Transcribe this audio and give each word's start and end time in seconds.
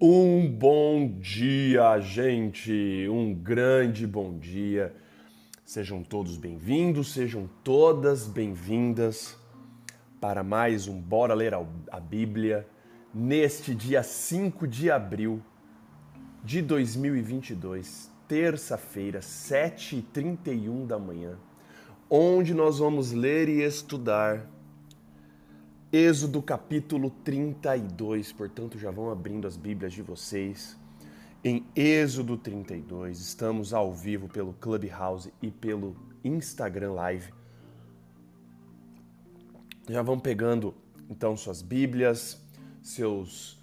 Um 0.00 0.48
bom 0.48 1.18
dia, 1.18 1.98
gente! 1.98 3.08
Um 3.10 3.34
grande 3.34 4.06
bom 4.06 4.38
dia. 4.38 4.94
Sejam 5.64 6.04
todos 6.04 6.36
bem-vindos, 6.36 7.12
sejam 7.12 7.50
todas 7.64 8.24
bem-vindas 8.24 9.36
para 10.20 10.44
mais 10.44 10.86
um 10.86 11.00
Bora 11.00 11.34
Ler 11.34 11.52
a 11.90 11.98
Bíblia 11.98 12.64
neste 13.12 13.74
dia 13.74 14.04
5 14.04 14.68
de 14.68 14.88
abril 14.88 15.42
de 16.44 16.62
2022, 16.62 18.08
terça-feira, 18.28 19.18
7h31 19.18 20.86
da 20.86 20.96
manhã, 20.96 21.36
onde 22.08 22.54
nós 22.54 22.78
vamos 22.78 23.10
ler 23.10 23.48
e 23.48 23.62
estudar 23.64 24.48
Êxodo 25.90 26.42
capítulo 26.42 27.08
32, 27.24 28.30
portanto 28.32 28.78
já 28.78 28.90
vão 28.90 29.10
abrindo 29.10 29.46
as 29.46 29.56
Bíblias 29.56 29.94
de 29.94 30.02
vocês. 30.02 30.76
Em 31.42 31.64
Êxodo 31.74 32.36
32, 32.36 33.18
estamos 33.18 33.72
ao 33.72 33.94
vivo 33.94 34.28
pelo 34.28 34.52
Clubhouse 34.52 35.32
e 35.40 35.50
pelo 35.50 35.96
Instagram 36.22 36.92
Live. 36.92 37.32
Já 39.88 40.02
vão 40.02 40.20
pegando 40.20 40.74
então 41.08 41.34
suas 41.38 41.62
Bíblias, 41.62 42.38
seus 42.82 43.58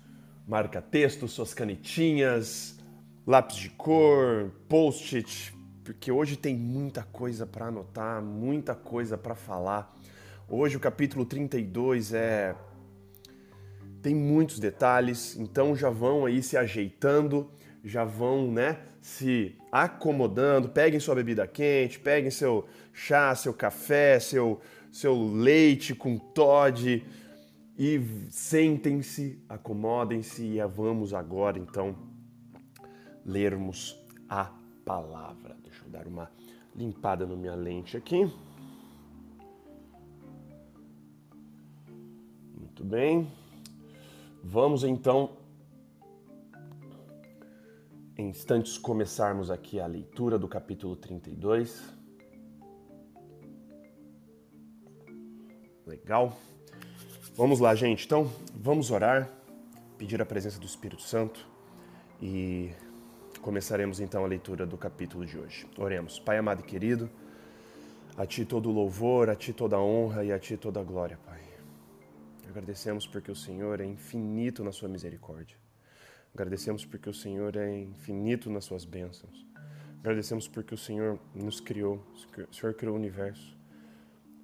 marca-textos, 0.48 1.32
suas 1.32 1.54
canetinhas, 1.54 2.80
lápis 3.28 3.58
de 3.58 3.70
cor, 3.70 4.50
post-it, 4.68 5.56
porque 5.84 6.12
hoje 6.12 6.36
tem 6.36 6.56
muita 6.56 7.04
coisa 7.04 7.46
para 7.46 7.68
anotar, 7.68 8.20
muita 8.20 8.74
coisa 8.74 9.16
para 9.16 9.36
falar. 9.36 9.95
Hoje 10.48 10.78
o 10.78 10.80
capítulo 10.80 11.26
32 11.26 12.14
é 12.14 12.56
tem 14.00 14.14
muitos 14.14 14.60
detalhes, 14.60 15.36
então 15.36 15.76
já 15.76 15.90
vão 15.90 16.24
aí 16.24 16.44
se 16.44 16.56
ajeitando, 16.56 17.50
já 17.84 18.06
vão, 18.06 18.52
né, 18.52 18.78
se 19.02 19.58
acomodando, 19.72 20.70
peguem 20.70 21.00
sua 21.00 21.16
bebida 21.16 21.48
quente, 21.48 22.00
peguem 22.00 22.30
seu 22.30 22.68
chá, 22.94 23.34
seu 23.34 23.56
café, 23.56 24.20
seu 24.20 24.62
seu 24.92 25.20
leite 25.20 25.96
com 25.96 26.16
Todd 26.20 27.04
e 27.76 28.02
sentem-se, 28.30 29.44
acomodem-se 29.50 30.44
e 30.44 30.64
vamos 30.68 31.12
agora 31.12 31.58
então 31.58 31.96
lermos 33.26 34.00
a 34.30 34.52
palavra. 34.86 35.58
Deixa 35.64 35.84
eu 35.84 35.90
dar 35.90 36.06
uma 36.06 36.30
limpada 36.76 37.26
na 37.26 37.36
minha 37.36 37.56
lente 37.56 37.98
aqui. 37.98 38.32
Muito 42.76 42.92
bem. 42.92 43.32
Vamos 44.44 44.84
então, 44.84 45.38
em 48.18 48.28
instantes, 48.28 48.78
começarmos 48.78 49.50
aqui 49.50 49.80
a 49.80 49.88
leitura 49.88 50.38
do 50.38 50.46
capítulo 50.46 50.98
32. 50.98 51.82
Legal. 55.88 56.38
Vamos 57.34 57.62
lá, 57.62 57.74
gente. 57.76 58.06
Então, 58.06 58.30
vamos 58.54 58.92
orar, 58.92 59.32
pedir 59.98 60.22
a 60.22 60.26
presença 60.26 60.60
do 60.60 60.66
Espírito 60.66 61.02
Santo 61.02 61.48
e 62.22 62.74
começaremos 63.42 64.02
então 64.02 64.26
a 64.26 64.28
leitura 64.28 64.66
do 64.66 64.78
capítulo 64.78 65.26
de 65.26 65.38
hoje. 65.38 65.66
Oremos. 65.78 66.20
Pai 66.20 66.38
amado 66.38 66.60
e 66.60 66.64
querido, 66.64 67.10
a 68.18 68.26
Ti 68.26 68.44
todo 68.44 68.70
louvor, 68.70 69.30
a 69.30 69.36
Ti 69.36 69.54
toda 69.54 69.80
honra 69.80 70.26
e 70.26 70.34
a 70.34 70.38
Ti 70.38 70.58
toda 70.58 70.84
glória, 70.84 71.18
Pai. 71.26 71.35
Agradecemos 72.56 73.06
porque 73.06 73.30
o 73.30 73.36
Senhor 73.36 73.82
é 73.82 73.86
infinito 73.86 74.64
na 74.64 74.72
sua 74.72 74.88
misericórdia. 74.88 75.58
Agradecemos 76.34 76.86
porque 76.86 77.10
o 77.10 77.14
Senhor 77.14 77.54
é 77.58 77.82
infinito 77.82 78.50
nas 78.50 78.64
suas 78.64 78.86
bênçãos. 78.86 79.46
Agradecemos 80.00 80.48
porque 80.48 80.74
o 80.74 80.78
Senhor 80.78 81.20
nos 81.34 81.60
criou. 81.60 82.02
O 82.50 82.54
Senhor 82.54 82.74
criou 82.74 82.96
o 82.96 82.98
universo. 82.98 83.58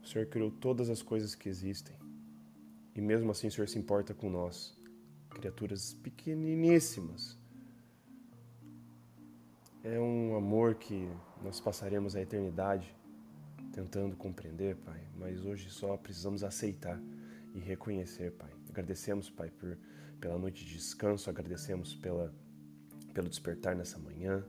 O 0.03 0.05
Senhor 0.05 0.25
criou 0.25 0.51
todas 0.51 0.89
as 0.89 1.01
coisas 1.01 1.35
que 1.35 1.47
existem. 1.47 1.95
E 2.94 2.99
mesmo 2.99 3.31
assim 3.31 3.47
o 3.47 3.51
Senhor 3.51 3.69
se 3.69 3.79
importa 3.79 4.13
com 4.13 4.29
nós, 4.29 4.78
criaturas 5.29 5.93
pequeniníssimas. 5.93 7.38
É 9.85 9.97
um 9.97 10.35
amor 10.35 10.75
que 10.75 11.09
nós 11.41 11.61
passaremos 11.61 12.13
a 12.17 12.22
eternidade 12.22 12.93
tentando 13.72 14.17
compreender, 14.17 14.75
Pai, 14.75 14.99
mas 15.17 15.45
hoje 15.45 15.69
só 15.69 15.95
precisamos 15.95 16.43
aceitar 16.43 17.01
e 17.53 17.59
reconhecer, 17.59 18.31
Pai. 18.31 18.50
Agradecemos, 18.69 19.29
Pai, 19.29 19.50
por, 19.50 19.78
pela 20.19 20.38
noite 20.38 20.66
de 20.66 20.73
descanso, 20.73 21.29
agradecemos 21.29 21.95
pela, 21.95 22.34
pelo 23.13 23.29
despertar 23.29 23.75
nessa 23.75 23.97
manhã, 24.00 24.44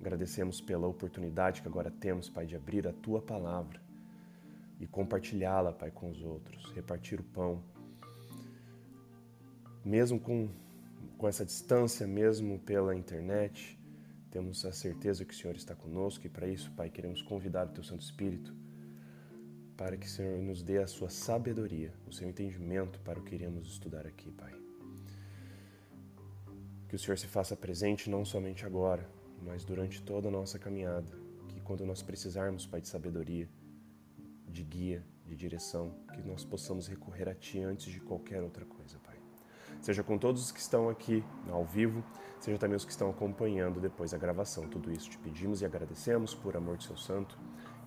agradecemos 0.00 0.60
pela 0.60 0.86
oportunidade 0.86 1.62
que 1.62 1.68
agora 1.68 1.90
temos, 1.90 2.28
Pai, 2.28 2.46
de 2.46 2.56
abrir 2.56 2.86
a 2.86 2.92
Tua 2.92 3.22
palavra 3.22 3.80
e 4.80 4.86
compartilhá-la, 4.86 5.72
Pai, 5.72 5.90
com 5.90 6.10
os 6.10 6.22
outros, 6.22 6.72
repartir 6.72 7.20
o 7.20 7.24
pão. 7.24 7.62
Mesmo 9.84 10.18
com, 10.18 10.48
com 11.16 11.28
essa 11.28 11.44
distância, 11.44 12.06
mesmo 12.06 12.58
pela 12.58 12.94
internet, 12.94 13.78
temos 14.30 14.64
a 14.64 14.72
certeza 14.72 15.24
que 15.24 15.34
o 15.34 15.36
Senhor 15.36 15.54
está 15.56 15.74
conosco 15.74 16.26
e 16.26 16.30
para 16.30 16.48
isso, 16.48 16.72
Pai, 16.72 16.88
queremos 16.88 17.22
convidar 17.22 17.66
o 17.66 17.70
Teu 17.70 17.84
Santo 17.84 18.02
Espírito 18.02 18.54
para 19.76 19.96
que 19.96 20.06
o 20.06 20.10
Senhor 20.10 20.38
nos 20.42 20.62
dê 20.62 20.78
a 20.78 20.86
sua 20.86 21.08
sabedoria, 21.08 21.92
o 22.06 22.12
seu 22.12 22.28
entendimento 22.28 23.00
para 23.00 23.18
o 23.18 23.22
que 23.22 23.34
iremos 23.34 23.66
estudar 23.66 24.06
aqui, 24.06 24.30
Pai. 24.30 24.52
Que 26.88 26.96
o 26.96 26.98
Senhor 26.98 27.18
se 27.18 27.26
faça 27.26 27.56
presente 27.56 28.10
não 28.10 28.24
somente 28.24 28.66
agora, 28.66 29.08
mas 29.40 29.64
durante 29.64 30.02
toda 30.02 30.28
a 30.28 30.30
nossa 30.30 30.58
caminhada. 30.58 31.10
Que 31.48 31.60
quando 31.60 31.86
nós 31.86 32.02
precisarmos, 32.02 32.66
Pai, 32.66 32.80
de 32.80 32.88
sabedoria, 32.88 33.48
de 34.46 34.62
guia, 34.62 35.04
de 35.26 35.34
direção, 35.34 35.94
que 36.12 36.22
nós 36.22 36.44
possamos 36.44 36.86
recorrer 36.86 37.28
a 37.28 37.34
Ti 37.34 37.60
antes 37.60 37.90
de 37.90 38.00
qualquer 38.00 38.42
outra 38.42 38.64
coisa, 38.66 38.98
Pai. 38.98 39.16
Seja 39.80 40.02
com 40.02 40.18
todos 40.18 40.44
os 40.44 40.52
que 40.52 40.60
estão 40.60 40.88
aqui 40.88 41.24
ao 41.48 41.64
vivo, 41.64 42.04
seja 42.38 42.58
também 42.58 42.76
os 42.76 42.84
que 42.84 42.92
estão 42.92 43.10
acompanhando 43.10 43.80
depois 43.80 44.12
a 44.12 44.18
gravação. 44.18 44.68
Tudo 44.68 44.92
isso 44.92 45.10
te 45.10 45.18
pedimos 45.18 45.62
e 45.62 45.64
agradecemos 45.64 46.34
por 46.34 46.56
amor 46.56 46.76
de 46.76 46.84
Seu 46.84 46.96
Santo 46.96 47.38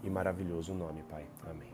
e 0.06 0.10
maravilhoso 0.10 0.74
nome, 0.74 1.04
Pai. 1.10 1.26
Amém. 1.50 1.74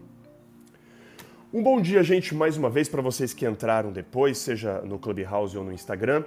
Um 1.53 1.61
bom 1.61 1.81
dia, 1.81 2.01
gente, 2.01 2.33
mais 2.33 2.55
uma 2.55 2.69
vez 2.69 2.87
para 2.87 3.01
vocês 3.01 3.33
que 3.33 3.45
entraram 3.45 3.91
depois, 3.91 4.37
seja 4.37 4.81
no 4.81 4.97
Clubhouse 4.97 5.57
ou 5.57 5.63
no 5.63 5.73
Instagram. 5.73 6.23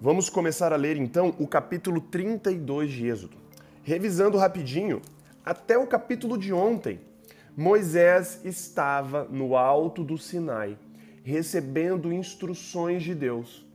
Vamos 0.00 0.30
começar 0.30 0.72
a 0.72 0.76
ler 0.76 0.96
então 0.96 1.34
o 1.38 1.46
capítulo 1.46 2.00
32 2.00 2.90
de 2.90 3.06
Êxodo. 3.06 3.36
Revisando 3.82 4.38
rapidinho, 4.38 5.02
até 5.44 5.76
o 5.76 5.86
capítulo 5.86 6.38
de 6.38 6.52
ontem, 6.52 7.00
Moisés 7.56 8.40
estava 8.44 9.24
no 9.24 9.56
alto 9.56 10.02
do 10.02 10.16
Sinai, 10.16 10.78
recebendo 11.22 12.12
instruções 12.12 13.02
de 13.02 13.14
Deus 13.14 13.66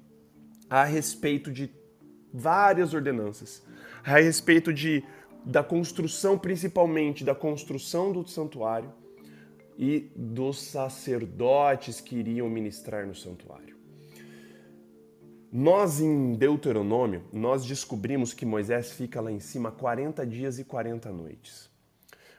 a 0.69 0.83
respeito 0.83 1.51
de 1.51 1.69
várias 2.33 2.93
ordenanças, 2.93 3.61
a 4.03 4.19
respeito 4.19 4.73
de 4.73 5.03
da 5.47 5.63
construção 5.63 6.37
principalmente 6.37 7.23
da 7.23 7.33
construção 7.33 8.11
do 8.11 8.27
santuário 8.27 8.91
e 9.77 10.11
dos 10.13 10.61
sacerdotes 10.61 12.01
que 12.01 12.17
iriam 12.17 12.49
ministrar 12.49 13.07
no 13.07 13.15
santuário. 13.15 13.77
Nós 15.49 16.01
em 16.01 16.33
Deuteronômio, 16.33 17.23
nós 17.31 17.65
descobrimos 17.65 18.33
que 18.33 18.45
Moisés 18.45 18.91
fica 18.91 19.21
lá 19.21 19.31
em 19.31 19.39
cima 19.39 19.71
40 19.71 20.25
dias 20.27 20.59
e 20.59 20.65
40 20.65 21.13
noites. 21.13 21.69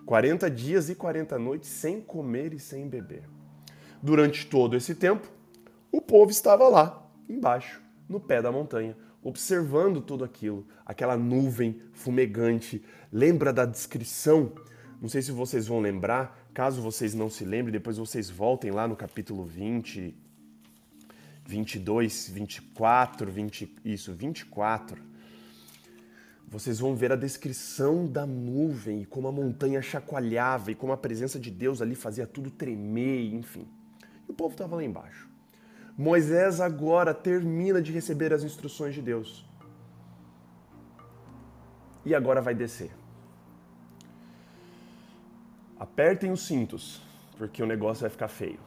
40 0.04 0.50
dias 0.50 0.90
e 0.90 0.94
40 0.94 1.38
noites 1.38 1.70
sem 1.70 2.02
comer 2.02 2.52
e 2.52 2.60
sem 2.60 2.86
beber. 2.86 3.22
Durante 4.02 4.46
todo 4.46 4.76
esse 4.76 4.94
tempo, 4.94 5.26
o 5.90 6.02
povo 6.02 6.30
estava 6.30 6.68
lá, 6.68 7.10
embaixo, 7.26 7.80
no 8.06 8.20
pé 8.20 8.42
da 8.42 8.52
montanha, 8.52 8.94
observando 9.28 10.00
tudo 10.00 10.24
aquilo, 10.24 10.66
aquela 10.84 11.16
nuvem 11.16 11.80
fumegante. 11.92 12.82
Lembra 13.12 13.52
da 13.52 13.64
descrição? 13.64 14.52
Não 15.00 15.08
sei 15.08 15.22
se 15.22 15.30
vocês 15.30 15.66
vão 15.66 15.80
lembrar, 15.80 16.48
Caso 16.58 16.82
vocês 16.82 17.14
não 17.14 17.30
se 17.30 17.44
lembrem, 17.44 17.70
depois 17.70 17.98
vocês 17.98 18.28
voltem 18.28 18.72
lá 18.72 18.88
no 18.88 18.96
capítulo 18.96 19.44
20, 19.44 20.12
22, 21.46 22.30
24, 22.30 23.30
20, 23.30 23.76
isso, 23.84 24.12
24. 24.12 25.00
Vocês 26.48 26.80
vão 26.80 26.96
ver 26.96 27.12
a 27.12 27.16
descrição 27.16 28.08
da 28.08 28.26
nuvem 28.26 29.02
e 29.02 29.06
como 29.06 29.28
a 29.28 29.32
montanha 29.32 29.80
chacoalhava 29.80 30.72
e 30.72 30.74
como 30.74 30.92
a 30.92 30.96
presença 30.96 31.38
de 31.38 31.48
Deus 31.48 31.80
ali 31.80 31.94
fazia 31.94 32.26
tudo 32.26 32.50
tremer, 32.50 33.32
enfim. 33.32 33.68
E 34.28 34.32
o 34.32 34.34
povo 34.34 34.54
estava 34.54 34.74
lá 34.74 34.82
embaixo. 34.82 35.27
Moisés 35.98 36.60
agora 36.60 37.12
termina 37.12 37.82
de 37.82 37.90
receber 37.90 38.32
as 38.32 38.44
instruções 38.44 38.94
de 38.94 39.02
Deus. 39.02 39.44
E 42.04 42.14
agora 42.14 42.40
vai 42.40 42.54
descer. 42.54 42.92
Apertem 45.76 46.30
os 46.30 46.46
cintos, 46.46 47.02
porque 47.36 47.60
o 47.60 47.66
negócio 47.66 48.02
vai 48.02 48.10
ficar 48.10 48.28
feio. 48.28 48.60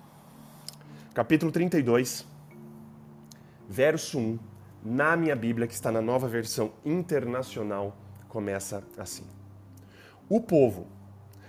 Capítulo 1.13 1.53
32, 1.53 2.27
verso 3.69 4.19
1, 4.19 4.39
na 4.83 5.15
minha 5.15 5.35
Bíblia, 5.35 5.67
que 5.67 5.73
está 5.73 5.89
na 5.89 6.01
nova 6.01 6.27
versão 6.27 6.73
internacional, 6.83 7.95
começa 8.27 8.83
assim: 8.97 9.23
O 10.27 10.41
povo, 10.41 10.85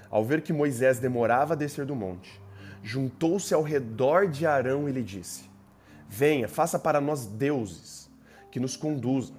ao 0.09 0.25
ver 0.25 0.43
que 0.43 0.53
Moisés 0.53 1.01
demorava 1.01 1.55
a 1.55 1.57
descer 1.57 1.85
do 1.85 1.97
monte, 1.97 2.41
juntou-se 2.85 3.53
ao 3.53 3.63
redor 3.63 4.29
de 4.29 4.47
Arão 4.47 4.89
e 4.89 4.93
lhe 4.93 5.03
disse: 5.03 5.52
Venha, 6.15 6.47
faça 6.47 6.79
para 6.79 7.01
nós 7.01 7.25
deuses 7.25 8.11
que 8.51 8.61
nos 8.61 8.77
conduzam, 8.77 9.35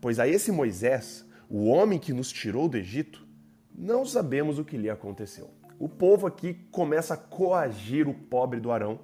pois 0.00 0.18
a 0.18 0.26
esse 0.26 0.50
Moisés, 0.50 1.22
o 1.50 1.66
homem 1.66 1.98
que 1.98 2.14
nos 2.14 2.32
tirou 2.32 2.66
do 2.66 2.78
Egito, 2.78 3.28
não 3.74 4.06
sabemos 4.06 4.58
o 4.58 4.64
que 4.64 4.78
lhe 4.78 4.88
aconteceu. 4.88 5.50
O 5.78 5.86
povo 5.86 6.26
aqui 6.26 6.54
começa 6.70 7.12
a 7.12 7.18
coagir 7.18 8.08
o 8.08 8.14
pobre 8.14 8.58
do 8.58 8.72
Arão. 8.72 9.00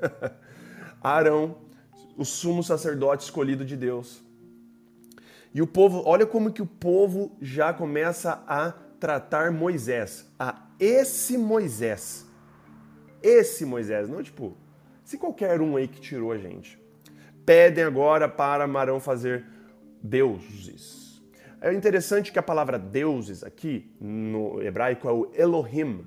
Arão, 1.02 1.58
o 2.16 2.24
sumo 2.24 2.62
sacerdote 2.62 3.24
escolhido 3.24 3.62
de 3.62 3.76
Deus. 3.76 4.22
E 5.52 5.60
o 5.60 5.66
povo, 5.66 6.02
olha 6.06 6.24
como 6.24 6.50
que 6.50 6.62
o 6.62 6.66
povo 6.66 7.36
já 7.42 7.74
começa 7.74 8.42
a 8.46 8.72
tratar 8.98 9.52
Moisés, 9.52 10.24
a 10.38 10.66
esse 10.80 11.36
Moisés. 11.36 12.24
Esse 13.22 13.66
Moisés, 13.66 14.08
não 14.08 14.22
tipo, 14.22 14.56
se 15.08 15.16
qualquer 15.16 15.58
um 15.62 15.74
aí 15.74 15.88
que 15.88 16.02
tirou 16.02 16.32
a 16.32 16.36
gente. 16.36 16.78
Pedem 17.46 17.82
agora 17.82 18.28
para 18.28 18.66
Marão 18.66 19.00
fazer 19.00 19.42
deuses. 20.02 21.22
É 21.62 21.72
interessante 21.72 22.30
que 22.30 22.38
a 22.38 22.42
palavra 22.42 22.78
deuses 22.78 23.42
aqui 23.42 23.90
no 23.98 24.60
hebraico 24.60 25.08
é 25.08 25.12
o 25.12 25.30
Elohim, 25.32 26.04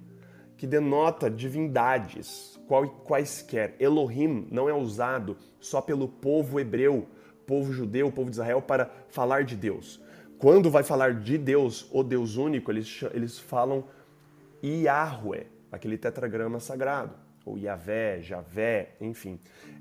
que 0.55 0.67
denota 0.67 1.31
divindades, 1.31 2.59
quaisquer. 3.03 3.75
Elohim 3.79 4.47
não 4.51 4.69
é 4.69 4.73
usado 4.75 5.35
só 5.59 5.81
pelo 5.81 6.07
povo 6.07 6.59
hebreu, 6.59 7.07
povo 7.47 7.73
judeu, 7.73 8.11
povo 8.11 8.29
de 8.29 8.35
Israel, 8.35 8.61
para 8.61 8.91
falar 9.09 9.45
de 9.45 9.55
Deus. 9.55 9.99
Quando 10.37 10.69
vai 10.69 10.83
falar 10.83 11.15
de 11.15 11.39
Deus, 11.39 11.89
o 11.91 12.03
Deus 12.03 12.35
único, 12.35 12.69
eles, 12.69 13.03
eles 13.15 13.39
falam 13.39 13.83
Yahweh, 14.63 15.47
aquele 15.71 15.97
tetragrama 15.97 16.59
sagrado, 16.59 17.15
ou 17.45 17.57
Yahvé, 17.57 18.21
Javé, 18.21 18.95
enfim. 18.99 19.39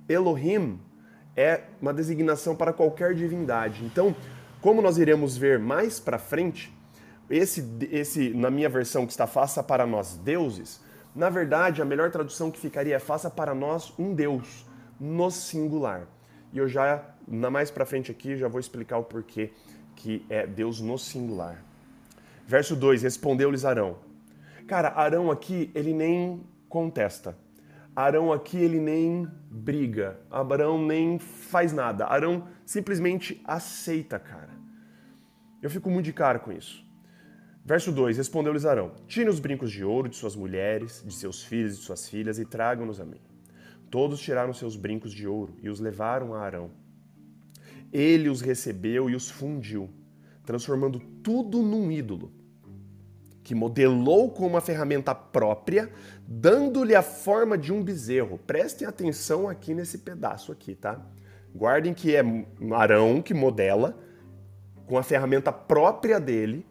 Elohim 0.09 0.81
é 1.37 1.63
uma 1.81 1.93
designação 1.93 2.57
para 2.57 2.73
qualquer 2.73 3.15
divindade. 3.15 3.85
Então, 3.85 4.15
como 4.61 4.83
nós 4.83 4.99
iremos 4.99 5.37
ver 5.37 5.59
mais 5.59 6.01
para 6.01 6.19
frente, 6.19 6.73
esse, 7.29 7.65
esse, 7.91 8.31
na 8.31 8.51
minha 8.51 8.69
versão 8.69 9.07
que 9.07 9.13
está 9.13 9.27
faça 9.27 9.63
para 9.63 9.87
nós 9.87 10.17
deuses, 10.17 10.81
na 11.15 11.31
verdade 11.31 11.81
a 11.81 11.85
melhor 11.85 12.11
tradução 12.11 12.51
que 12.51 12.59
ficaria 12.59 12.97
é 12.97 12.99
faça 12.99 13.31
para 13.31 13.55
nós 13.55 13.93
um 13.99 14.15
Deus 14.15 14.67
no 14.99 15.31
singular. 15.31 16.07
E 16.53 16.59
eu 16.59 16.69
já, 16.69 17.03
na 17.27 17.51
mais 17.51 17.71
para 17.71 17.87
frente 17.87 18.11
aqui, 18.11 18.37
já 18.37 18.49
vou 18.49 18.59
explicar 18.59 18.99
o 18.99 19.05
porquê 19.05 19.53
que 19.95 20.25
é 20.29 20.47
Deus 20.47 20.81
no 20.81 20.99
singular. 20.99 21.63
Verso 22.47 22.75
2: 22.75 23.03
Respondeu-lhes 23.03 23.65
Arão. 23.65 23.97
Cara, 24.67 24.89
Arão 24.89 25.31
aqui, 25.31 25.71
ele 25.75 25.93
nem 25.93 26.43
contesta. 26.69 27.37
Arão 27.95 28.33
aqui, 28.33 28.57
ele 28.57 28.79
nem 28.79 29.29
briga. 29.51 30.19
Arão 30.31 30.85
nem 30.85 31.19
faz 31.19 31.73
nada. 31.73 32.07
Arão 32.07 32.47
simplesmente 32.65 33.41
aceita, 33.45 34.19
cara. 34.19 34.51
Eu 35.63 35.69
fico 35.69 35.91
muito 35.91 36.07
de 36.07 36.13
cara 36.13 36.39
com 36.39 36.53
isso. 36.53 36.85
Verso 37.65 37.93
2: 37.93 38.17
Respondeu-lhes 38.17 38.65
Arão: 38.65 38.93
Tire 39.07 39.29
os 39.29 39.41
brincos 39.41 39.71
de 39.71 39.85
ouro 39.85 40.09
de 40.09 40.17
suas 40.17 40.35
mulheres, 40.35 41.03
de 41.07 41.13
seus 41.13 41.43
filhos 41.43 41.75
e 41.75 41.79
de 41.79 41.83
suas 41.85 42.09
filhas 42.09 42.39
e 42.39 42.45
tragam-nos 42.45 43.01
a 43.01 43.05
mim. 43.05 43.21
Todos 43.91 44.21
tiraram 44.21 44.53
seus 44.53 44.77
brincos 44.77 45.13
de 45.13 45.27
ouro 45.27 45.57
e 45.63 45.69
os 45.69 45.81
levaram 45.81 46.33
a 46.33 46.41
Arão. 46.41 46.71
Ele 47.93 48.29
os 48.29 48.41
recebeu 48.41 49.11
e 49.11 49.17
os 49.17 49.29
fundiu, 49.29 49.91
transformando 50.45 51.01
tudo 51.23 51.61
num 51.61 51.91
ídolo, 51.91 52.33
que 53.51 53.55
modelou 53.57 54.31
com 54.31 54.47
uma 54.47 54.61
ferramenta 54.61 55.13
própria, 55.13 55.91
dando-lhe 56.25 56.95
a 56.95 57.03
forma 57.03 57.59
de 57.59 57.73
um 57.73 57.83
bezerro. 57.83 58.39
Prestem 58.39 58.87
atenção 58.87 59.49
aqui 59.49 59.75
nesse 59.75 59.99
pedaço 59.99 60.53
aqui, 60.53 60.77
tá? 60.77 61.05
Guardem 61.53 61.93
que 61.93 62.15
é 62.15 62.23
Arão 62.73 63.21
que 63.21 63.35
modela 63.35 63.99
com 64.87 64.97
a 64.97 65.03
ferramenta 65.03 65.53
própria 65.53 66.21
dele 66.21 66.65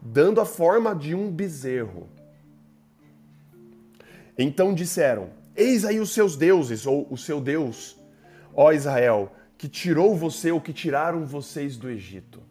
dando 0.00 0.40
a 0.40 0.46
forma 0.46 0.94
de 0.94 1.14
um 1.14 1.30
bezerro. 1.30 2.08
Então 4.38 4.72
disseram: 4.72 5.28
Eis 5.54 5.84
aí 5.84 6.00
os 6.00 6.14
seus 6.14 6.36
deuses, 6.36 6.86
ou 6.86 7.06
o 7.10 7.18
seu 7.18 7.38
Deus, 7.38 8.00
ó 8.54 8.72
Israel, 8.72 9.30
que 9.58 9.68
tirou 9.68 10.16
você 10.16 10.50
ou 10.50 10.58
que 10.58 10.72
tiraram 10.72 11.26
vocês 11.26 11.76
do 11.76 11.90
Egito. 11.90 12.42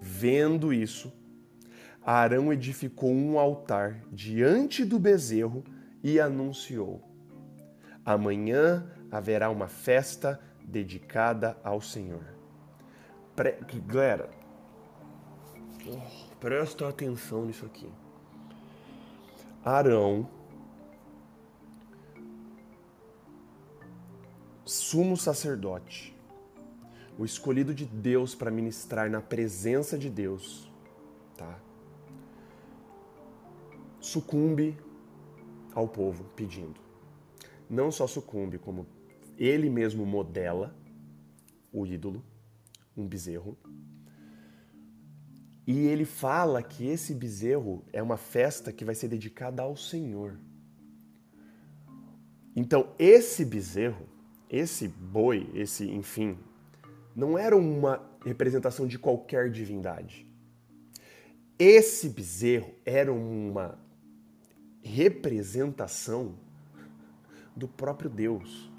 Vendo 0.00 0.72
isso, 0.72 1.12
Arão 2.04 2.52
edificou 2.52 3.10
um 3.10 3.38
altar 3.38 4.02
diante 4.10 4.84
do 4.84 4.98
bezerro 4.98 5.64
e 6.02 6.18
anunciou: 6.18 7.02
Amanhã 8.04 8.86
haverá 9.10 9.50
uma 9.50 9.68
festa 9.68 10.40
dedicada 10.64 11.56
ao 11.62 11.80
Senhor. 11.80 12.24
Pre... 13.36 13.56
Galera, 13.86 14.28
Presta 16.40 16.88
atenção 16.88 17.44
nisso 17.44 17.64
aqui. 17.64 17.88
Arão, 19.64 20.28
sumo 24.64 25.16
sacerdote, 25.16 26.16
o 27.16 27.24
escolhido 27.24 27.72
de 27.72 27.86
Deus 27.86 28.34
para 28.34 28.50
ministrar 28.50 29.08
na 29.08 29.20
presença 29.20 29.96
de 29.96 30.10
Deus, 30.10 30.71
Sucumbe 34.02 34.76
ao 35.72 35.86
povo 35.86 36.24
pedindo. 36.34 36.80
Não 37.70 37.92
só 37.92 38.08
sucumbe, 38.08 38.58
como 38.58 38.84
ele 39.38 39.70
mesmo 39.70 40.04
modela 40.04 40.76
o 41.72 41.86
ídolo, 41.86 42.22
um 42.96 43.06
bezerro, 43.06 43.56
e 45.64 45.86
ele 45.86 46.04
fala 46.04 46.60
que 46.64 46.84
esse 46.84 47.14
bezerro 47.14 47.84
é 47.92 48.02
uma 48.02 48.16
festa 48.16 48.72
que 48.72 48.84
vai 48.84 48.96
ser 48.96 49.06
dedicada 49.06 49.62
ao 49.62 49.76
Senhor. 49.76 50.36
Então, 52.56 52.92
esse 52.98 53.44
bezerro, 53.44 54.08
esse 54.50 54.88
boi, 54.88 55.48
esse, 55.54 55.88
enfim, 55.88 56.36
não 57.14 57.38
era 57.38 57.56
uma 57.56 58.04
representação 58.24 58.84
de 58.84 58.98
qualquer 58.98 59.48
divindade. 59.48 60.26
Esse 61.56 62.08
bezerro 62.08 62.74
era 62.84 63.12
uma 63.12 63.78
representação 64.82 66.34
do 67.54 67.68
próprio 67.68 68.10
Deus. 68.10 68.70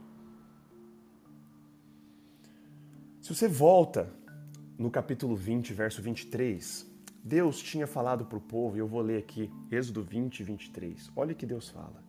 Se 3.22 3.34
você 3.34 3.48
volta 3.48 4.10
no 4.78 4.92
capítulo 4.92 5.36
20, 5.36 5.74
verso 5.74 6.02
23, 6.02 6.86
Deus 7.24 7.62
tinha 7.62 7.88
falado 7.88 8.26
para 8.26 8.38
o 8.38 8.42
povo, 8.42 8.76
e 8.76 8.80
eu 8.80 8.88
vou 8.88 9.02
ler 9.02 9.20
aqui, 9.20 9.50
Êxodo 9.72 10.04
20, 10.04 10.44
23. 10.44 11.10
Olha 11.16 11.32
o 11.32 11.36
que 11.36 11.46
Deus 11.46 11.70
fala. 11.70 12.04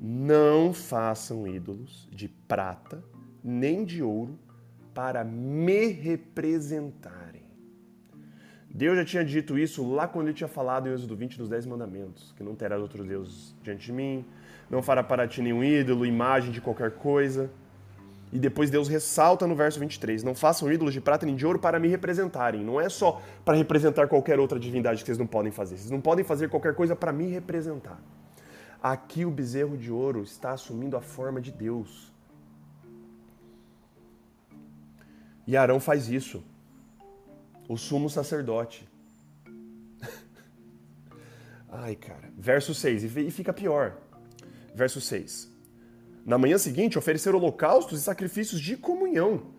Não 0.00 0.72
façam 0.72 1.46
ídolos 1.46 2.08
de 2.10 2.28
prata 2.28 3.04
nem 3.42 3.84
de 3.84 4.02
ouro 4.02 4.38
para 4.94 5.22
me 5.22 5.88
representarem. 5.88 7.23
Deus 8.76 8.96
já 8.96 9.04
tinha 9.04 9.24
dito 9.24 9.56
isso 9.56 9.88
lá 9.88 10.08
quando 10.08 10.26
ele 10.26 10.34
tinha 10.34 10.48
falado 10.48 10.88
em 10.88 10.92
Êxodo 10.92 11.14
20 11.14 11.38
dos 11.38 11.48
Dez 11.48 11.64
Mandamentos, 11.64 12.34
que 12.36 12.42
não 12.42 12.56
terás 12.56 12.82
outro 12.82 13.04
Deus 13.04 13.54
diante 13.62 13.86
de 13.86 13.92
mim, 13.92 14.24
não 14.68 14.82
fará 14.82 15.00
para 15.00 15.28
ti 15.28 15.40
nenhum 15.40 15.62
ídolo, 15.62 16.04
imagem 16.04 16.50
de 16.50 16.60
qualquer 16.60 16.90
coisa. 16.90 17.48
E 18.32 18.38
depois 18.38 18.70
Deus 18.70 18.88
ressalta 18.88 19.46
no 19.46 19.54
verso 19.54 19.78
23: 19.78 20.24
Não 20.24 20.34
façam 20.34 20.72
ídolos 20.72 20.92
de 20.92 21.00
prata 21.00 21.24
nem 21.24 21.36
de 21.36 21.46
ouro 21.46 21.60
para 21.60 21.78
me 21.78 21.86
representarem. 21.86 22.64
Não 22.64 22.80
é 22.80 22.88
só 22.88 23.22
para 23.44 23.56
representar 23.56 24.08
qualquer 24.08 24.40
outra 24.40 24.58
divindade 24.58 25.02
que 25.02 25.06
vocês 25.06 25.18
não 25.18 25.26
podem 25.26 25.52
fazer. 25.52 25.76
Vocês 25.76 25.92
não 25.92 26.00
podem 26.00 26.24
fazer 26.24 26.48
qualquer 26.48 26.74
coisa 26.74 26.96
para 26.96 27.12
me 27.12 27.28
representar. 27.28 28.00
Aqui 28.82 29.24
o 29.24 29.30
bezerro 29.30 29.76
de 29.76 29.92
ouro 29.92 30.24
está 30.24 30.50
assumindo 30.50 30.96
a 30.96 31.00
forma 31.00 31.40
de 31.40 31.52
Deus. 31.52 32.12
E 35.46 35.56
Arão 35.56 35.78
faz 35.78 36.08
isso. 36.08 36.42
O 37.68 37.76
sumo 37.76 38.10
sacerdote. 38.10 38.88
Ai, 41.68 41.96
cara. 41.96 42.30
Verso 42.36 42.74
6. 42.74 43.16
E 43.16 43.30
fica 43.30 43.52
pior. 43.52 43.98
Verso 44.74 45.00
6. 45.00 45.52
Na 46.24 46.38
manhã 46.38 46.56
seguinte, 46.56 46.98
oferecer 46.98 47.34
holocaustos 47.34 48.00
e 48.00 48.02
sacrifícios 48.02 48.60
de 48.60 48.76
comunhão. 48.76 49.54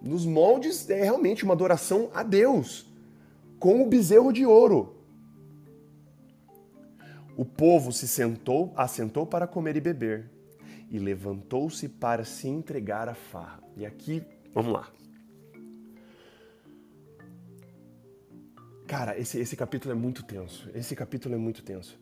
Nos 0.00 0.24
moldes 0.24 0.88
é 0.88 1.02
realmente 1.02 1.44
uma 1.44 1.52
adoração 1.52 2.10
a 2.14 2.22
Deus, 2.22 2.86
com 3.58 3.82
o 3.82 3.88
bezerro 3.88 4.32
de 4.32 4.46
ouro. 4.46 4.96
O 7.36 7.44
povo 7.44 7.92
se 7.92 8.08
sentou, 8.08 8.72
assentou 8.76 9.26
para 9.26 9.46
comer 9.46 9.76
e 9.76 9.80
beber. 9.80 10.30
e 10.90 10.98
levantou-se 10.98 11.88
para 11.88 12.24
se 12.24 12.48
entregar 12.48 13.08
à 13.08 13.14
farra. 13.14 13.62
E 13.76 13.86
aqui, 13.86 14.22
vamos 14.52 14.72
lá. 14.72 14.99
Cara, 18.90 19.16
esse, 19.16 19.38
esse 19.38 19.54
capítulo 19.54 19.92
é 19.92 19.94
muito 19.94 20.24
tenso. 20.24 20.68
Esse 20.74 20.96
capítulo 20.96 21.36
é 21.36 21.38
muito 21.38 21.62
tenso. 21.62 21.96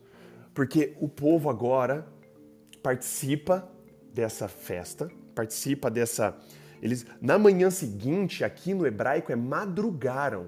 Porque 0.55 0.97
o 0.99 1.07
povo 1.07 1.47
agora 1.47 2.07
participa 2.81 3.69
dessa 4.11 4.47
festa, 4.47 5.07
participa 5.35 5.91
dessa. 5.91 6.35
Eles 6.81 7.05
na 7.21 7.37
manhã 7.37 7.69
seguinte, 7.69 8.43
aqui 8.43 8.73
no 8.73 8.87
hebraico 8.87 9.31
é 9.31 9.35
madrugaram. 9.35 10.47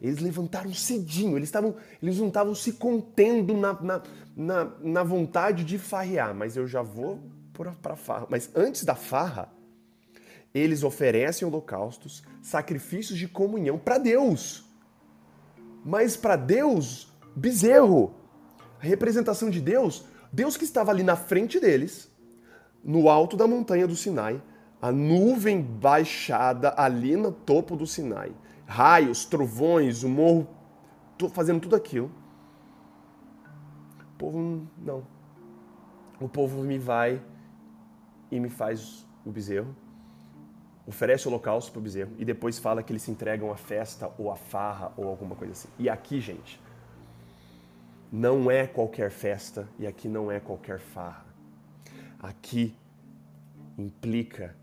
Eles 0.00 0.20
levantaram 0.20 0.72
cedinho, 0.72 1.36
eles, 1.36 1.48
estavam, 1.48 1.74
eles 2.00 2.18
não 2.18 2.28
estavam 2.28 2.54
se 2.54 2.74
contendo 2.74 3.52
na, 3.54 3.72
na, 3.82 4.02
na, 4.36 4.72
na 4.80 5.02
vontade 5.02 5.64
de 5.64 5.76
farrear, 5.76 6.32
mas 6.32 6.56
eu 6.56 6.68
já 6.68 6.82
vou 6.82 7.20
para 7.82 7.96
farra. 7.96 8.28
Mas 8.30 8.48
antes 8.54 8.84
da 8.84 8.94
farra, 8.94 9.52
eles 10.54 10.84
oferecem 10.84 11.48
holocaustos, 11.48 12.22
sacrifícios 12.40 13.18
de 13.18 13.26
comunhão 13.26 13.76
para 13.76 13.98
Deus. 13.98 14.69
Mas 15.84 16.16
para 16.16 16.36
Deus, 16.36 17.12
bezerro, 17.34 18.14
a 18.80 18.84
representação 18.84 19.50
de 19.50 19.60
Deus, 19.60 20.04
Deus 20.32 20.56
que 20.56 20.64
estava 20.64 20.90
ali 20.90 21.02
na 21.02 21.16
frente 21.16 21.58
deles, 21.58 22.10
no 22.82 23.08
alto 23.08 23.36
da 23.36 23.46
montanha 23.46 23.86
do 23.86 23.96
Sinai, 23.96 24.42
a 24.80 24.90
nuvem 24.90 25.60
baixada 25.60 26.74
ali 26.76 27.16
no 27.16 27.30
topo 27.30 27.76
do 27.76 27.86
Sinai 27.86 28.32
raios, 28.70 29.24
trovões, 29.24 30.04
o 30.04 30.08
morro, 30.08 30.46
fazendo 31.32 31.60
tudo 31.60 31.74
aquilo. 31.74 32.08
O 33.98 34.16
povo 34.16 34.66
não. 34.78 35.04
O 36.20 36.28
povo 36.28 36.62
me 36.62 36.78
vai 36.78 37.20
e 38.30 38.38
me 38.38 38.48
faz 38.48 39.04
o 39.26 39.30
bezerro, 39.30 39.74
oferece 40.90 41.26
o 41.26 41.30
holocausto 41.30 41.70
para 41.70 41.78
o 41.78 41.82
bezerro 41.82 42.10
e 42.18 42.24
depois 42.24 42.58
fala 42.58 42.82
que 42.82 42.92
eles 42.92 43.02
se 43.02 43.10
entregam 43.10 43.52
à 43.52 43.56
festa 43.56 44.12
ou 44.18 44.30
à 44.30 44.36
farra 44.36 44.92
ou 44.96 45.06
alguma 45.06 45.36
coisa 45.36 45.52
assim. 45.52 45.68
E 45.78 45.88
aqui, 45.88 46.20
gente, 46.20 46.60
não 48.12 48.50
é 48.50 48.66
qualquer 48.66 49.10
festa 49.10 49.68
e 49.78 49.86
aqui 49.86 50.08
não 50.08 50.30
é 50.30 50.40
qualquer 50.40 50.80
farra. 50.80 51.24
Aqui 52.18 52.76
implica 53.78 54.56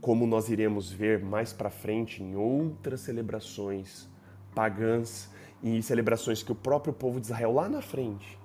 como 0.00 0.26
nós 0.26 0.48
iremos 0.48 0.90
ver 0.90 1.22
mais 1.22 1.52
para 1.52 1.68
frente 1.68 2.22
em 2.22 2.34
outras 2.34 3.02
celebrações 3.02 4.08
pagãs 4.54 5.30
e 5.62 5.82
celebrações 5.82 6.42
que 6.42 6.50
o 6.50 6.54
próprio 6.54 6.92
povo 6.92 7.20
de 7.20 7.26
Israel 7.26 7.52
lá 7.52 7.68
na 7.68 7.82
frente 7.82 8.38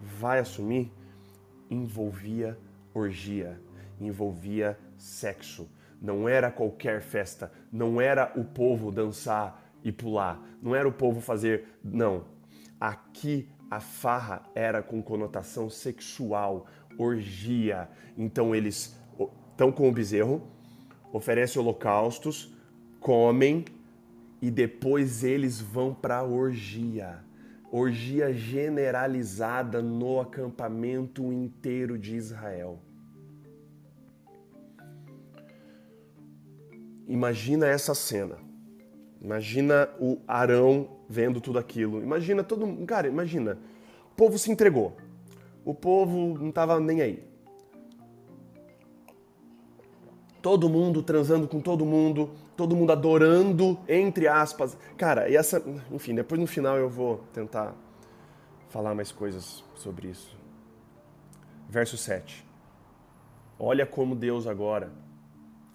vai 0.00 0.40
assumir, 0.40 0.92
envolvia 1.70 2.58
orgia, 2.92 3.60
envolvia 4.00 4.78
sexo. 4.96 5.70
Não 6.00 6.28
era 6.28 6.50
qualquer 6.50 7.00
festa, 7.00 7.52
não 7.72 8.00
era 8.00 8.32
o 8.36 8.44
povo 8.44 8.92
dançar 8.92 9.64
e 9.82 9.90
pular, 9.90 10.40
não 10.62 10.74
era 10.74 10.88
o 10.88 10.92
povo 10.92 11.20
fazer. 11.20 11.64
Não. 11.82 12.24
Aqui 12.80 13.48
a 13.70 13.80
farra 13.80 14.42
era 14.54 14.82
com 14.82 15.02
conotação 15.02 15.68
sexual, 15.68 16.66
orgia. 16.96 17.88
Então 18.16 18.54
eles 18.54 18.96
estão 19.50 19.72
com 19.72 19.88
o 19.88 19.92
bezerro, 19.92 20.42
oferecem 21.12 21.60
holocaustos, 21.60 22.54
comem 23.00 23.64
e 24.40 24.50
depois 24.50 25.24
eles 25.24 25.60
vão 25.60 25.92
para 25.92 26.18
a 26.18 26.24
orgia. 26.24 27.18
Orgia 27.70 28.32
generalizada 28.32 29.82
no 29.82 30.20
acampamento 30.20 31.30
inteiro 31.32 31.98
de 31.98 32.16
Israel. 32.16 32.80
Imagina 37.08 37.66
essa 37.66 37.94
cena. 37.94 38.36
Imagina 39.20 39.88
o 39.98 40.18
Arão 40.28 40.88
vendo 41.08 41.40
tudo 41.40 41.58
aquilo. 41.58 42.02
Imagina 42.02 42.44
todo 42.44 42.66
mundo. 42.66 42.86
Cara, 42.86 43.08
imagina. 43.08 43.58
O 44.12 44.14
povo 44.14 44.38
se 44.38 44.52
entregou. 44.52 44.96
O 45.64 45.74
povo 45.74 46.38
não 46.38 46.50
estava 46.50 46.78
nem 46.78 47.00
aí. 47.00 47.28
todo 50.40 50.68
mundo 50.68 51.02
transando 51.02 51.46
com 51.46 51.60
todo 51.60 51.84
mundo, 51.84 52.30
todo 52.56 52.74
mundo 52.74 52.90
adorando, 52.90 53.78
entre 53.88 54.26
aspas. 54.26 54.76
Cara, 54.96 55.28
e 55.28 55.36
essa. 55.36 55.62
Enfim, 55.90 56.14
depois 56.14 56.40
no 56.40 56.46
final 56.46 56.78
eu 56.78 56.88
vou 56.88 57.18
tentar 57.32 57.74
falar 58.68 58.94
mais 58.94 59.12
coisas 59.12 59.62
sobre 59.74 60.08
isso. 60.08 60.36
Verso 61.68 61.96
7. 61.96 62.46
Olha 63.58 63.84
como 63.84 64.14
Deus 64.14 64.46
agora 64.46 64.90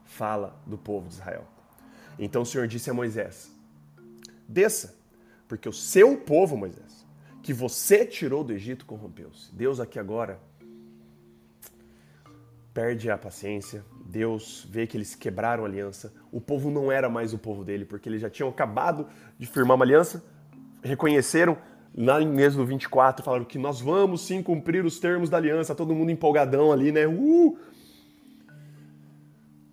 fala 0.06 0.60
do 0.66 0.78
povo 0.78 1.08
de 1.08 1.16
Israel. 1.16 1.46
Então 2.18 2.44
o 2.44 2.46
Senhor 2.46 2.68
disse 2.68 2.90
a 2.90 2.94
Moisés: 2.94 3.52
Desça, 4.48 4.96
porque 5.48 5.68
o 5.68 5.74
seu 5.74 6.18
povo, 6.18 6.56
Moisés, 6.56 7.06
que 7.42 7.54
você 7.54 8.06
tirou 8.06 8.44
do 8.44 8.54
Egito, 8.54 8.86
corrompeu-se. 8.86 9.54
Deus 9.54 9.80
aqui 9.80 10.00
agora 10.00 10.40
perde 12.74 13.10
a 13.12 13.18
paciência, 13.18 13.86
Deus 14.06 14.68
vê 14.70 14.88
que 14.88 14.98
eles 14.98 15.14
quebraram 15.14 15.64
a 15.64 15.68
aliança. 15.68 16.12
O 16.32 16.42
povo 16.42 16.72
não 16.72 16.92
era 16.92 17.08
mais 17.08 17.34
o 17.34 17.38
povo 17.38 17.64
dele, 17.64 17.86
porque 17.86 18.10
eles 18.10 18.22
já 18.22 18.30
tinham 18.30 18.50
acabado 18.50 19.08
de 19.38 19.46
firmar 19.46 19.76
uma 19.76 19.86
aliança, 19.86 20.24
reconheceram 20.82 21.58
lá 21.96 22.20
em 22.22 22.42
Êxodo 22.42 22.66
24, 22.66 23.24
falaram 23.24 23.46
que 23.46 23.60
nós 23.60 23.80
vamos 23.80 24.22
sim 24.22 24.42
cumprir 24.42 24.84
os 24.84 25.00
termos 25.00 25.30
da 25.30 25.38
aliança, 25.38 25.76
todo 25.76 25.94
mundo 25.94 26.10
empolgadão 26.10 26.72
ali, 26.72 26.92
né? 26.92 27.06
Uh! 27.06 27.58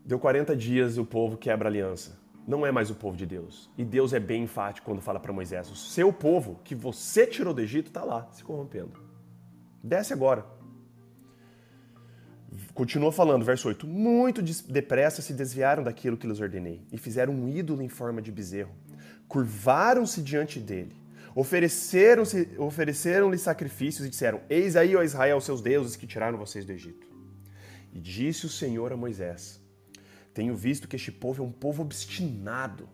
Deu 0.04 0.19
40 0.19 0.57
dias 0.57 0.97
e 0.97 1.00
o 1.00 1.04
povo 1.04 1.37
quebra 1.37 1.69
a 1.69 1.71
aliança. 1.71 2.19
Não 2.47 2.66
é 2.66 2.73
mais 2.73 2.90
o 2.90 2.95
povo 2.95 3.16
de 3.16 3.26
Deus. 3.26 3.71
E 3.76 3.85
Deus 3.85 4.12
é 4.12 4.19
bem 4.19 4.45
enfático 4.45 4.87
quando 4.87 5.00
fala 5.00 5.21
para 5.21 5.33
Moisés: 5.33 5.71
o 5.71 5.76
seu 5.76 6.12
povo 6.12 6.61
que 6.64 6.75
você 6.75 7.26
tirou 7.26 7.54
do 7.54 7.61
Egito 7.61 7.88
está 7.88 8.02
lá, 8.02 8.28
se 8.33 8.42
corrompendo. 8.42 9.00
Desce 9.83 10.12
agora. 10.12 10.45
Continua 12.75 13.12
falando, 13.12 13.45
verso 13.45 13.69
8: 13.69 13.87
Muito 13.87 14.42
depressa 14.42 15.23
se 15.23 15.33
desviaram 15.33 15.83
daquilo 15.83 16.16
que 16.16 16.26
lhes 16.26 16.40
ordenei 16.40 16.83
e 16.90 16.99
fizeram 16.99 17.33
um 17.33 17.49
ídolo 17.49 17.83
em 17.83 17.88
forma 17.88 18.21
de 18.21 18.33
bezerro. 18.33 18.75
Curvaram-se 19.28 20.21
diante 20.21 20.59
dele, 20.59 20.97
ofereceram-lhe 21.35 22.59
ofereceram 22.59 23.37
sacrifícios 23.38 24.07
e 24.07 24.11
disseram: 24.11 24.40
Eis 24.49 24.75
aí, 24.75 24.97
ó 24.97 25.02
Israel, 25.02 25.40
seus 25.40 25.61
deuses 25.62 25.95
que 25.95 26.07
tiraram 26.07 26.38
vocês 26.38 26.64
do 26.64 26.73
Egito. 26.73 27.07
E 27.92 28.00
disse 28.00 28.47
o 28.47 28.49
Senhor 28.49 28.92
a 28.92 28.97
Moisés: 28.97 29.59
Tenho 30.32 30.54
visto 30.54 30.87
que 30.87 30.96
este 30.96 31.10
povo 31.10 31.42
é 31.42 31.46
um 31.46 31.52
povo 31.52 31.82
obstinado. 31.82 32.88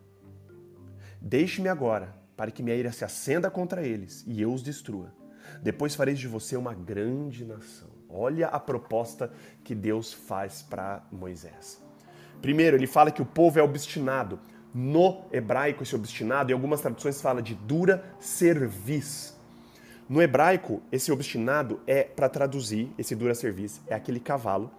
Deixe-me 1.21 1.69
agora, 1.69 2.15
para 2.37 2.51
que 2.51 2.63
minha 2.63 2.77
ira 2.77 2.93
se 2.93 3.05
acenda 3.05 3.51
contra 3.51 3.87
eles 3.87 4.25
e 4.27 4.41
eu 4.41 4.53
os 4.53 4.63
destrua. 4.63 5.13
Depois 5.63 5.95
fareis 5.95 6.19
de 6.19 6.29
você 6.29 6.57
uma 6.57 6.75
grande 6.75 7.45
nação. 7.45 7.89
Olha 8.09 8.49
a 8.49 8.61
proposta 8.61 9.33
que 9.65 9.75
Deus 9.75 10.13
faz 10.13 10.63
para 10.63 11.05
Moisés. 11.11 11.83
Primeiro, 12.41 12.77
ele 12.77 12.87
fala 12.87 13.11
que 13.11 13.23
o 13.23 13.27
povo 13.27 13.59
é 13.59 13.63
obstinado. 13.63 14.39
No 14.73 15.25
hebraico, 15.33 15.83
esse 15.83 15.95
obstinado, 15.95 16.51
em 16.51 16.55
algumas 16.55 16.81
traduções 16.81 17.21
fala 17.21 17.43
de 17.43 17.55
dura 17.55 18.05
cerviz. 18.21 19.35
No 20.09 20.23
hebraico, 20.23 20.83
esse 20.93 21.11
obstinado 21.11 21.81
é, 21.87 22.05
para 22.05 22.29
traduzir, 22.29 22.93
esse 22.97 23.17
dura 23.17 23.35
cerviz, 23.35 23.81
é 23.87 23.95
aquele 23.95 24.21
cavalo 24.21 24.71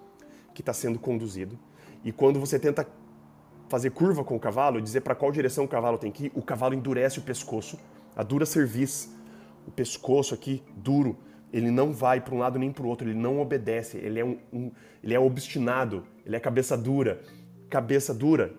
que 0.53 0.61
está 0.61 0.71
sendo 0.71 0.99
conduzido. 0.99 1.59
E 2.07 2.11
quando 2.13 2.39
você 2.39 2.57
tenta 2.57 2.87
fazer 3.67 3.89
curva 3.89 4.23
com 4.23 4.37
o 4.37 4.39
cavalo, 4.39 4.81
dizer 4.81 5.01
para 5.01 5.13
qual 5.13 5.29
direção 5.29 5.65
o 5.65 5.67
cavalo 5.67 5.97
tem 5.97 6.09
que 6.09 6.27
ir, 6.27 6.31
o 6.33 6.41
cavalo 6.41 6.73
endurece 6.73 7.19
o 7.19 7.21
pescoço, 7.21 7.77
a 8.15 8.23
dura 8.23 8.45
cerviz, 8.45 9.13
o 9.67 9.71
pescoço 9.71 10.33
aqui 10.33 10.63
duro, 10.73 11.17
ele 11.51 11.69
não 11.69 11.91
vai 11.91 12.21
para 12.21 12.33
um 12.33 12.37
lado 12.37 12.57
nem 12.57 12.71
para 12.71 12.85
o 12.85 12.87
outro, 12.87 13.09
ele 13.09 13.19
não 13.19 13.41
obedece, 13.41 13.97
ele 13.97 14.21
é, 14.21 14.23
um, 14.23 14.39
um, 14.53 14.71
ele 15.03 15.15
é 15.15 15.19
obstinado, 15.19 16.05
ele 16.25 16.33
é 16.33 16.39
cabeça 16.39 16.77
dura. 16.77 17.21
Cabeça 17.69 18.13
dura 18.13 18.55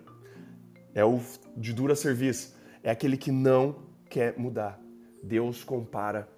é 0.93 1.03
o 1.03 1.19
de 1.57 1.73
dura 1.73 1.95
serviço, 1.95 2.55
é 2.83 2.91
aquele 2.91 3.17
que 3.17 3.31
não 3.31 3.77
quer 4.07 4.37
mudar. 4.37 4.79
Deus 5.23 5.63
compara 5.63 6.29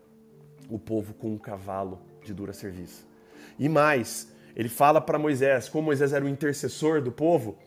o 0.70 0.80
povo 0.80 1.14
com 1.14 1.34
um 1.34 1.38
cavalo 1.38 2.00
de 2.24 2.34
dura 2.34 2.54
serviço. 2.54 3.06
E 3.60 3.68
mais, 3.68 4.34
ele 4.56 4.70
fala 4.70 5.00
para 5.02 5.20
Moisés, 5.20 5.70
como 5.70 5.86
Moisés 5.86 6.14
era 6.14 6.24
o 6.24 6.30
intercessor 6.30 7.02
do 7.02 7.12
povo, 7.12 7.58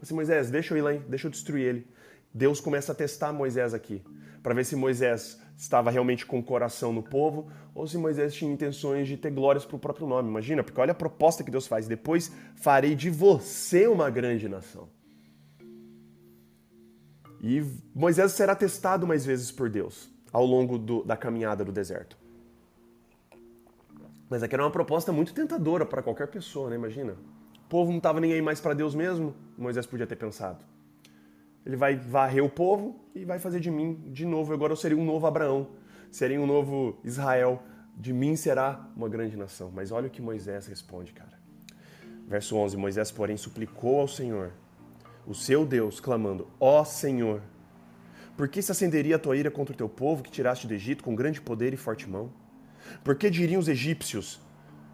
assim, 0.00 0.14
Moisés, 0.14 0.50
deixa 0.50 0.74
eu 0.74 0.78
ir 0.78 0.82
lá, 0.82 0.92
deixa 1.08 1.26
eu 1.26 1.30
destruir 1.30 1.66
ele. 1.66 1.86
Deus 2.34 2.60
começa 2.60 2.92
a 2.92 2.94
testar 2.94 3.32
Moisés 3.32 3.74
aqui, 3.74 4.02
para 4.42 4.54
ver 4.54 4.64
se 4.64 4.74
Moisés 4.74 5.40
estava 5.56 5.90
realmente 5.90 6.26
com 6.26 6.38
o 6.38 6.42
coração 6.42 6.92
no 6.92 7.02
povo 7.02 7.50
ou 7.74 7.86
se 7.86 7.96
Moisés 7.96 8.34
tinha 8.34 8.52
intenções 8.52 9.06
de 9.06 9.16
ter 9.16 9.30
glórias 9.30 9.64
para 9.64 9.76
o 9.76 9.78
próprio 9.78 10.06
nome. 10.06 10.28
Imagina, 10.28 10.64
porque 10.64 10.80
olha 10.80 10.92
a 10.92 10.94
proposta 10.94 11.44
que 11.44 11.50
Deus 11.50 11.66
faz: 11.66 11.86
depois 11.86 12.32
farei 12.56 12.94
de 12.94 13.10
você 13.10 13.86
uma 13.86 14.10
grande 14.10 14.48
nação. 14.48 14.88
E 17.40 17.62
Moisés 17.94 18.32
será 18.32 18.54
testado 18.54 19.06
mais 19.06 19.24
vezes 19.26 19.50
por 19.50 19.68
Deus 19.68 20.10
ao 20.32 20.46
longo 20.46 20.78
do, 20.78 21.04
da 21.04 21.16
caminhada 21.16 21.64
do 21.64 21.72
deserto. 21.72 22.21
Mas 24.32 24.42
aqui 24.42 24.54
era 24.54 24.64
uma 24.64 24.70
proposta 24.70 25.12
muito 25.12 25.34
tentadora 25.34 25.84
para 25.84 26.00
qualquer 26.00 26.26
pessoa, 26.26 26.70
né? 26.70 26.76
Imagina. 26.76 27.12
O 27.12 27.68
povo 27.68 27.90
não 27.90 27.98
estava 27.98 28.18
nem 28.18 28.32
aí 28.32 28.40
mais 28.40 28.62
para 28.62 28.72
Deus 28.72 28.94
mesmo, 28.94 29.34
Moisés 29.58 29.84
podia 29.84 30.06
ter 30.06 30.16
pensado. 30.16 30.64
Ele 31.66 31.76
vai 31.76 31.96
varrer 31.96 32.42
o 32.42 32.48
povo 32.48 32.98
e 33.14 33.26
vai 33.26 33.38
fazer 33.38 33.60
de 33.60 33.70
mim 33.70 34.02
de 34.06 34.24
novo. 34.24 34.54
Agora 34.54 34.72
eu 34.72 34.76
seria 34.76 34.96
um 34.96 35.04
novo 35.04 35.26
Abraão, 35.26 35.68
seria 36.10 36.40
um 36.40 36.46
novo 36.46 36.98
Israel. 37.04 37.62
De 37.94 38.10
mim 38.10 38.34
será 38.34 38.88
uma 38.96 39.06
grande 39.06 39.36
nação. 39.36 39.70
Mas 39.70 39.92
olha 39.92 40.06
o 40.06 40.10
que 40.10 40.22
Moisés 40.22 40.66
responde, 40.66 41.12
cara. 41.12 41.38
Verso 42.26 42.56
11: 42.56 42.74
Moisés, 42.78 43.10
porém, 43.10 43.36
suplicou 43.36 44.00
ao 44.00 44.08
Senhor, 44.08 44.50
o 45.26 45.34
seu 45.34 45.66
Deus, 45.66 46.00
clamando: 46.00 46.48
Ó 46.58 46.80
oh, 46.80 46.84
Senhor, 46.86 47.42
por 48.34 48.48
que 48.48 48.62
se 48.62 48.72
acenderia 48.72 49.16
a 49.16 49.18
tua 49.18 49.36
ira 49.36 49.50
contra 49.50 49.74
o 49.74 49.76
teu 49.76 49.90
povo 49.90 50.22
que 50.22 50.30
tiraste 50.30 50.66
do 50.66 50.72
Egito 50.72 51.04
com 51.04 51.14
grande 51.14 51.38
poder 51.38 51.74
e 51.74 51.76
forte 51.76 52.08
mão? 52.08 52.40
Por 53.02 53.16
que 53.16 53.30
diriam 53.30 53.60
os 53.60 53.68
egípcios? 53.68 54.40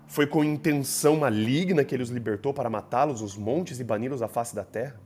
Foi 0.06 0.26
com 0.26 0.42
intenção 0.42 1.16
maligna 1.16 1.84
que 1.84 1.94
ele 1.94 2.02
os 2.02 2.08
libertou 2.08 2.54
para 2.54 2.70
matá-los 2.70 3.20
os 3.20 3.36
montes 3.36 3.78
e 3.78 3.84
bani-los 3.84 4.22
à 4.22 4.28
face 4.28 4.54
da 4.54 4.64
terra? 4.64 4.98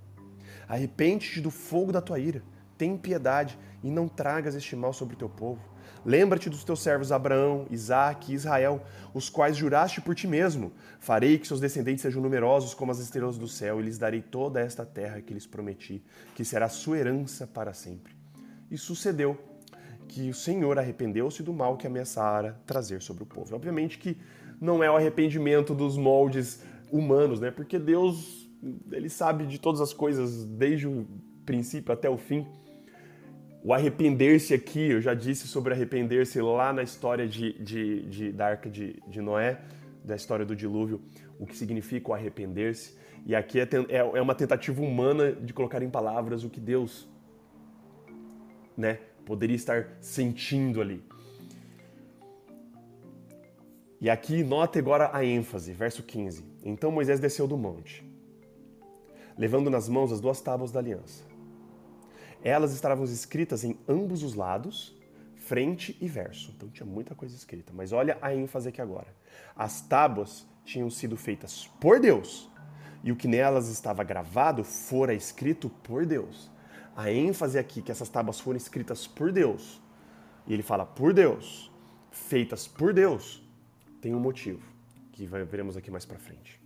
Arrepende-te 0.69 1.41
do 1.41 1.51
fogo 1.51 1.93
da 1.93 2.01
tua 2.01 2.19
ira, 2.19 2.43
tem 2.79 2.97
piedade 2.97 3.59
e 3.83 3.91
não 3.91 4.07
tragas 4.07 4.55
este 4.55 4.77
mal 4.77 4.93
sobre 4.93 5.15
o 5.15 5.19
teu 5.19 5.29
povo. 5.29 5.61
Lembra-te 6.05 6.51
dos 6.51 6.65
teus 6.65 6.83
servos 6.83 7.13
Abraão, 7.13 7.67
Isaque 7.71 8.33
e 8.33 8.35
Israel, 8.35 8.83
os 9.15 9.29
quais 9.29 9.57
juraste 9.57 10.01
por 10.01 10.15
ti 10.15 10.27
mesmo. 10.27 10.73
Farei 10.99 11.39
que 11.39 11.47
seus 11.47 11.61
descendentes 11.61 12.03
sejam 12.03 12.21
numerosos 12.21 12.75
como 12.75 12.91
as 12.91 12.99
estrelas 12.99 13.39
do 13.39 13.47
céu, 13.47 13.81
e 13.81 13.85
lhes 13.85 13.99
darei 13.99 14.21
toda 14.21 14.61
esta 14.61 14.85
terra 14.85 15.21
que 15.21 15.33
lhes 15.33 15.47
prometi, 15.47 16.05
que 16.35 16.45
será 16.45 16.69
sua 16.69 16.99
herança 16.99 17.47
para 17.47 17.73
sempre. 17.73 18.17
E 18.69 18.77
sucedeu 18.77 19.39
que 20.13 20.29
o 20.29 20.35
Senhor 20.35 20.79
arrependeu-se 20.79 21.43
do 21.43 21.55
mal 21.55 21.79
que 21.79 21.87
ameaçara 21.87 22.61
trazer 22.67 23.01
sobre 23.01 23.23
o 23.23 23.27
povo. 23.27 23.55
Obviamente 23.55 23.99
que 23.99 24.15
não 24.61 24.85
é 24.85 24.91
o 24.91 24.95
arrependimento 24.95 25.75
dos 25.75 25.97
moldes 25.97 26.63
humanos, 26.91 27.41
né? 27.41 27.51
Porque 27.51 27.79
Deus, 27.79 28.47
ele 28.91 29.09
sabe 29.09 29.47
de 29.47 29.59
todas 29.59 29.81
as 29.81 29.95
coisas 29.95 30.45
desde 30.45 30.87
o 30.87 31.07
princípio 31.47 31.95
até 31.95 32.11
o 32.11 32.19
fim. 32.19 32.47
O 33.65 33.73
arrepender-se 33.73 34.53
aqui, 34.53 34.91
eu 34.91 35.01
já 35.01 35.15
disse 35.15 35.49
sobre 35.49 35.73
arrepender-se 35.73 36.43
lá 36.43 36.75
na 36.75 36.83
história 36.83 37.27
de, 37.27 37.55
de, 37.55 38.03
de, 38.03 38.33
da 38.33 38.49
arca 38.49 38.69
de, 38.69 39.03
de 39.09 39.23
Noé, 39.23 39.63
da 40.05 40.15
história 40.15 40.45
do 40.45 40.55
dilúvio, 40.55 41.01
o 41.39 41.47
que 41.47 41.57
significa 41.57 42.11
o 42.11 42.15
arrepender-se. 42.15 42.99
E 43.25 43.35
aqui 43.35 43.61
é, 43.61 43.69
é, 43.89 43.99
é 43.99 44.21
uma 44.21 44.35
tentativa 44.35 44.83
humana 44.83 45.33
de 45.33 45.55
colocar 45.55 45.83
em 45.83 45.89
palavras 45.89 46.45
o 46.45 46.51
que 46.51 46.61
Deus 46.61 47.09
né, 48.77 48.99
poderia 49.25 49.57
estar 49.57 49.97
sentindo 50.01 50.81
ali. 50.81 51.03
E 54.01 54.11
aqui 54.11 54.43
note 54.43 54.79
agora 54.79 55.11
a 55.13 55.25
ênfase, 55.25 55.73
verso 55.73 56.03
15. 56.03 56.45
Então 56.65 56.91
Moisés 56.91 57.21
desceu 57.21 57.47
do 57.47 57.57
monte, 57.57 58.05
levando 59.39 59.71
nas 59.71 59.89
mãos 59.89 60.11
as 60.11 60.21
duas 60.21 60.41
tábuas 60.41 60.73
da 60.73 60.81
aliança. 60.81 61.23
Elas 62.43 62.73
estavam 62.73 63.05
escritas 63.05 63.63
em 63.63 63.79
ambos 63.89 64.25
os 64.25 64.35
lados, 64.35 64.97
frente 65.37 65.97
e 66.01 66.09
verso. 66.09 66.53
Então 66.57 66.69
tinha 66.69 66.87
muita 66.87 67.15
coisa 67.15 67.35
escrita. 67.37 67.73
Mas 67.75 67.93
olha 67.93 68.19
a 68.21 68.35
ênfase 68.35 68.69
aqui 68.69 68.83
agora. 68.83 69.15
As 69.55 69.81
tábuas 69.81 70.45
tinham 70.65 70.91
sido 70.91 71.17
feitas 71.17 71.69
por 71.81 72.01
Deus, 72.01 72.51
e 73.05 73.11
o 73.11 73.17
que 73.17 73.27
nelas 73.27 73.69
estava 73.69 74.05
gravado 74.05 74.63
fora 74.63 75.13
escrito 75.15 75.69
por 75.69 76.07
Deus. 76.07 76.51
A 76.97 77.11
ênfase 77.11 77.59
aqui 77.59 77.81
que 77.81 77.91
essas 77.91 78.09
tábuas 78.09 78.41
foram 78.41 78.57
escritas 78.57 79.07
por 79.07 79.33
Deus. 79.33 79.81
E 80.47 80.53
ele 80.53 80.63
fala 80.63 80.85
por 80.85 81.13
Deus, 81.15 81.71
feitas 82.11 82.67
por 82.67 82.93
Deus, 82.93 83.43
tem 84.01 84.15
um 84.15 84.21
motivo 84.21 84.61
que 85.13 85.27
veremos 85.27 85.77
aqui 85.77 85.91
mais 85.91 86.05
para 86.05 86.19
frente. 86.19 86.61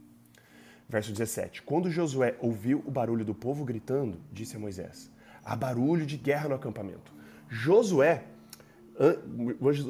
Verso 0.89 1.13
17. 1.13 1.63
Quando 1.63 1.91
Josué 1.91 2.37
ouviu 2.41 2.83
o 2.87 2.91
barulho 2.91 3.25
do 3.25 3.35
povo 3.35 3.65
gritando, 3.65 4.19
disse 4.33 4.57
a 4.57 4.59
Moisés: 4.59 5.11
Há 5.45 5.55
barulho 5.55 6.07
de 6.07 6.17
guerra 6.17 6.49
no 6.49 6.55
acampamento. 6.55 7.13
Josué, 7.49 8.25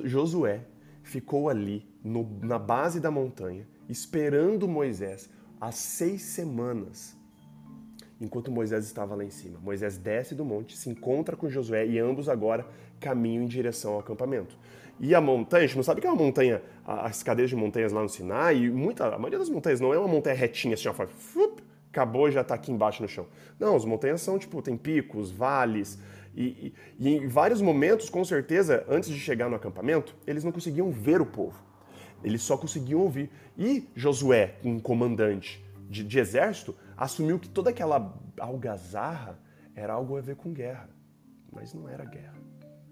Josué 0.04 0.64
ficou 1.02 1.48
ali 1.48 1.88
no, 2.02 2.28
na 2.42 2.58
base 2.58 2.98
da 2.98 3.11
montanha, 3.11 3.66
esperando 3.88 4.66
Moisés 4.66 5.30
há 5.61 5.70
seis 5.70 6.22
semanas, 6.22 7.15
enquanto 8.20 8.50
Moisés 8.50 8.85
estava 8.85 9.14
lá 9.14 9.24
em 9.24 9.31
cima. 9.31 9.59
Moisés 9.62 9.98
desce 9.98 10.35
do 10.35 10.44
monte, 10.44 10.76
se 10.76 10.88
encontra 10.88 11.37
com 11.37 11.48
Josué 11.48 11.87
e 11.87 11.98
ambos 11.98 12.29
agora 12.29 12.66
caminham 13.00 13.44
em 13.44 13.46
direção 13.46 13.94
ao 13.94 14.00
acampamento. 14.00 14.57
E 14.98 15.14
a 15.14 15.20
montanha, 15.20 15.64
a 15.64 15.66
gente 15.66 15.76
não 15.76 15.83
sabe 15.83 16.00
que 16.00 16.07
é 16.07 16.11
uma 16.11 16.22
montanha, 16.22 16.62
as 16.87 17.22
cadeias 17.22 17.50
de 17.50 17.57
montanhas 17.57 17.92
lá 17.92 18.02
no 18.02 18.09
Sinai, 18.09 18.70
muita, 18.70 19.07
a 19.07 19.18
maioria 19.18 19.38
das 19.38 19.50
montanhas 19.50 19.81
não 19.81 19.92
é 19.92 19.98
uma 19.98 20.09
montanha 20.09 20.35
retinha 20.35 20.74
assim, 20.74 20.88
ó, 20.88 20.94
acabou 21.90 22.29
e 22.29 22.33
já 22.33 22.40
está 22.40 22.55
aqui 22.55 22.72
embaixo 22.72 23.02
no 23.02 23.09
chão. 23.09 23.26
Não, 23.61 23.76
as 23.76 23.85
montanhas 23.85 24.22
são 24.22 24.38
tipo, 24.38 24.62
tem 24.62 24.76
picos, 24.76 25.31
vales, 25.31 25.98
e, 26.35 26.44
e, 26.44 26.74
e, 26.98 27.16
em 27.16 27.26
vários 27.26 27.62
momentos, 27.62 28.11
com 28.11 28.22
certeza, 28.24 28.85
antes 28.88 29.09
de 29.09 29.18
chegar 29.18 29.48
no 29.48 29.57
acampamento, 29.57 30.14
eles 30.26 30.44
não 30.44 30.52
conseguiam 30.52 30.90
ver 30.90 31.20
o 31.20 31.26
povo. 31.26 31.57
Eles 32.22 32.42
só 32.42 32.59
conseguiam 32.59 33.00
ouvir. 33.00 33.31
E 33.57 33.88
Josué, 33.94 34.57
um 34.62 34.79
comandante 34.79 35.64
de, 35.88 36.05
de 36.05 36.18
exército, 36.18 36.75
assumiu 36.96 37.38
que 37.38 37.49
toda 37.49 37.70
aquela 37.70 38.18
algazarra 38.38 39.38
era 39.75 39.92
algo 39.92 40.16
a 40.16 40.20
ver 40.20 40.37
com 40.37 40.53
guerra. 40.53 40.88
Mas 41.53 41.72
não 41.72 41.88
era 41.88 42.05
guerra. 42.05 42.37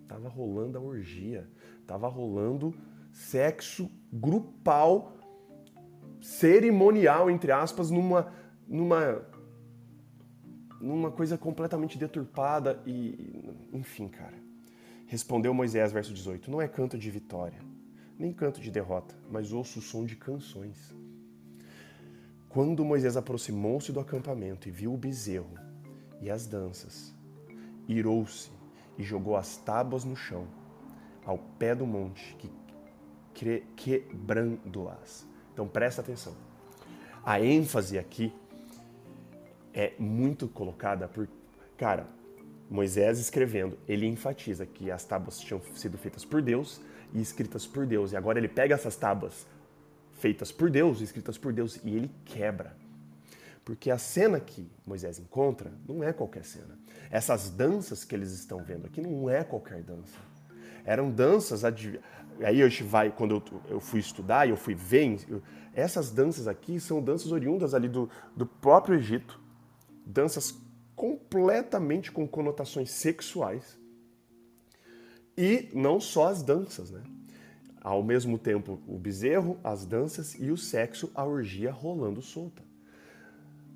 Tava 0.07 0.29
rolando 0.29 0.79
a 0.79 0.81
orgia, 0.81 1.49
tava 1.87 2.09
rolando 2.09 2.75
sexo 3.13 3.91
grupal, 4.13 5.17
cerimonial, 6.21 7.31
entre 7.31 7.53
aspas, 7.53 7.91
numa 7.91 8.33
numa 8.67 9.23
numa 10.81 11.11
coisa 11.11 11.39
completamente 11.39 11.99
deturpada 11.99 12.83
e 12.87 13.55
enfim, 13.73 14.09
cara. 14.09 14.37
Respondeu 15.07 15.55
Moisés, 15.55 15.93
verso 15.93 16.13
18: 16.13 16.51
Não 16.51 16.61
é 16.61 16.69
canto 16.69 16.99
de 16.99 17.11
vitória, 17.11 17.61
nem 18.19 18.33
canto 18.33 18.61
de 18.61 18.71
derrota, 18.71 19.15
mas 19.31 19.53
ouço 19.53 19.79
o 19.79 19.83
som 19.83 20.05
de 20.05 20.17
canções. 20.17 20.95
Quando 22.55 22.85
Moisés 22.85 23.17
aproximou-se 23.17 23.91
do 23.91 23.99
acampamento 23.99 24.69
e 24.69 24.71
viu 24.71 24.95
o 24.95 24.97
bezerro 24.97 25.59
e 26.21 26.31
as 26.31 26.47
danças, 26.47 27.13
irou-se 27.89 28.49
e 28.97 29.03
jogou 29.03 29.37
as 29.37 29.57
tábuas 29.57 30.05
no 30.05 30.15
chão, 30.15 30.47
ao 31.27 31.37
pé 31.37 31.75
do 31.75 31.85
monte, 31.85 32.37
que 33.35 33.65
quebrando-as. 33.75 35.27
Então 35.53 35.67
presta 35.67 36.01
atenção. 36.01 36.33
A 37.25 37.41
ênfase 37.41 37.99
aqui 37.99 38.33
é 39.73 39.95
muito 39.99 40.47
colocada 40.47 41.09
por. 41.09 41.29
Cara, 41.77 42.07
Moisés 42.71 43.19
escrevendo, 43.19 43.77
ele 43.89 44.07
enfatiza 44.07 44.65
que 44.65 44.93
as 44.93 45.05
tábuas 45.05 45.41
tinham 45.41 45.61
sido 45.75 45.99
feitas 45.99 46.25
por 46.25 46.41
Deus 46.41 46.81
e 47.13 47.21
escritas 47.21 47.67
por 47.67 47.85
Deus. 47.85 48.13
E 48.13 48.17
agora 48.17 48.39
ele 48.39 48.47
pega 48.47 48.77
essas 48.77 48.95
tábuas 48.95 49.45
feitas 50.25 50.51
por 50.51 50.71
Deus, 50.71 51.03
escritas 51.03 51.37
por 51.37 51.53
Deus, 51.53 51.79
e 51.85 51.95
ele 51.95 52.11
quebra. 52.25 52.75
Porque 53.63 53.91
a 53.91 53.99
cena 53.99 54.41
que 54.41 54.67
Moisés 54.87 55.19
encontra 55.19 55.71
não 55.87 56.03
é 56.03 56.15
qualquer 56.15 56.47
cena. 56.47 56.79
Essas 57.11 57.51
danças 57.51 58.05
que 58.05 58.15
eles 58.15 58.33
estão 58.33 58.65
vendo 58.65 58.87
aqui 58.87 59.03
não 59.03 59.29
é 59.29 59.45
qualquer 59.45 59.83
dança. 59.83 60.17
Eram 60.83 61.11
danças. 61.11 61.63
Aí 61.63 62.01
a 62.41 62.69
gente 62.69 62.85
vai, 62.85 63.11
quando 63.11 63.43
eu, 63.69 63.81
fui 63.81 64.01
estudar 64.01 64.47
e 64.47 64.51
eu 64.51 64.57
fui 64.57 64.75
ver, 64.75 65.19
essas 65.75 66.11
danças 66.11 66.49
aqui 66.49 66.81
são 66.81 67.03
danças 67.03 67.31
oriundas 67.31 67.75
ali 67.75 67.87
do, 67.87 68.09
do 68.35 68.47
próprio 68.47 68.97
Egito 68.97 69.39
danças 70.07 70.55
completamente 70.97 72.11
com 72.11 72.27
conotações 72.27 72.91
sexuais. 72.91 73.79
E 75.37 75.69
não 75.75 76.01
só 76.01 76.29
as 76.29 76.43
danças, 76.43 76.91
né? 76.91 77.03
Ao 77.85 78.03
mesmo 78.03 78.39
tempo, 78.39 78.81
o 78.89 78.99
bezerro, 78.99 79.59
as 79.63 79.85
danças 79.85 80.35
e 80.41 80.51
o 80.51 80.57
sexo, 80.57 81.11
a 81.15 81.23
orgia 81.23 81.71
rolando 81.71 82.23
solta. 82.23 82.63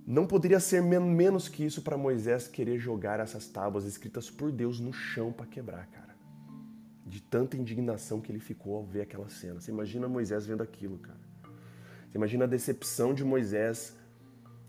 Não 0.06 0.26
poderia 0.26 0.58
ser 0.58 0.80
menos 0.80 1.46
que 1.46 1.62
isso 1.62 1.82
para 1.82 1.98
Moisés 1.98 2.48
querer 2.48 2.78
jogar 2.78 3.20
essas 3.20 3.46
tábuas 3.46 3.84
escritas 3.84 4.30
por 4.30 4.50
Deus 4.50 4.80
no 4.80 4.94
chão 4.94 5.30
para 5.30 5.44
quebrar, 5.44 5.86
cara. 5.88 6.16
De 7.04 7.20
tanta 7.20 7.58
indignação 7.58 8.18
que 8.18 8.32
ele 8.32 8.40
ficou 8.40 8.76
ao 8.76 8.82
ver 8.86 9.02
aquela 9.02 9.28
cena. 9.28 9.60
Você 9.60 9.70
imagina 9.70 10.08
Moisés 10.08 10.46
vendo 10.46 10.62
aquilo, 10.62 10.96
cara. 10.96 11.20
Você 12.08 12.16
imagina 12.16 12.44
a 12.44 12.48
decepção 12.48 13.12
de 13.12 13.22
Moisés 13.22 13.94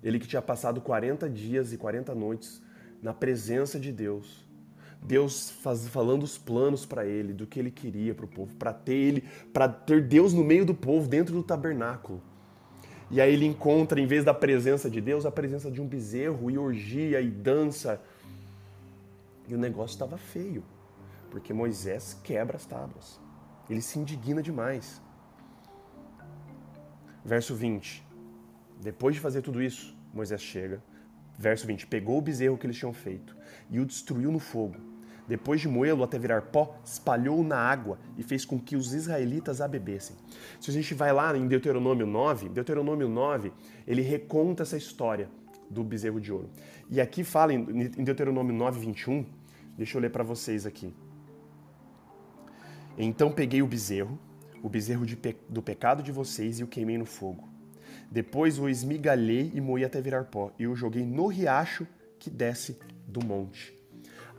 ele 0.04 0.20
que 0.20 0.28
tinha 0.28 0.42
passado 0.42 0.82
40 0.82 1.30
dias 1.30 1.72
e 1.72 1.78
40 1.78 2.14
noites 2.14 2.62
na 3.02 3.14
presença 3.14 3.80
de 3.80 3.94
Deus. 3.94 4.46
Deus 5.02 5.50
faz, 5.50 5.88
falando 5.88 6.24
os 6.24 6.38
planos 6.38 6.86
para 6.86 7.06
ele, 7.06 7.34
do 7.34 7.48
que 7.48 7.60
ele 7.60 7.72
queria 7.72 8.14
para 8.14 8.26
o 8.26 8.28
povo, 8.28 8.54
para 8.56 8.74
ter 8.74 8.94
ele, 8.94 9.24
para 9.54 9.68
ter 9.68 10.08
Deus 10.08 10.34
no 10.34 10.44
meio 10.44 10.66
do 10.66 10.74
povo, 10.74 11.08
dentro 11.08 11.34
do 11.34 11.44
tabernáculo. 11.44 12.22
E 13.12 13.20
aí 13.20 13.34
ele 13.34 13.46
encontra, 13.46 14.00
em 14.00 14.06
vez 14.06 14.24
da 14.24 14.34
presença 14.34 14.90
de 14.90 15.02
Deus, 15.02 15.26
a 15.26 15.32
presença 15.32 15.72
de 15.72 15.82
um 15.82 15.88
bezerro 15.88 16.52
e 16.52 16.58
orgia 16.58 17.20
e 17.22 17.30
dança. 17.30 18.00
E 19.48 19.56
o 19.56 19.58
negócio 19.58 19.96
estava 19.96 20.18
feio, 20.18 20.64
porque 21.32 21.52
Moisés 21.54 22.16
quebra 22.24 22.58
as 22.58 22.66
tábuas. 22.66 23.20
Ele 23.68 23.82
se 23.82 23.98
indigna 23.98 24.44
demais. 24.44 25.02
Verso 27.26 27.56
20. 27.56 28.06
Depois 28.80 29.16
de 29.16 29.22
fazer 29.22 29.42
tudo 29.42 29.62
isso, 29.62 29.96
Moisés 30.14 30.42
chega. 30.42 30.82
Verso 31.38 31.66
20. 31.66 31.88
Pegou 31.88 32.18
o 32.20 32.22
bezerro 32.22 32.58
que 32.58 32.68
eles 32.68 32.78
tinham 32.78 32.94
feito 32.94 33.36
e 33.72 33.80
o 33.80 33.86
destruiu 33.86 34.32
no 34.32 34.40
fogo. 34.40 34.89
Depois 35.30 35.62
de 35.62 35.68
moê-lo 35.68 36.04
até 36.04 36.18
virar 36.18 36.42
pó, 36.42 36.76
espalhou-o 36.84 37.44
na 37.44 37.56
água 37.56 38.00
e 38.18 38.24
fez 38.24 38.44
com 38.44 38.60
que 38.60 38.76
os 38.76 38.96
israelitas 38.96 39.62
a 39.62 39.68
bebessem. 39.68 40.16
Se 40.60 40.72
a 40.72 40.74
gente 40.74 40.96
vai 40.96 41.14
lá 41.14 41.38
em 41.38 41.48
Deuteronômio 41.48 42.08
9, 42.08 42.50
Deuteronômio 42.50 43.08
9, 43.08 43.54
ele 43.86 44.02
reconta 44.02 44.64
essa 44.64 44.76
história 44.76 45.30
do 45.70 45.84
bezerro 45.84 46.20
de 46.20 46.34
ouro. 46.34 46.50
E 46.90 47.00
aqui 47.00 47.24
fala 47.24 47.54
em 47.54 47.64
Deuteronômio 48.04 48.56
9, 48.56 48.80
21, 48.80 49.24
deixa 49.78 49.98
eu 50.00 50.02
ler 50.02 50.10
para 50.10 50.24
vocês 50.24 50.66
aqui. 50.66 50.92
Então 52.98 53.32
peguei 53.32 53.62
o 53.62 53.68
bezerro, 53.68 54.18
o 54.64 54.68
bezerro 54.68 55.06
pe 55.16 55.38
do 55.48 55.62
pecado 55.62 56.02
de 56.02 56.12
vocês, 56.12 56.60
e 56.60 56.64
o 56.64 56.68
queimei 56.68 56.98
no 56.98 57.06
fogo. 57.06 57.48
Depois 58.10 58.58
o 58.58 58.68
esmigalhei 58.68 59.52
e 59.54 59.62
moí 59.62 59.86
até 59.86 60.02
virar 60.02 60.24
pó, 60.24 60.52
e 60.58 60.66
o 60.66 60.76
joguei 60.76 61.06
no 61.06 61.28
riacho 61.28 61.86
que 62.18 62.32
desce 62.32 62.80
do 63.08 63.24
monte. 63.24 63.79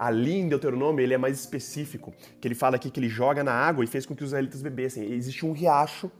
Ali 0.00 0.32
em 0.32 0.48
Deuteronômio 0.48 1.02
ele 1.02 1.12
é 1.12 1.18
mais 1.18 1.38
específico, 1.38 2.14
que 2.40 2.48
ele 2.48 2.54
fala 2.54 2.76
aqui 2.76 2.90
que 2.90 2.98
ele 2.98 3.10
joga 3.10 3.44
na 3.44 3.52
água 3.52 3.84
e 3.84 3.86
fez 3.86 4.06
com 4.06 4.16
que 4.16 4.24
os 4.24 4.30
israelitas 4.30 4.62
bebessem. 4.62 5.12
Existe 5.12 5.44
um 5.44 5.52
riacho 5.52 6.10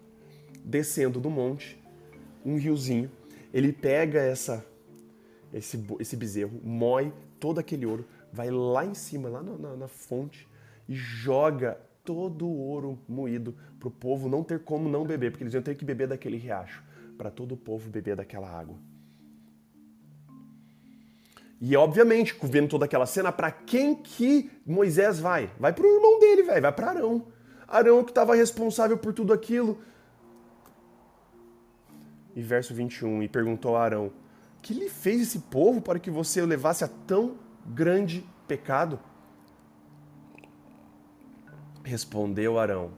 descendo 0.62 1.18
do 1.18 1.30
monte, 1.30 1.82
um 2.44 2.58
riozinho. 2.58 3.10
Ele 3.54 3.72
pega 3.72 4.20
essa 4.20 4.62
esse, 5.50 5.82
esse 5.98 6.14
bezerro, 6.14 6.60
moe 6.62 7.10
todo 7.40 7.58
aquele 7.58 7.86
ouro, 7.86 8.04
vai 8.30 8.50
lá 8.50 8.84
em 8.84 8.92
cima, 8.92 9.30
lá 9.30 9.42
na, 9.42 9.56
na, 9.56 9.74
na 9.74 9.88
fonte, 9.88 10.46
e 10.86 10.94
joga 10.94 11.80
todo 12.04 12.46
o 12.46 12.58
ouro 12.58 12.98
moído 13.08 13.56
para 13.78 13.88
o 13.88 13.90
povo 13.90 14.28
não 14.28 14.44
ter 14.44 14.60
como 14.60 14.90
não 14.90 15.06
beber, 15.06 15.30
porque 15.30 15.42
eles 15.42 15.54
iam 15.54 15.62
ter 15.62 15.74
que 15.74 15.86
beber 15.86 16.06
daquele 16.06 16.36
riacho, 16.36 16.84
para 17.16 17.30
todo 17.30 17.52
o 17.52 17.56
povo 17.56 17.88
beber 17.88 18.14
daquela 18.14 18.46
água. 18.46 18.76
E 21.60 21.76
obviamente, 21.76 22.34
vendo 22.42 22.68
toda 22.68 22.86
aquela 22.86 23.04
cena, 23.04 23.30
para 23.30 23.50
quem 23.50 23.94
que 23.94 24.50
Moisés 24.64 25.20
vai? 25.20 25.50
Vai 25.58 25.72
para 25.72 25.84
o 25.84 25.94
irmão 25.94 26.18
dele, 26.18 26.42
velho, 26.42 26.62
vai 26.62 26.72
para 26.72 26.90
Arão. 26.90 27.26
Arão 27.68 28.02
que 28.02 28.10
estava 28.10 28.34
responsável 28.34 28.96
por 28.96 29.12
tudo 29.12 29.32
aquilo. 29.32 29.78
E 32.34 32.42
verso 32.42 32.72
21, 32.72 33.22
e 33.22 33.28
perguntou 33.28 33.76
a 33.76 33.84
Arão: 33.84 34.10
que 34.62 34.74
lhe 34.74 34.88
fez 34.88 35.22
esse 35.22 35.38
povo 35.38 35.80
para 35.80 35.98
que 35.98 36.10
você 36.10 36.42
o 36.42 36.46
levasse 36.46 36.84
a 36.84 36.88
tão 36.88 37.36
grande 37.66 38.24
pecado? 38.46 38.98
Respondeu 41.82 42.58
Arão: 42.58 42.90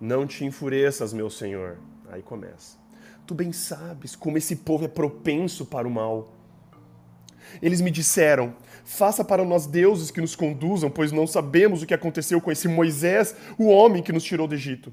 Não 0.00 0.26
te 0.26 0.44
enfureças, 0.44 1.12
meu 1.12 1.28
senhor. 1.28 1.78
Aí 2.08 2.22
começa. 2.22 2.78
Tu 3.26 3.34
bem 3.34 3.52
sabes 3.52 4.14
como 4.14 4.38
esse 4.38 4.56
povo 4.56 4.84
é 4.84 4.88
propenso 4.88 5.66
para 5.66 5.88
o 5.88 5.90
mal. 5.90 6.35
Eles 7.60 7.80
me 7.80 7.90
disseram: 7.90 8.54
Faça 8.84 9.24
para 9.24 9.44
nós 9.44 9.66
deuses 9.66 10.10
que 10.10 10.20
nos 10.20 10.36
conduzam, 10.36 10.90
pois 10.90 11.12
não 11.12 11.26
sabemos 11.26 11.82
o 11.82 11.86
que 11.86 11.94
aconteceu 11.94 12.40
com 12.40 12.52
esse 12.52 12.68
Moisés, 12.68 13.34
o 13.58 13.66
homem 13.66 14.02
que 14.02 14.12
nos 14.12 14.24
tirou 14.24 14.46
do 14.46 14.54
Egito. 14.54 14.92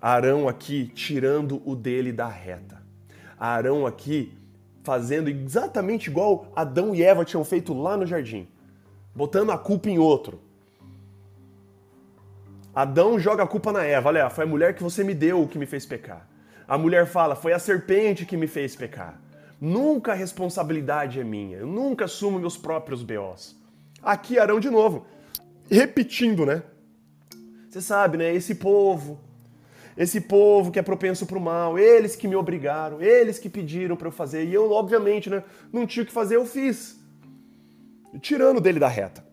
Arão 0.00 0.48
aqui 0.48 0.90
tirando 0.94 1.62
o 1.64 1.74
dele 1.74 2.12
da 2.12 2.28
reta. 2.28 2.82
Arão 3.38 3.86
aqui 3.86 4.32
fazendo 4.82 5.28
exatamente 5.28 6.08
igual 6.08 6.52
Adão 6.54 6.94
e 6.94 7.02
Eva 7.02 7.24
tinham 7.24 7.44
feito 7.44 7.74
lá 7.74 7.96
no 7.96 8.06
jardim, 8.06 8.46
botando 9.14 9.50
a 9.50 9.58
culpa 9.58 9.88
em 9.88 9.98
outro. 9.98 10.40
Adão 12.74 13.18
joga 13.18 13.42
a 13.42 13.46
culpa 13.46 13.72
na 13.72 13.82
Eva, 13.84 14.10
olha, 14.10 14.30
foi 14.30 14.44
a 14.44 14.46
mulher 14.46 14.74
que 14.74 14.82
você 14.82 15.02
me 15.02 15.14
deu 15.14 15.48
que 15.48 15.58
me 15.58 15.66
fez 15.66 15.86
pecar. 15.86 16.28
A 16.68 16.76
mulher 16.76 17.06
fala, 17.06 17.34
foi 17.34 17.52
a 17.52 17.58
serpente 17.58 18.26
que 18.26 18.36
me 18.36 18.46
fez 18.46 18.76
pecar. 18.76 19.20
Nunca 19.60 20.12
a 20.12 20.14
responsabilidade 20.14 21.18
é 21.18 21.24
minha, 21.24 21.58
eu 21.58 21.66
nunca 21.66 22.04
assumo 22.04 22.38
meus 22.38 22.56
próprios 22.56 23.02
BOs. 23.02 23.56
Aqui 24.02 24.38
Arão 24.38 24.60
de 24.60 24.68
novo, 24.68 25.06
repetindo, 25.70 26.44
né? 26.44 26.62
Você 27.68 27.80
sabe, 27.80 28.18
né? 28.18 28.34
Esse 28.34 28.54
povo, 28.54 29.18
esse 29.96 30.20
povo 30.20 30.70
que 30.70 30.78
é 30.78 30.82
propenso 30.82 31.26
para 31.26 31.38
o 31.38 31.40
mal, 31.40 31.78
eles 31.78 32.14
que 32.14 32.28
me 32.28 32.36
obrigaram, 32.36 33.00
eles 33.00 33.38
que 33.38 33.48
pediram 33.48 33.96
para 33.96 34.08
eu 34.08 34.12
fazer, 34.12 34.44
e 34.44 34.52
eu, 34.52 34.70
obviamente, 34.70 35.30
né, 35.30 35.42
não 35.72 35.86
tinha 35.86 36.02
o 36.02 36.06
que 36.06 36.12
fazer, 36.12 36.36
eu 36.36 36.44
fiz. 36.44 36.98
Tirando 38.20 38.60
dele 38.60 38.78
da 38.78 38.88
reta. 38.88 39.24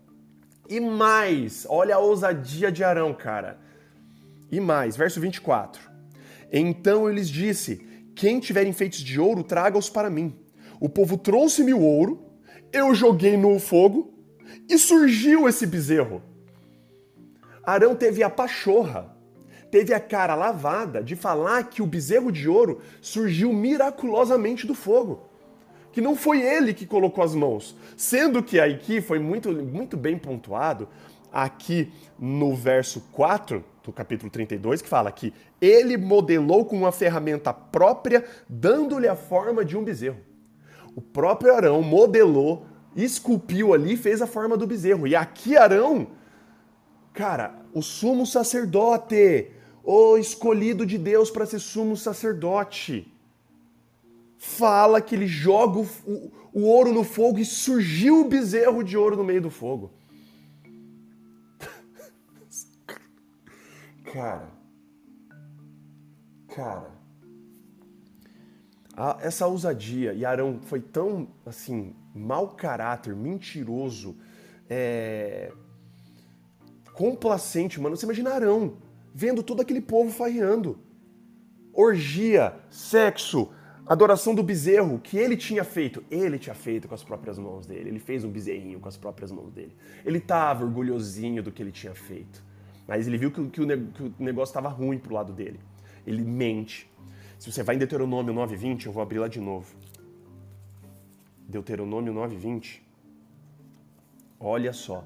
E 0.69 0.79
mais, 0.79 1.65
olha 1.69 1.95
a 1.95 1.99
ousadia 1.99 2.71
de 2.71 2.83
Arão, 2.83 3.13
cara. 3.13 3.59
E 4.49 4.59
mais, 4.59 4.95
verso 4.95 5.19
24. 5.19 5.81
Então 6.51 7.07
eu 7.07 7.13
lhes 7.13 7.27
disse: 7.27 7.85
Quem 8.15 8.39
tiver 8.39 8.65
enfeites 8.65 9.01
de 9.01 9.19
ouro, 9.19 9.43
traga-os 9.43 9.89
para 9.89 10.09
mim. 10.09 10.35
O 10.79 10.89
povo 10.89 11.17
trouxe-me 11.17 11.73
o 11.73 11.81
ouro, 11.81 12.25
eu 12.71 12.93
joguei 12.93 13.37
no 13.37 13.59
fogo 13.59 14.13
e 14.69 14.77
surgiu 14.77 15.47
esse 15.47 15.65
bezerro. 15.65 16.21
Arão 17.63 17.95
teve 17.95 18.23
a 18.23 18.29
pachorra 18.29 19.13
teve 19.73 19.91
a 19.91 19.99
cara 19.99 20.35
lavada 20.35 21.01
de 21.01 21.15
falar 21.15 21.63
que 21.63 21.81
o 21.81 21.87
bezerro 21.87 22.31
de 22.31 22.47
ouro 22.47 22.79
surgiu 23.01 23.51
miraculosamente 23.51 24.67
do 24.67 24.75
fogo. 24.75 25.27
Que 25.91 25.99
não 25.99 26.15
foi 26.15 26.43
ele 26.43 26.75
que 26.75 26.85
colocou 26.85 27.23
as 27.23 27.33
mãos. 27.33 27.75
Sendo 27.97 28.43
que 28.43 28.59
aqui 28.59 29.01
foi 29.01 29.17
muito, 29.17 29.51
muito 29.51 29.97
bem 29.97 30.15
pontuado, 30.15 30.87
aqui 31.33 31.91
no 32.19 32.55
verso 32.55 33.01
4 33.11 33.63
do 33.83 33.91
capítulo 33.91 34.31
32, 34.31 34.81
que 34.81 34.87
fala 34.87 35.11
que 35.11 35.33
ele 35.59 35.97
modelou 35.97 36.63
com 36.63 36.77
uma 36.77 36.91
ferramenta 36.91 37.51
própria, 37.51 38.23
dando-lhe 38.47 39.07
a 39.07 39.15
forma 39.15 39.65
de 39.65 39.75
um 39.75 39.83
bezerro. 39.83 40.19
O 40.95 41.01
próprio 41.01 41.53
Arão 41.53 41.81
modelou, 41.81 42.67
esculpiu 42.95 43.73
ali, 43.73 43.97
fez 43.97 44.21
a 44.21 44.27
forma 44.27 44.55
do 44.55 44.67
bezerro. 44.67 45.07
E 45.07 45.15
aqui 45.15 45.57
Arão, 45.57 46.07
cara, 47.11 47.55
o 47.73 47.81
sumo 47.81 48.25
sacerdote, 48.25 49.51
o 49.83 50.17
escolhido 50.17 50.85
de 50.85 50.97
Deus 50.97 51.31
para 51.31 51.45
ser 51.45 51.59
sumo 51.59 51.97
sacerdote. 51.97 53.11
Fala 54.37 55.01
que 55.01 55.15
ele 55.15 55.27
joga 55.27 55.79
o, 55.79 55.87
o, 56.05 56.31
o, 56.53 56.61
ouro 56.63 56.93
no 56.93 57.03
fogo 57.03 57.39
e 57.39 57.45
surgiu 57.45 58.21
o 58.21 58.29
bezerro 58.29 58.83
de 58.83 58.97
ouro 58.97 59.17
no 59.17 59.23
meio 59.23 59.41
do 59.41 59.49
fogo. 59.49 59.91
Cara, 64.13 64.47
cara, 66.47 66.91
a, 68.95 69.17
essa 69.21 69.47
ousadia, 69.47 70.13
e 70.13 70.23
Arão 70.23 70.59
foi 70.61 70.81
tão, 70.81 71.29
assim, 71.43 71.95
mau 72.13 72.49
caráter, 72.49 73.15
mentiroso, 73.15 74.15
é, 74.69 75.51
complacente, 76.93 77.81
mano. 77.81 77.97
Você 77.97 78.05
imagina 78.05 78.35
Arão, 78.35 78.77
vendo 79.15 79.41
todo 79.41 79.63
aquele 79.63 79.81
povo 79.81 80.11
farreando. 80.11 80.77
Orgia, 81.73 82.53
sexo, 82.69 83.51
adoração 83.83 84.35
do 84.35 84.43
bezerro 84.43 84.99
que 84.99 85.17
ele 85.17 85.35
tinha 85.35 85.63
feito. 85.63 86.03
Ele 86.11 86.37
tinha 86.37 86.53
feito 86.53 86.87
com 86.87 86.93
as 86.93 87.03
próprias 87.03 87.39
mãos 87.39 87.65
dele. 87.65 87.89
Ele 87.89 87.99
fez 87.99 88.23
um 88.23 88.29
bezerrinho 88.29 88.79
com 88.79 88.87
as 88.87 88.95
próprias 88.95 89.31
mãos 89.31 89.51
dele. 89.51 89.75
Ele 90.05 90.19
estava 90.19 90.63
orgulhosinho 90.63 91.41
do 91.41 91.51
que 91.51 91.63
ele 91.63 91.71
tinha 91.71 91.95
feito. 91.95 92.52
Mas 92.87 93.07
ele 93.07 93.17
viu 93.17 93.31
que, 93.31 93.49
que, 93.49 93.61
o, 93.61 93.87
que 93.87 94.03
o, 94.03 94.13
negócio 94.19 94.51
estava 94.51 94.69
ruim 94.69 94.97
pro 94.97 95.13
lado 95.13 95.31
dele. 95.31 95.59
Ele 96.05 96.23
mente. 96.23 96.89
Se 97.39 97.51
você 97.51 97.63
vai 97.63 97.75
em 97.75 97.79
Deuteronômio 97.79 98.33
9,20, 98.33 98.85
eu 98.85 98.91
vou 98.91 99.01
abrir 99.01 99.19
lá 99.19 99.27
de 99.27 99.39
novo. 99.39 99.73
Deuteronômio 101.47 102.13
9,20. 102.13 102.81
Olha 104.39 104.73
só. 104.73 105.05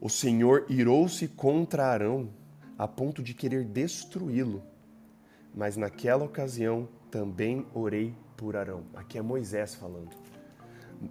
O 0.00 0.08
Senhor 0.08 0.64
irou-se 0.68 1.26
contra 1.28 1.86
Arão 1.86 2.30
a 2.78 2.86
ponto 2.86 3.22
de 3.22 3.34
querer 3.34 3.64
destruí-lo. 3.64 4.62
Mas 5.54 5.76
naquela 5.76 6.24
ocasião 6.24 6.88
também 7.10 7.66
orei 7.74 8.14
por 8.36 8.56
Arão. 8.56 8.84
Aqui 8.94 9.18
é 9.18 9.22
Moisés 9.22 9.74
falando. 9.74 10.10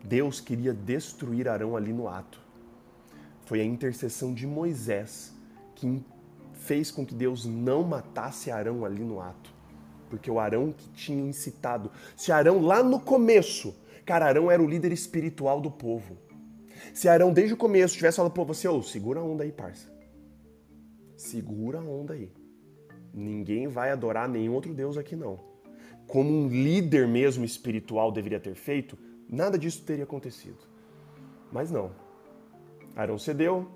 Deus 0.05 0.39
queria 0.39 0.73
destruir 0.73 1.47
Arão 1.47 1.75
ali 1.75 1.91
no 1.91 2.07
ato. 2.07 2.46
Foi 3.47 3.61
a 3.61 3.63
intercessão 3.63 4.33
de 4.33 4.45
Moisés 4.45 5.33
que 5.73 6.03
fez 6.51 6.91
com 6.91 7.05
que 7.05 7.15
Deus 7.15 7.45
não 7.45 7.81
matasse 7.81 8.51
Arão 8.51 8.83
ali 8.83 9.05
no 9.05 9.21
ato. 9.21 9.53
Porque 10.09 10.29
o 10.29 10.37
Arão 10.37 10.73
que 10.73 10.89
tinha 10.89 11.23
incitado. 11.23 11.89
Se 12.13 12.29
Arão 12.29 12.59
lá 12.59 12.83
no 12.83 12.99
começo, 12.99 13.73
cara, 14.05 14.25
Arão 14.25 14.51
era 14.51 14.61
o 14.61 14.67
líder 14.67 14.91
espiritual 14.91 15.61
do 15.61 15.71
povo. 15.71 16.17
Se 16.93 17.07
Arão 17.07 17.31
desde 17.31 17.53
o 17.53 17.57
começo 17.57 17.95
tivesse 17.95 18.17
falado, 18.17 18.33
pô, 18.33 18.43
você, 18.43 18.67
ô, 18.67 18.83
segura 18.83 19.21
a 19.21 19.23
onda 19.23 19.45
aí, 19.45 19.51
parça. 19.53 19.87
Segura 21.15 21.79
a 21.79 21.83
onda 21.83 22.15
aí. 22.15 22.29
Ninguém 23.13 23.69
vai 23.69 23.91
adorar 23.91 24.27
nenhum 24.27 24.55
outro 24.55 24.73
Deus 24.73 24.97
aqui, 24.97 25.15
não. 25.15 25.39
Como 26.05 26.29
um 26.29 26.49
líder 26.49 27.07
mesmo 27.07 27.45
espiritual 27.45 28.11
deveria 28.11 28.41
ter 28.41 28.55
feito, 28.55 28.97
nada 29.29 29.57
disso 29.57 29.83
teria 29.83 30.03
acontecido. 30.03 30.59
Mas 31.49 31.71
não. 31.71 32.06
Arão 32.97 33.19
cedeu. 33.19 33.69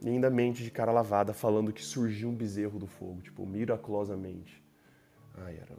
lindamente 0.00 0.64
de 0.64 0.70
cara 0.70 0.90
lavada, 0.90 1.32
falando 1.32 1.72
que 1.72 1.84
surgiu 1.84 2.28
um 2.28 2.34
bezerro 2.34 2.78
do 2.78 2.86
fogo, 2.86 3.20
tipo, 3.22 3.44
miraculosamente. 3.46 4.62
Ai, 5.34 5.58
Arão. 5.60 5.78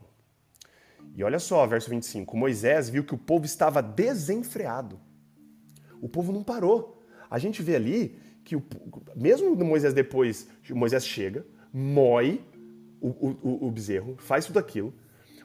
E 1.16 1.24
olha 1.24 1.40
só, 1.40 1.66
verso 1.66 1.90
25: 1.90 2.36
Moisés 2.36 2.90
viu 2.90 3.06
que 3.06 3.16
o 3.16 3.18
povo 3.18 3.46
estava 3.46 3.82
desenfreado. 3.82 5.00
O 6.02 6.10
povo 6.10 6.34
não 6.34 6.44
parou. 6.44 7.02
A 7.30 7.40
gente 7.40 7.62
vê 7.62 7.76
ali 7.76 8.20
que, 8.44 8.56
o, 8.56 8.64
mesmo 9.16 9.56
Moisés 9.56 9.94
depois, 9.94 10.48
Moisés 10.70 11.06
chega, 11.06 11.46
moe 11.72 12.42
o, 13.02 13.08
o, 13.08 13.68
o 13.68 13.72
bezerro, 13.72 14.16
faz 14.18 14.46
tudo 14.46 14.60
aquilo, 14.60 14.94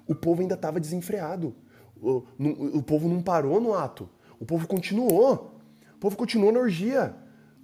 o 0.07 0.15
povo 0.15 0.43
ainda 0.43 0.55
estava 0.55 0.81
desenfreado. 0.81 1.55
O, 2.01 2.25
o 2.79 2.83
povo 2.83 3.09
não 3.09 3.23
parou 3.23 3.61
no 3.61 3.75
ato. 3.75 4.09
O 4.41 4.47
povo 4.47 4.67
continuou. 4.67 5.58
O 5.99 6.01
povo 6.01 6.17
continuou 6.17 6.53
na 6.53 6.61
orgia 6.61 7.13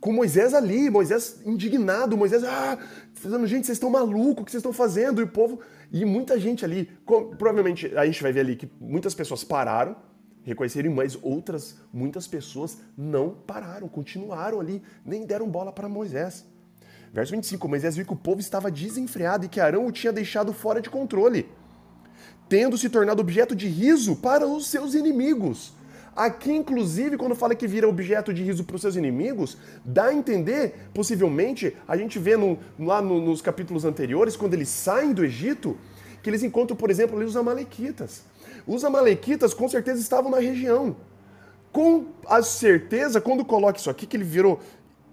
com 0.01 0.13
Moisés 0.13 0.53
ali, 0.53 0.91
Moisés 0.91 1.41
indignado, 1.47 2.17
Moisés, 2.17 2.43
ah, 2.43 2.77
falando, 3.15 3.47
gente, 3.47 3.65
vocês 3.65 3.77
estão 3.77 3.89
malucos, 3.89 4.43
o 4.43 4.45
que 4.45 4.51
vocês 4.51 4.61
estão 4.61 4.73
fazendo? 4.73 5.21
E 5.21 5.25
o 5.25 5.29
povo, 5.29 5.61
e 5.93 6.05
muita 6.05 6.39
gente 6.39 6.65
ali, 6.65 6.91
provavelmente 7.39 7.97
a 7.97 8.05
gente 8.05 8.21
vai 8.21 8.33
ver 8.33 8.41
ali 8.41 8.57
que 8.57 8.69
muitas 8.81 9.15
pessoas 9.15 9.45
pararam, 9.45 9.95
reconheceram, 10.43 10.93
mas 10.93 11.17
outras, 11.23 11.77
muitas 11.93 12.27
pessoas 12.27 12.77
não 12.99 13.31
pararam, 13.31 13.87
continuaram 13.87 14.59
ali, 14.59 14.83
nem 15.07 15.25
deram 15.25 15.49
bola 15.49 15.73
para 15.73 15.89
Moisés. 15.89 16.45
Verso 17.13 17.31
25, 17.31 17.69
Moisés 17.69 17.95
viu 17.95 18.05
que 18.05 18.13
o 18.13 18.17
povo 18.17 18.41
estava 18.41 18.73
desenfreado 18.73 19.47
e 19.47 19.49
que 19.49 19.61
Arão 19.61 19.87
o 19.87 19.93
tinha 19.93 20.13
deixado 20.13 20.53
fora 20.53 20.83
de 20.83 20.91
controle, 20.91 21.49
tendo 22.49 22.77
se 22.77 22.91
tornado 22.91 23.21
objeto 23.21 23.55
de 23.55 23.69
riso 23.69 24.17
para 24.17 24.45
os 24.45 24.67
seus 24.67 24.93
inimigos. 24.93 25.73
Aqui, 26.17 26.53
inclusive, 26.53 27.17
quando 27.17 27.35
fala 27.35 27.57
que 27.57 27.67
vira 27.67 27.89
objeto 27.89 28.33
de 28.33 28.43
riso 28.45 28.63
para 28.63 28.77
os 28.77 28.83
seus 28.83 28.95
inimigos, 28.95 29.57
dá 29.85 30.07
a 30.07 30.15
entender, 30.15 30.89
possivelmente, 30.95 31.77
a 31.89 31.97
gente 31.97 32.21
vê 32.21 32.37
no, 32.37 32.57
lá 32.79 33.03
no, 33.03 33.21
nos 33.21 33.43
capítulos 33.43 33.85
anteriores, 33.85 34.37
quando 34.37 34.55
eles 34.55 34.69
saem 34.69 35.13
do 35.13 35.25
Egito, 35.25 35.77
que 36.23 36.31
eles 36.31 36.45
encontram, 36.45 36.77
por 36.77 36.89
exemplo, 36.89 37.17
ali 37.17 37.27
os 37.27 37.37
Amalequitas. 37.37 38.23
Os 38.65 38.85
Amalequitas, 38.85 39.53
com 39.53 39.69
certeza, 39.69 40.01
estavam 40.01 40.31
na 40.31 40.39
região. 40.39 40.97
Com 41.73 42.07
a 42.27 42.41
certeza, 42.43 43.21
quando 43.21 43.45
coloca 43.45 43.79
isso 43.79 43.91
aqui, 43.91 44.07
que 44.07 44.17
ele 44.17 44.25
virou 44.25 44.61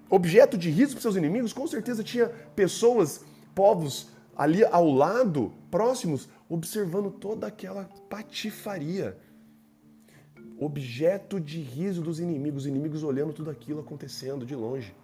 objeto 0.07 0.55
de 0.55 0.69
riso 0.69 0.93
para 0.93 1.01
seus 1.01 1.15
inimigos, 1.15 1.51
com 1.51 1.65
certeza 1.65 2.03
tinha 2.03 2.27
pessoas, 2.55 3.21
povos 3.55 4.09
ali 4.37 4.63
ao 4.63 4.89
lado, 4.89 5.51
próximos, 5.71 6.29
observando 6.47 7.09
toda 7.09 7.47
aquela 7.47 7.89
patifaria 8.07 9.17
objeto 10.61 11.39
de 11.39 11.59
riso 11.59 12.03
dos 12.03 12.19
inimigos, 12.19 12.63
os 12.63 12.67
inimigos 12.67 13.03
olhando 13.03 13.33
tudo 13.33 13.49
aquilo 13.49 13.79
acontecendo 13.79 14.45
de 14.45 14.55
longe. 14.55 14.95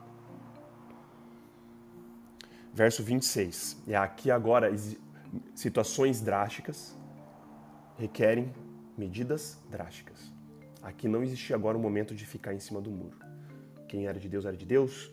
Verso 2.72 3.02
26. 3.04 3.82
E 3.88 3.96
aqui 3.96 4.30
agora 4.30 4.72
situações 5.56 6.22
drásticas 6.22 6.96
requerem 7.98 8.54
medidas 8.96 9.60
drásticas. 9.68 10.32
Aqui 10.84 11.08
não 11.08 11.24
existia 11.24 11.56
agora 11.56 11.76
o 11.76 11.82
momento 11.82 12.14
de 12.14 12.24
ficar 12.24 12.54
em 12.54 12.60
cima 12.60 12.80
do 12.80 12.92
muro. 12.92 13.18
Quem 13.88 14.06
era 14.06 14.20
de 14.20 14.30
Deus 14.30 14.46
era 14.46 14.56
de 14.56 14.66
Deus, 14.66 15.12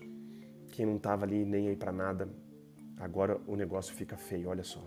quem 0.72 0.84
não 0.84 0.96
estava 0.96 1.24
ali 1.24 1.42
nem 1.42 1.68
aí 1.68 1.76
para 1.76 1.90
nada, 1.90 2.28
agora 2.98 3.40
o 3.46 3.56
negócio 3.56 3.94
fica 3.94 4.16
feio, 4.16 4.50
olha 4.50 4.62
só. 4.62 4.82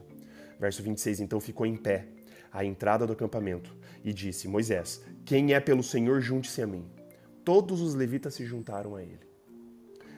Verso 0.59 0.83
26, 0.83 1.19
então 1.19 1.39
ficou 1.39 1.65
em 1.65 1.75
pé 1.75 2.07
à 2.51 2.63
entrada 2.63 3.07
do 3.07 3.13
acampamento 3.13 3.75
e 4.03 4.13
disse: 4.13 4.47
Moisés, 4.47 5.03
quem 5.27 5.53
é 5.53 5.59
pelo 5.59 5.83
Senhor, 5.83 6.21
junte-se 6.21 6.61
a 6.61 6.65
mim. 6.65 6.85
Todos 7.43 7.81
os 7.81 7.93
levitas 7.93 8.33
se 8.33 8.45
juntaram 8.45 8.95
a 8.95 9.03
ele. 9.03 9.27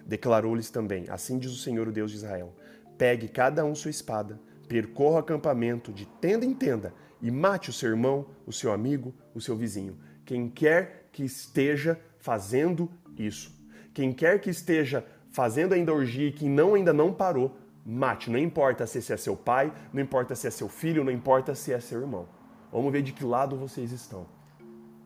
Declarou-lhes 0.06 0.70
também: 0.70 1.06
Assim 1.10 1.40
diz 1.40 1.52
o 1.52 1.58
Senhor, 1.58 1.88
o 1.88 1.92
Deus 1.92 2.12
de 2.12 2.18
Israel: 2.18 2.54
Pegue 2.96 3.28
cada 3.28 3.66
um 3.66 3.74
sua 3.74 3.90
espada, 3.90 4.40
percorra 4.68 5.16
o 5.16 5.18
acampamento 5.18 5.92
de 5.92 6.06
tenda 6.06 6.46
em 6.46 6.54
tenda 6.54 6.94
e 7.20 7.32
mate 7.32 7.72
o 7.72 7.74
seu 7.74 7.90
irmão, 7.90 8.28
o 8.46 8.54
seu 8.54 8.72
amigo, 8.72 9.12
o 9.34 9.42
seu 9.42 9.58
vizinho. 9.58 9.98
Quem 10.24 10.48
quer 10.48 11.10
que 11.12 11.24
esteja 11.24 12.00
fazendo 12.20 12.88
isso, 13.18 13.52
quem 13.96 14.14
quer 14.14 14.40
que 14.40 14.52
esteja 14.52 15.04
fazendo 15.32 15.74
ainda 15.74 15.92
orgia 15.92 16.28
e 16.28 16.32
que 16.32 16.48
não 16.48 16.76
ainda 16.76 16.94
não 16.94 17.12
parou, 17.12 17.58
Mate, 17.84 18.30
não 18.30 18.38
importa 18.38 18.86
se 18.86 19.00
é 19.12 19.18
seu 19.18 19.36
pai, 19.36 19.74
não 19.92 20.04
importa 20.04 20.36
se 20.36 20.46
é 20.46 20.52
seu 20.52 20.70
filho, 20.70 21.04
não 21.04 21.12
importa 21.12 21.56
se 21.56 21.74
é 21.74 21.80
seu 21.80 22.00
irmão. 22.00 22.28
Vamos 22.72 22.92
ver 22.92 23.02
de 23.02 23.12
que 23.12 23.26
lado 23.26 23.58
vocês 23.58 23.92
estão. 23.92 24.28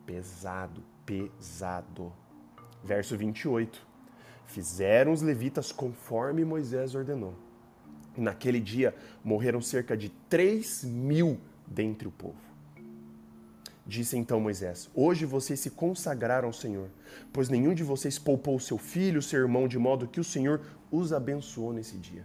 Pesado, 0.06 0.82
pesado. 1.04 2.12
Verso 2.82 3.16
28. 3.16 3.86
Fizeram 4.46 5.12
os 5.12 5.22
levitas 5.22 5.72
conforme 5.72 6.44
Moisés 6.44 6.94
ordenou. 6.94 7.34
E 8.16 8.20
naquele 8.20 8.60
dia 8.60 8.94
morreram 9.24 9.60
cerca 9.60 9.96
de 9.96 10.08
3 10.28 10.84
mil 10.84 11.40
dentre 11.66 12.06
o 12.06 12.12
povo. 12.12 12.54
Disse 13.86 14.16
então 14.16 14.40
Moisés: 14.40 14.88
Hoje 14.94 15.26
vocês 15.26 15.60
se 15.60 15.70
consagraram 15.70 16.48
ao 16.48 16.52
Senhor, 16.52 16.88
pois 17.32 17.48
nenhum 17.48 17.74
de 17.74 17.84
vocês 17.84 18.18
poupou 18.18 18.58
seu 18.58 18.78
filho, 18.78 19.20
seu 19.20 19.40
irmão, 19.40 19.68
de 19.68 19.78
modo 19.78 20.08
que 20.08 20.20
o 20.20 20.24
Senhor 20.24 20.62
os 20.90 21.12
abençoou 21.12 21.72
nesse 21.72 21.98
dia. 21.98 22.24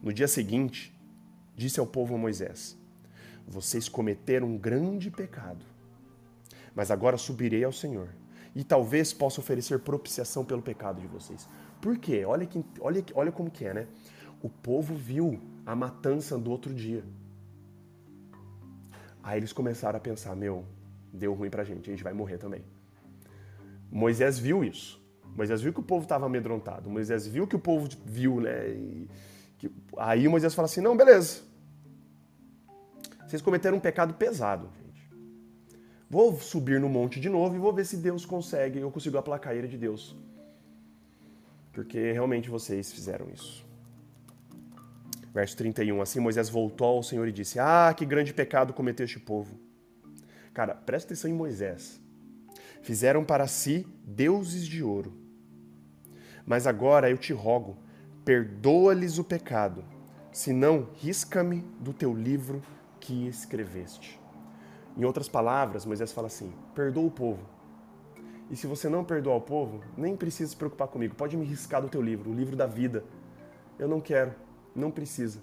No 0.00 0.12
dia 0.12 0.28
seguinte, 0.28 0.94
disse 1.56 1.80
ao 1.80 1.86
povo 1.86 2.16
Moisés: 2.16 2.76
Vocês 3.46 3.88
cometeram 3.88 4.46
um 4.46 4.58
grande 4.58 5.10
pecado, 5.10 5.64
mas 6.74 6.90
agora 6.90 7.16
subirei 7.16 7.64
ao 7.64 7.72
Senhor 7.72 8.08
e 8.54 8.64
talvez 8.64 9.12
possa 9.12 9.40
oferecer 9.40 9.78
propiciação 9.80 10.44
pelo 10.44 10.62
pecado 10.62 11.00
de 11.00 11.06
vocês. 11.06 11.48
Por 11.80 11.96
quê? 11.98 12.24
Olha, 12.24 12.46
que, 12.46 12.64
olha, 12.80 13.04
olha 13.14 13.32
como 13.32 13.50
que 13.50 13.64
é, 13.64 13.74
né? 13.74 13.86
O 14.42 14.48
povo 14.48 14.94
viu 14.94 15.40
a 15.64 15.74
matança 15.74 16.38
do 16.38 16.50
outro 16.50 16.74
dia. 16.74 17.04
Aí 19.22 19.38
eles 19.38 19.52
começaram 19.52 19.96
a 19.96 20.00
pensar: 20.00 20.34
meu, 20.34 20.64
deu 21.12 21.34
ruim 21.34 21.50
pra 21.50 21.64
gente, 21.64 21.88
a 21.88 21.92
gente 21.92 22.04
vai 22.04 22.12
morrer 22.12 22.38
também. 22.38 22.64
Moisés 23.90 24.38
viu 24.38 24.64
isso. 24.64 25.00
Moisés 25.36 25.60
viu 25.60 25.72
que 25.72 25.80
o 25.80 25.82
povo 25.82 26.02
estava 26.02 26.26
amedrontado. 26.26 26.90
Moisés 26.90 27.26
viu 27.26 27.46
que 27.46 27.56
o 27.56 27.58
povo 27.58 27.88
viu, 28.04 28.40
né? 28.40 28.70
E 28.70 29.08
que, 29.58 29.70
aí 29.96 30.26
Moisés 30.26 30.54
fala 30.54 30.66
assim: 30.66 30.80
não, 30.80 30.96
beleza. 30.96 31.42
Vocês 33.26 33.42
cometeram 33.42 33.76
um 33.76 33.80
pecado 33.80 34.14
pesado. 34.14 34.70
Vou 36.10 36.38
subir 36.40 36.80
no 36.80 36.88
monte 36.88 37.20
de 37.20 37.28
novo 37.28 37.54
e 37.54 37.58
vou 37.58 37.72
ver 37.72 37.84
se 37.84 37.96
Deus 37.96 38.24
consegue, 38.24 38.78
eu 38.78 38.90
consigo 38.90 39.18
aplacar 39.18 39.52
a 39.52 39.56
ira 39.56 39.68
de 39.68 39.76
Deus. 39.76 40.16
Porque 41.72 42.12
realmente 42.12 42.48
vocês 42.48 42.90
fizeram 42.90 43.28
isso. 43.30 43.66
Verso 45.32 45.56
31. 45.56 46.00
Assim 46.00 46.18
Moisés 46.18 46.48
voltou 46.48 46.96
ao 46.96 47.02
Senhor 47.02 47.28
e 47.28 47.32
disse: 47.32 47.58
Ah, 47.60 47.94
que 47.96 48.06
grande 48.06 48.32
pecado 48.32 48.72
cometeu 48.72 49.04
este 49.04 49.20
povo. 49.20 49.58
Cara, 50.54 50.74
presta 50.74 51.08
atenção 51.08 51.30
em 51.30 51.34
Moisés. 51.34 52.00
Fizeram 52.82 53.24
para 53.24 53.46
si 53.46 53.86
deuses 54.02 54.66
de 54.66 54.82
ouro. 54.82 55.12
Mas 56.44 56.66
agora 56.66 57.10
eu 57.10 57.18
te 57.18 57.32
rogo, 57.32 57.76
perdoa-lhes 58.24 59.18
o 59.18 59.24
pecado, 59.24 59.84
senão 60.32 60.88
risca-me 60.94 61.60
do 61.78 61.92
teu 61.92 62.14
livro 62.14 62.62
que 62.98 63.28
escreveste. 63.28 64.17
Em 64.98 65.04
outras 65.04 65.28
palavras, 65.28 65.86
Moisés 65.86 66.12
fala 66.12 66.26
assim: 66.26 66.52
perdoa 66.74 67.06
o 67.06 67.10
povo. 67.10 67.46
E 68.50 68.56
se 68.56 68.66
você 68.66 68.88
não 68.88 69.04
perdoar 69.04 69.36
o 69.36 69.40
povo, 69.40 69.80
nem 69.96 70.16
precisa 70.16 70.50
se 70.50 70.56
preocupar 70.56 70.88
comigo, 70.88 71.14
pode 71.14 71.36
me 71.36 71.44
riscar 71.44 71.80
do 71.80 71.88
teu 71.88 72.02
livro, 72.02 72.30
o 72.30 72.34
livro 72.34 72.56
da 72.56 72.66
vida. 72.66 73.04
Eu 73.78 73.86
não 73.86 74.00
quero, 74.00 74.34
não 74.74 74.90
precisa. 74.90 75.40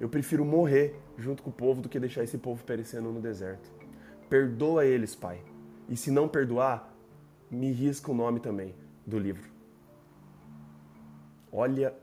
Eu 0.00 0.08
prefiro 0.08 0.44
morrer 0.44 1.00
junto 1.16 1.42
com 1.42 1.50
o 1.50 1.52
povo 1.52 1.80
do 1.80 1.88
que 1.88 2.00
deixar 2.00 2.24
esse 2.24 2.36
povo 2.36 2.64
perecendo 2.64 3.12
no 3.12 3.20
deserto. 3.20 3.70
Perdoa 4.28 4.84
eles, 4.84 5.14
Pai. 5.14 5.40
E 5.88 5.96
se 5.96 6.10
não 6.10 6.28
perdoar, 6.28 6.92
me 7.50 7.70
risca 7.70 8.10
o 8.10 8.14
nome 8.14 8.40
também 8.40 8.74
do 9.06 9.18
livro. 9.18 9.48
Olha 11.52 11.94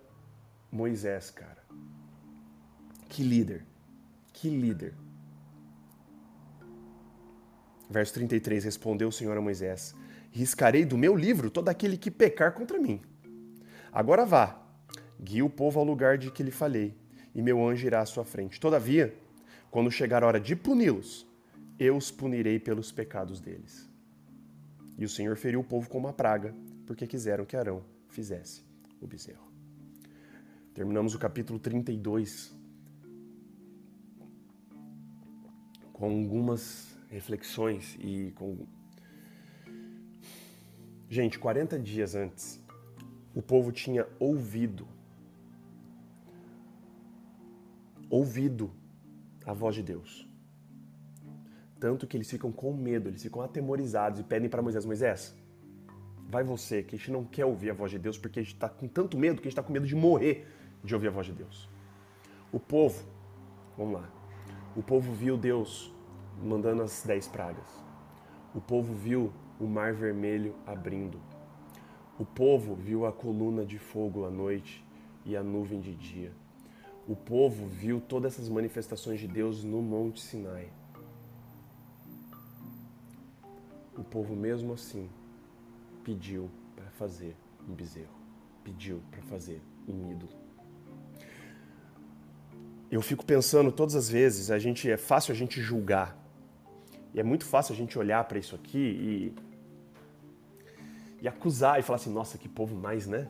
Moisés, 0.72 1.30
cara. 1.30 1.64
Que 3.10 3.24
líder. 3.24 3.66
Que 4.32 4.50
líder. 4.50 4.96
Verso 7.94 8.12
33: 8.16 8.64
Respondeu 8.64 9.10
o 9.10 9.12
Senhor 9.12 9.38
a 9.38 9.42
Moisés: 9.42 9.94
Riscarei 10.32 10.84
do 10.84 10.98
meu 10.98 11.16
livro 11.16 11.52
todo 11.52 11.70
aquele 11.70 11.96
que 11.96 12.10
pecar 12.10 12.52
contra 12.54 12.80
mim. 12.80 13.00
Agora 13.92 14.26
vá, 14.26 14.60
guie 15.22 15.44
o 15.44 15.50
povo 15.50 15.80
ao 15.80 15.86
lugar 15.86 16.18
de 16.18 16.32
que 16.32 16.42
lhe 16.42 16.50
falei, 16.50 16.98
e 17.36 17.40
meu 17.40 17.64
anjo 17.64 17.86
irá 17.86 18.02
à 18.02 18.06
sua 18.08 18.26
frente. 18.26 18.60
Todavia, 18.60 19.16
quando 19.70 19.92
chegar 19.92 20.24
a 20.24 20.28
hora 20.28 20.40
de 20.40 20.56
puni-los, 20.56 21.28
eu 21.78 21.96
os 21.96 22.10
punirei 22.10 22.60
pelos 22.60 22.92
pecados 22.92 23.40
deles. 23.40 23.88
E 24.98 25.06
o 25.06 25.10
Senhor 25.10 25.38
feriu 25.38 25.60
o 25.60 25.64
povo 25.64 25.88
com 25.88 26.00
uma 26.00 26.14
praga, 26.14 26.56
porque 26.88 27.06
quiseram 27.06 27.46
que 27.46 27.56
Arão 27.56 27.84
fizesse 28.10 28.64
o 29.00 29.06
bezerro. 29.06 29.48
Terminamos 30.74 31.14
o 31.14 31.20
capítulo 31.20 31.60
32 31.60 32.52
com 35.94 36.06
algumas 36.06 36.93
reflexões 37.14 37.96
e 38.00 38.32
com. 38.36 38.66
Gente, 41.08 41.38
40 41.38 41.78
dias 41.78 42.16
antes 42.16 42.60
o 43.36 43.42
povo 43.42 43.72
tinha 43.72 44.08
ouvido 44.20 44.88
ouvido 48.10 48.72
a 49.46 49.54
voz 49.54 49.76
de 49.76 49.84
Deus. 49.84 50.28
Tanto 51.80 52.06
que 52.06 52.16
eles 52.16 52.30
ficam 52.30 52.52
com 52.52 52.72
medo, 52.72 53.10
eles 53.10 53.22
ficam 53.22 53.42
atemorizados 53.42 54.20
e 54.20 54.24
pedem 54.24 54.50
para 54.50 54.62
Moisés: 54.62 54.86
Moisés, 54.86 55.36
vai 56.30 56.44
você, 56.44 56.82
que 56.82 56.96
a 56.96 56.98
gente 56.98 57.12
não 57.12 57.24
quer 57.24 57.46
ouvir 57.46 57.72
a 57.72 57.74
voz 57.74 57.92
de 57.92 58.00
Deus 58.00 58.18
porque 58.18 58.40
a 58.40 58.44
gente 58.44 58.54
está 58.54 58.70
com 58.70 58.88
tanto 58.88 59.18
medo 59.18 59.36
que 59.36 59.48
a 59.48 59.50
gente 59.50 59.54
está 59.54 59.64
com 59.64 59.74
medo 59.74 59.86
de 59.86 59.96
morrer 59.96 60.48
de 60.84 60.94
ouvir 60.94 61.08
a 61.08 61.12
voz 61.12 61.28
de 61.28 61.34
Deus. 61.34 61.70
O 62.52 62.60
povo, 62.60 63.04
vamos 63.78 63.94
lá, 63.94 64.10
o 64.76 64.82
povo 64.82 65.12
viu 65.14 65.38
Deus 65.38 65.93
mandando 66.42 66.84
as 66.84 67.04
dez 67.04 67.28
pragas. 67.28 67.68
O 68.54 68.62
povo 68.62 68.94
viu 68.94 69.32
o 69.60 69.66
mar 69.66 69.94
vermelho 69.94 70.56
abrindo. 70.66 71.20
O 72.18 72.26
povo 72.26 72.76
viu 72.76 73.06
a 73.06 73.12
coluna 73.12 73.66
de 73.66 73.78
fogo 73.78 74.26
à 74.26 74.30
noite 74.30 74.86
e 75.26 75.36
a 75.36 75.44
nuvem 75.44 75.80
de 75.80 75.96
dia 75.96 76.32
o 77.08 77.16
povo 77.16 77.68
viu 77.68 78.00
todas 78.00 78.34
essas 78.34 78.48
manifestações 78.48 79.20
de 79.20 79.28
Deus 79.28 79.64
no 79.64 79.82
Monte 79.82 80.22
Sinai. 80.22 80.70
O 83.98 84.04
povo, 84.04 84.36
mesmo 84.36 84.74
assim, 84.74 85.10
pediu 86.04 86.50
para 86.76 86.90
fazer 86.92 87.36
um 87.68 87.74
bezerro, 87.74 88.16
pediu 88.64 89.02
para 89.12 89.22
fazer 89.24 89.62
um 89.88 90.12
ídolo. 90.12 90.32
Eu 92.90 93.02
fico 93.02 93.26
pensando 93.26 93.72
todas 93.72 93.96
as 93.96 94.08
vezes, 94.10 94.50
a 94.50 94.58
gente 94.58 94.90
é 94.90 94.98
fácil 94.98 95.34
a 95.34 95.36
gente 95.36 95.62
julgar. 95.62 96.18
E 97.14 97.20
é 97.20 97.24
muito 97.24 97.46
fácil 97.46 97.74
a 97.74 97.78
gente 97.78 97.98
olhar 97.98 98.24
para 98.24 98.40
isso 98.40 98.56
aqui 98.56 98.78
e 98.78 99.54
e 101.24 101.28
acusar 101.28 101.80
e 101.80 101.82
falar 101.82 101.96
assim, 101.96 102.12
nossa, 102.12 102.38
que 102.38 102.50
povo 102.50 102.76
mais, 102.76 103.08
né? 103.08 103.30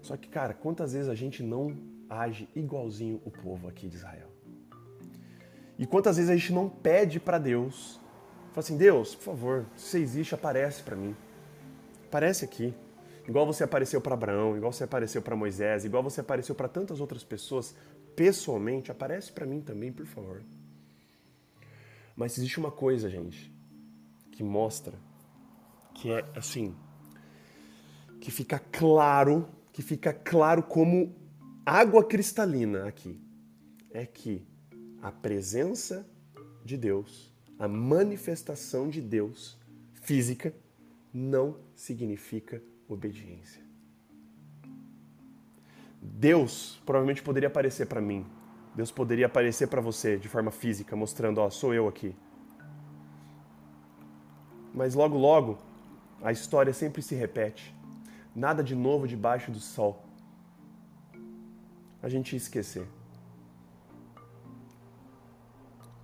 Só 0.00 0.16
que, 0.16 0.26
cara, 0.26 0.54
quantas 0.54 0.94
vezes 0.94 1.06
a 1.06 1.14
gente 1.14 1.42
não 1.42 1.76
age 2.08 2.48
igualzinho 2.56 3.20
o 3.26 3.30
povo 3.30 3.68
aqui 3.68 3.90
de 3.90 3.96
Israel. 3.96 4.28
E 5.78 5.84
quantas 5.84 6.16
vezes 6.16 6.30
a 6.30 6.34
gente 6.34 6.50
não 6.50 6.66
pede 6.66 7.20
para 7.20 7.36
Deus, 7.36 8.00
fala 8.52 8.60
assim, 8.60 8.78
Deus, 8.78 9.14
por 9.14 9.24
favor, 9.24 9.66
se 9.76 9.84
você 9.84 9.98
existe, 9.98 10.34
aparece 10.34 10.82
para 10.82 10.96
mim. 10.96 11.14
Aparece 12.06 12.42
aqui. 12.42 12.74
Igual 13.28 13.44
você 13.44 13.64
apareceu 13.64 14.00
para 14.00 14.14
Abraão, 14.14 14.56
igual 14.56 14.72
você 14.72 14.84
apareceu 14.84 15.20
para 15.20 15.36
Moisés, 15.36 15.84
igual 15.84 16.02
você 16.02 16.22
apareceu 16.22 16.54
para 16.54 16.68
tantas 16.68 17.00
outras 17.00 17.22
pessoas, 17.22 17.74
pessoalmente, 18.16 18.90
aparece 18.90 19.30
para 19.30 19.44
mim 19.44 19.60
também, 19.60 19.92
por 19.92 20.06
favor. 20.06 20.42
Mas 22.20 22.36
existe 22.36 22.60
uma 22.60 22.70
coisa, 22.70 23.08
gente, 23.08 23.50
que 24.30 24.42
mostra 24.42 24.92
que 25.94 26.10
é 26.12 26.22
assim, 26.36 26.76
que 28.20 28.30
fica 28.30 28.58
claro, 28.58 29.48
que 29.72 29.80
fica 29.80 30.12
claro 30.12 30.62
como 30.62 31.16
água 31.64 32.04
cristalina 32.04 32.86
aqui 32.86 33.18
é 33.90 34.04
que 34.04 34.46
a 35.00 35.10
presença 35.10 36.06
de 36.62 36.76
Deus, 36.76 37.32
a 37.58 37.66
manifestação 37.66 38.90
de 38.90 39.00
Deus 39.00 39.58
física, 40.02 40.54
não 41.14 41.56
significa 41.74 42.62
obediência. 42.86 43.62
Deus 46.02 46.82
provavelmente 46.84 47.22
poderia 47.22 47.48
aparecer 47.48 47.86
para 47.86 48.02
mim. 48.02 48.26
Deus 48.74 48.90
poderia 48.90 49.26
aparecer 49.26 49.68
para 49.68 49.80
você 49.80 50.16
de 50.16 50.28
forma 50.28 50.50
física, 50.50 50.94
mostrando, 50.94 51.38
ó, 51.38 51.50
sou 51.50 51.74
eu 51.74 51.88
aqui. 51.88 52.14
Mas 54.72 54.94
logo 54.94 55.16
logo 55.18 55.58
a 56.22 56.30
história 56.30 56.72
sempre 56.72 57.02
se 57.02 57.14
repete. 57.14 57.74
Nada 58.34 58.62
de 58.62 58.74
novo 58.74 59.08
debaixo 59.08 59.50
do 59.50 59.58
sol 59.58 60.04
a 62.02 62.08
gente 62.08 62.32
ia 62.32 62.36
esquecer. 62.36 62.86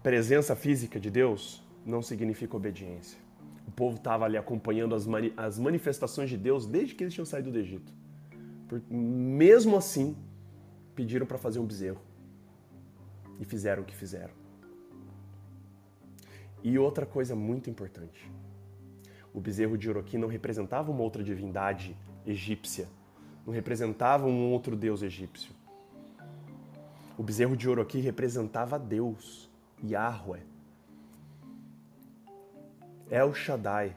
Presença 0.03 0.55
física 0.55 1.01
de 1.01 1.11
Deus 1.11 1.63
não 1.85 2.03
significa 2.03 2.57
obediência. 2.57 3.19
O 3.67 3.71
povo 3.71 3.97
estava 3.97 4.25
ali 4.25 4.37
acompanhando 4.37 4.95
as, 4.95 5.07
mani 5.07 5.33
as 5.37 5.59
manifestações 5.59 6.31
de 6.31 6.37
Deus 6.37 6.67
desde 6.67 6.95
que 6.95 7.03
eles 7.03 7.15
tinham 7.15 7.25
saído 7.25 7.51
do 7.51 7.59
Egito. 7.59 7.93
Por, 8.69 8.83
mesmo 8.91 9.77
assim, 9.77 10.17
pediram 10.95 11.27
para 11.27 11.39
fazer 11.39 11.59
um 11.59 11.65
bezerro. 11.65 12.01
E 13.39 13.45
fizeram 13.45 13.83
o 13.83 13.87
que 13.87 13.95
fizeram. 13.95 14.35
E 16.63 16.79
outra 16.79 17.07
coisa 17.07 17.37
muito 17.37 17.71
importante: 17.71 18.31
o 19.33 19.41
bezerro 19.41 19.77
de 19.77 19.89
Oroquim 19.89 20.19
não 20.19 20.29
representava 20.29 20.91
uma 20.91 21.03
outra 21.03 21.23
divindade 21.23 21.97
egípcia, 22.25 22.89
não 23.47 23.53
representava 23.53 24.27
um 24.27 24.51
outro 24.51 24.75
deus 24.75 25.03
egípcio. 25.03 25.55
O 27.19 27.23
bezerro 27.23 27.57
de 27.57 27.67
ouro 27.67 27.81
aqui 27.81 27.99
representava 27.99 28.79
Deus, 28.79 29.51
Yahweh. 29.83 30.43
El 33.11 33.33
Shaddai. 33.33 33.97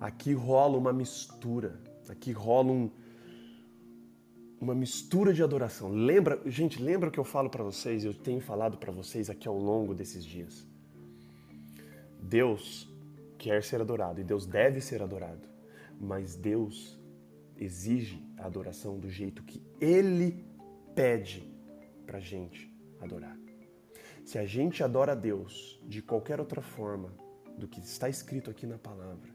Aqui 0.00 0.32
rola 0.32 0.76
uma 0.76 0.92
mistura, 0.92 1.80
aqui 2.08 2.32
rola 2.32 2.72
um, 2.72 2.90
uma 4.60 4.74
mistura 4.74 5.32
de 5.32 5.42
adoração. 5.42 5.88
Lembra, 5.88 6.40
gente, 6.46 6.82
lembra 6.82 7.08
o 7.08 7.12
que 7.12 7.18
eu 7.18 7.24
falo 7.24 7.50
para 7.50 7.62
vocês, 7.62 8.04
eu 8.04 8.14
tenho 8.14 8.40
falado 8.40 8.78
para 8.78 8.92
vocês 8.92 9.28
aqui 9.28 9.46
ao 9.46 9.58
longo 9.58 9.94
desses 9.94 10.24
dias. 10.24 10.66
Deus 12.20 12.88
quer 13.38 13.62
ser 13.62 13.80
adorado 13.80 14.20
e 14.20 14.24
Deus 14.24 14.46
deve 14.46 14.80
ser 14.80 15.02
adorado, 15.02 15.48
mas 16.00 16.34
Deus 16.34 16.98
exige 17.56 18.22
a 18.38 18.46
adoração 18.46 18.98
do 18.98 19.08
jeito 19.10 19.42
que 19.42 19.62
Ele 19.80 20.44
pede 20.94 21.48
para 22.06 22.18
gente 22.18 22.72
adorar. 23.00 23.36
Se 24.24 24.38
a 24.38 24.46
gente 24.46 24.82
adora 24.82 25.12
a 25.12 25.14
Deus 25.14 25.80
de 25.84 26.02
qualquer 26.02 26.40
outra 26.40 26.60
forma 26.60 27.14
do 27.56 27.68
que 27.68 27.80
está 27.80 28.08
escrito 28.08 28.50
aqui 28.50 28.66
na 28.66 28.78
palavra, 28.78 29.30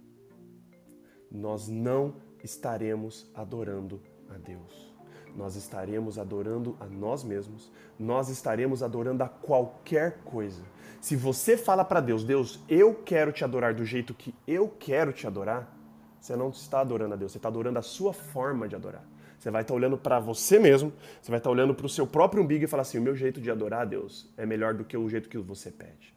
nós 1.32 1.68
não 1.70 2.16
estaremos 2.44 3.32
adorando 3.34 4.02
a 4.28 4.38
Deus. 4.38 4.91
Nós 5.36 5.56
estaremos 5.56 6.20
adorando 6.20 6.76
a 6.80 6.86
nós 6.86 7.24
mesmos, 7.24 7.72
nós 7.98 8.30
estaremos 8.30 8.84
adorando 8.84 9.24
a 9.24 9.30
qualquer 9.30 10.20
coisa. 10.26 10.62
Se 11.00 11.16
você 11.16 11.58
fala 11.58 11.84
para 11.84 12.02
Deus, 12.02 12.24
Deus, 12.24 12.60
eu 12.68 12.94
quero 12.94 13.32
te 13.32 13.44
adorar 13.44 13.74
do 13.74 13.86
jeito 13.86 14.14
que 14.14 14.36
eu 14.48 14.68
quero 14.68 15.14
te 15.14 15.26
adorar, 15.26 15.76
você 16.20 16.36
não 16.36 16.50
está 16.50 16.82
adorando 16.82 17.14
a 17.14 17.18
Deus, 17.18 17.32
você 17.32 17.38
está 17.40 17.50
adorando 17.50 17.80
a 17.80 17.82
sua 17.82 18.14
forma 18.14 18.68
de 18.68 18.76
adorar. 18.76 19.04
Você 19.40 19.50
vai 19.50 19.64
estar 19.64 19.74
olhando 19.74 19.98
para 19.98 20.20
você 20.20 20.60
mesmo, 20.60 20.94
você 21.20 21.32
vai 21.32 21.40
estar 21.40 21.50
olhando 21.50 21.74
para 21.74 21.88
o 21.88 21.90
seu 21.90 22.06
próprio 22.06 22.44
umbigo 22.44 22.64
e 22.64 22.68
falar 22.68 22.84
assim: 22.84 23.00
o 23.00 23.02
meu 23.02 23.16
jeito 23.16 23.42
de 23.42 23.50
adorar 23.50 23.82
a 23.82 23.86
Deus 23.86 24.32
é 24.38 24.46
melhor 24.46 24.76
do 24.76 24.84
que 24.84 24.96
o 24.96 25.10
jeito 25.10 25.28
que 25.28 25.38
você 25.40 25.72
pede. 25.72 26.14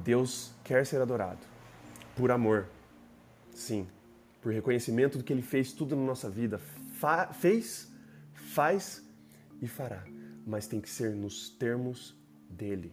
Deus 0.00 0.54
quer 0.64 0.86
ser 0.86 1.02
adorado 1.02 1.40
por 2.16 2.30
amor, 2.30 2.66
sim, 3.52 3.86
por 4.42 4.52
reconhecimento 4.52 5.16
do 5.16 5.24
que 5.24 5.32
Ele 5.32 5.40
fez 5.40 5.72
tudo 5.72 5.94
na 5.94 6.02
nossa 6.02 6.28
vida, 6.28 6.58
Fa 6.58 7.32
fez, 7.32 7.90
faz 8.34 9.08
e 9.60 9.68
fará, 9.68 10.04
mas 10.44 10.66
tem 10.66 10.80
que 10.80 10.90
ser 10.90 11.14
nos 11.14 11.48
termos 11.48 12.14
dele. 12.50 12.92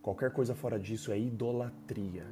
Qualquer 0.00 0.32
coisa 0.32 0.54
fora 0.54 0.78
disso 0.80 1.12
é 1.12 1.18
idolatria. 1.18 2.26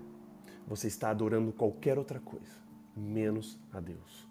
Você 0.67 0.87
está 0.87 1.11
adorando 1.11 1.53
qualquer 1.53 1.99
outra 1.99 2.19
coisa, 2.19 2.57
menos 2.97 3.59
a 3.71 3.81
Deus. 3.81 4.27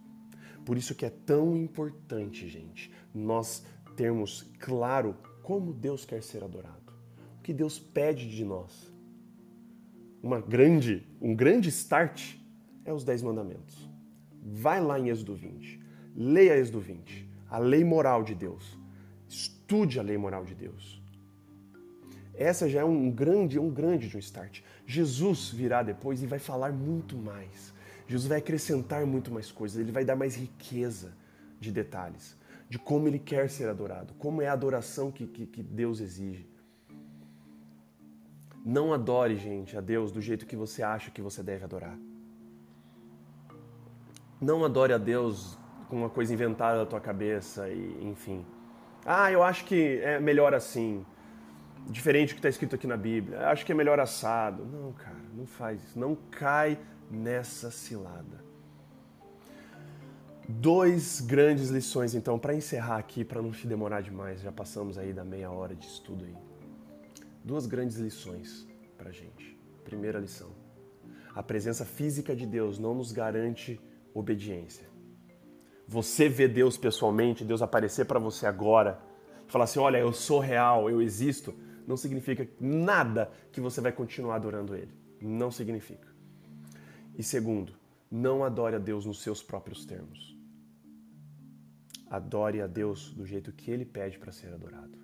Por 0.65 0.77
isso 0.77 0.95
que 0.95 1.05
é 1.05 1.09
tão 1.09 1.55
importante, 1.55 2.49
gente, 2.49 2.91
nós 3.13 3.63
termos 3.95 4.43
claro 4.59 5.15
como 5.43 5.73
Deus 5.73 6.05
quer 6.05 6.21
ser 6.23 6.43
adorado. 6.43 6.93
O 7.39 7.41
que 7.43 7.53
Deus 7.53 7.79
pede 7.79 8.27
de 8.27 8.43
nós. 8.43 8.91
Uma 10.21 10.41
grande, 10.41 11.07
um 11.21 11.35
grande 11.35 11.69
start 11.69 12.35
é 12.87 12.93
os 12.93 13.03
Dez 13.03 13.21
Mandamentos. 13.21 13.89
Vai 14.41 14.81
lá 14.81 14.97
em 14.97 15.09
Êxodo 15.09 15.35
20. 15.35 15.79
Leia 16.15 16.57
Êxodo 16.57 16.79
20. 16.79 17.29
A 17.49 17.57
lei 17.59 17.83
moral 17.83 18.23
de 18.23 18.33
Deus. 18.33 18.79
Estude 19.27 19.99
a 19.99 20.01
lei 20.01 20.17
moral 20.17 20.45
de 20.45 20.55
Deus. 20.55 21.01
Essa 22.33 22.69
já 22.69 22.79
é 22.79 22.85
um 22.85 23.11
grande, 23.11 23.59
um 23.59 23.69
grande 23.69 24.07
de 24.07 24.15
um 24.15 24.19
start. 24.19 24.61
Jesus 24.85 25.49
virá 25.49 25.83
depois 25.83 26.23
e 26.23 26.27
vai 26.27 26.39
falar 26.39 26.71
muito 26.71 27.17
mais. 27.17 27.73
Jesus 28.07 28.27
vai 28.27 28.37
acrescentar 28.37 29.05
muito 29.05 29.31
mais 29.31 29.51
coisas, 29.51 29.77
ele 29.77 29.91
vai 29.91 30.05
dar 30.05 30.15
mais 30.15 30.35
riqueza 30.35 31.11
de 31.59 31.73
detalhes, 31.73 32.37
de 32.69 32.79
como 32.79 33.05
ele 33.05 33.19
quer 33.19 33.49
ser 33.49 33.67
adorado, 33.67 34.13
como 34.13 34.41
é 34.41 34.47
a 34.47 34.53
adoração 34.53 35.11
que, 35.11 35.27
que, 35.27 35.45
que 35.45 35.61
Deus 35.61 35.99
exige. 35.99 36.47
Não 38.63 38.93
adore, 38.93 39.35
gente, 39.35 39.75
a 39.75 39.81
Deus 39.81 40.09
do 40.09 40.21
jeito 40.21 40.45
que 40.45 40.55
você 40.55 40.81
acha 40.83 41.11
que 41.11 41.21
você 41.21 41.43
deve 41.43 41.65
adorar. 41.65 41.97
Não 44.39 44.63
adore 44.63 44.93
a 44.93 44.97
Deus 44.97 45.57
com 45.89 45.95
uma 45.95 46.09
coisa 46.09 46.33
inventada 46.33 46.79
da 46.79 46.85
tua 46.85 46.99
cabeça 46.99 47.69
e, 47.69 48.05
enfim. 48.05 48.45
Ah, 49.05 49.31
eu 49.31 49.41
acho 49.41 49.65
que 49.65 49.99
é 50.03 50.19
melhor 50.19 50.53
assim. 50.53 51.05
diferente 51.89 52.29
do 52.29 52.33
que 52.33 52.39
está 52.39 52.49
escrito 52.49 52.75
aqui 52.75 52.85
na 52.85 52.97
Bíblia. 52.97 53.47
Acho 53.49 53.65
que 53.65 53.71
é 53.71 53.75
melhor 53.75 53.99
assado. 53.99 54.65
Não, 54.65 54.91
cara, 54.93 55.17
não 55.33 55.45
faz 55.45 55.83
isso. 55.83 55.97
Não 55.97 56.15
cai 56.29 56.77
nessa 57.09 57.71
cilada. 57.71 58.45
Dois 60.47 61.19
grandes 61.19 61.69
lições, 61.69 62.13
então, 62.15 62.37
para 62.37 62.53
encerrar 62.53 62.97
aqui, 62.97 63.25
para 63.25 63.41
não 63.41 63.51
te 63.51 63.67
demorar 63.67 64.01
demais. 64.01 64.41
Já 64.41 64.51
passamos 64.51 64.97
aí 64.97 65.11
da 65.13 65.23
meia 65.23 65.51
hora 65.51 65.75
de 65.75 65.85
estudo 65.85 66.25
aí. 66.25 66.35
Duas 67.43 67.65
grandes 67.65 67.97
lições 67.97 68.67
para 68.97 69.11
gente. 69.11 69.57
Primeira 69.83 70.19
lição: 70.19 70.51
a 71.33 71.41
presença 71.41 71.85
física 71.85 72.35
de 72.35 72.45
Deus 72.45 72.77
não 72.77 72.93
nos 72.93 73.11
garante 73.11 73.79
obediência. 74.19 74.87
Você 75.87 76.27
vê 76.27 76.47
Deus 76.47 76.77
pessoalmente, 76.77 77.45
Deus 77.45 77.61
aparecer 77.61 78.05
para 78.05 78.19
você 78.19 78.45
agora, 78.45 78.99
falar 79.47 79.65
assim: 79.65 79.79
olha, 79.79 79.97
eu 79.97 80.11
sou 80.11 80.39
real, 80.39 80.89
eu 80.89 81.01
existo, 81.01 81.53
não 81.87 81.95
significa 81.95 82.47
nada 82.59 83.31
que 83.51 83.61
você 83.61 83.79
vai 83.79 83.91
continuar 83.91 84.35
adorando 84.35 84.75
Ele. 84.75 84.91
Não 85.21 85.49
significa. 85.49 86.07
E 87.17 87.23
segundo, 87.23 87.73
não 88.11 88.43
adore 88.43 88.75
a 88.75 88.79
Deus 88.79 89.05
nos 89.05 89.21
seus 89.21 89.41
próprios 89.41 89.85
termos. 89.85 90.37
Adore 92.09 92.61
a 92.61 92.67
Deus 92.67 93.11
do 93.13 93.25
jeito 93.25 93.51
que 93.51 93.71
Ele 93.71 93.85
pede 93.85 94.17
para 94.17 94.31
ser 94.31 94.53
adorado. 94.53 94.97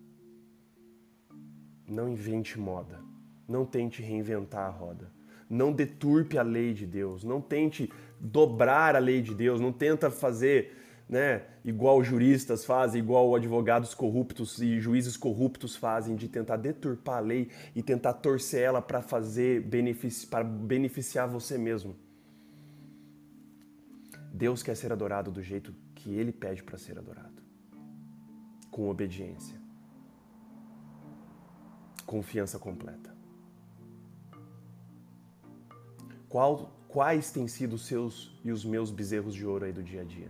Não 1.88 2.10
invente 2.10 2.60
moda. 2.60 3.00
Não 3.48 3.66
tente 3.66 4.02
reinventar 4.02 4.68
a 4.68 4.70
roda. 4.70 5.12
Não 5.50 5.72
deturpe 5.74 6.38
a 6.38 6.44
lei 6.44 6.74
de 6.74 6.86
Deus. 6.86 7.24
Não 7.24 7.42
tente 7.42 7.92
dobrar 8.24 8.96
a 8.96 9.00
lei 9.00 9.22
de 9.22 9.36
Deus. 9.36 9.60
Não 9.60 9.74
tenta 9.74 10.10
fazer 10.10 10.78
né, 11.10 11.44
igual 11.66 12.02
juristas 12.02 12.64
fazem, 12.64 13.02
igual 13.02 13.36
advogados 13.36 13.94
corruptos 13.94 14.60
e 14.60 14.80
juízes 14.80 15.18
corruptos 15.18 15.76
fazem, 15.76 16.16
de 16.16 16.30
tentar 16.30 16.56
deturpar 16.56 17.18
a 17.18 17.20
lei 17.20 17.50
e 17.76 17.84
tentar 17.84 18.14
torcer 18.14 18.62
ela 18.62 18.82
para 18.82 19.02
fazer 19.02 19.62
benefici 19.62 20.26
para 20.26 20.44
beneficiar 20.44 21.28
você 21.28 21.58
mesmo. 21.58 21.96
Deus 24.34 24.64
quer 24.64 24.76
ser 24.76 24.92
adorado 24.92 25.30
do 25.30 25.44
jeito 25.44 25.76
que 25.94 26.16
ele 26.16 26.32
pede 26.32 26.64
para 26.64 26.78
ser 26.78 26.98
adorado. 26.98 27.44
Com 28.72 28.90
obediência. 28.90 29.62
Confiança 32.06 32.58
completa. 32.58 33.14
Qual, 36.28 36.72
quais 36.94 37.32
têm 37.32 37.48
sido 37.48 37.74
os 37.74 37.88
seus 37.88 38.32
e 38.46 38.52
os 38.52 38.64
meus 38.64 38.92
bezerros 38.92 39.34
de 39.34 39.44
ouro 39.44 39.66
aí 39.66 39.74
do 39.74 39.82
dia 39.82 40.02
a 40.02 40.04
dia? 40.04 40.30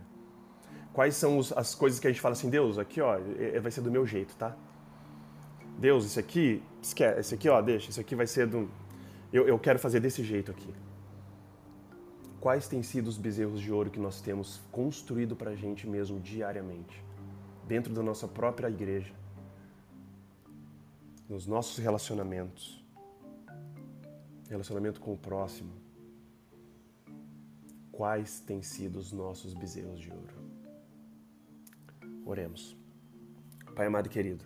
Quais 0.94 1.14
são 1.14 1.36
os, 1.36 1.52
as 1.52 1.74
coisas 1.74 2.00
que 2.00 2.06
a 2.06 2.10
gente 2.10 2.22
fala 2.22 2.32
assim, 2.32 2.48
Deus, 2.48 2.78
aqui 2.78 3.02
ó, 3.02 3.18
é, 3.38 3.60
vai 3.60 3.70
ser 3.70 3.82
do 3.82 3.90
meu 3.90 4.06
jeito, 4.06 4.34
tá? 4.34 4.56
Deus, 5.78 6.06
isso 6.06 6.18
aqui, 6.18 6.62
esquece, 6.80 7.20
esse 7.20 7.34
aqui 7.34 7.50
ó, 7.50 7.60
deixa, 7.60 7.90
isso 7.90 8.00
aqui 8.00 8.14
vai 8.14 8.26
ser 8.26 8.46
do... 8.46 8.70
Eu, 9.30 9.46
eu 9.46 9.58
quero 9.58 9.78
fazer 9.78 10.00
desse 10.00 10.24
jeito 10.24 10.50
aqui. 10.50 10.72
Quais 12.40 12.66
têm 12.66 12.82
sido 12.82 13.08
os 13.08 13.18
bezerros 13.18 13.60
de 13.60 13.70
ouro 13.70 13.90
que 13.90 14.00
nós 14.00 14.22
temos 14.22 14.62
construído 14.72 15.36
para 15.36 15.50
a 15.50 15.54
gente 15.54 15.86
mesmo 15.86 16.18
diariamente? 16.18 17.04
Dentro 17.68 17.92
da 17.92 18.02
nossa 18.02 18.26
própria 18.26 18.68
igreja, 18.68 19.12
nos 21.28 21.46
nossos 21.46 21.76
relacionamentos, 21.76 22.82
relacionamento 24.48 24.98
com 24.98 25.12
o 25.12 25.18
próximo. 25.18 25.83
Quais 27.96 28.40
têm 28.40 28.60
sido 28.60 28.98
os 28.98 29.12
nossos 29.12 29.54
bezerros 29.54 30.00
de 30.00 30.10
ouro? 30.10 30.34
Oremos. 32.26 32.76
Pai 33.76 33.86
amado 33.86 34.06
e 34.06 34.10
querido, 34.10 34.44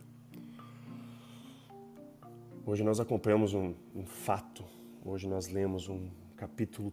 hoje 2.64 2.82
nós 2.82 3.00
acompanhamos 3.00 3.54
um, 3.54 3.74
um 3.94 4.04
fato, 4.04 4.64
hoje 5.04 5.26
nós 5.26 5.48
lemos 5.48 5.88
um 5.88 6.10
capítulo 6.36 6.92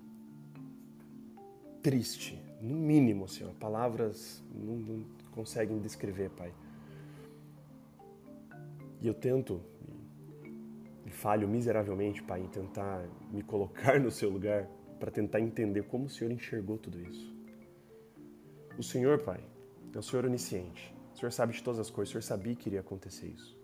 triste, 1.82 2.42
no 2.62 2.76
mínimo, 2.76 3.28
Senhor. 3.28 3.54
Palavras 3.56 4.42
não, 4.54 4.76
não 4.76 5.06
conseguem 5.32 5.80
descrever, 5.80 6.30
Pai. 6.32 6.54
E 9.02 9.08
eu 9.08 9.14
tento, 9.14 9.62
e 11.06 11.10
falho 11.10 11.48
miseravelmente, 11.48 12.24
Pai, 12.24 12.42
em 12.42 12.48
tentar 12.48 13.06
me 13.30 13.44
colocar 13.44 14.00
no 14.00 14.10
seu 14.10 14.30
lugar 14.30 14.70
para 15.06 15.12
tentar 15.12 15.40
entender 15.40 15.84
como 15.84 16.06
o 16.06 16.10
Senhor 16.10 16.32
enxergou 16.32 16.80
tudo 16.80 17.00
isso. 17.00 17.32
O 18.76 18.82
Senhor, 18.82 19.20
Pai, 19.20 19.40
é 19.94 20.00
o 20.00 20.02
Senhor 20.02 20.26
onisciente. 20.26 20.96
O 21.14 21.18
Senhor 21.20 21.32
sabe 21.32 21.54
de 21.54 21.62
todas 21.62 21.80
as 21.80 21.92
coisas. 21.92 22.10
O 22.10 22.14
Senhor 22.14 22.24
sabia 22.24 22.56
que 22.56 22.70
iria 22.70 22.80
acontecer 22.80 23.28
isso. 23.28 23.56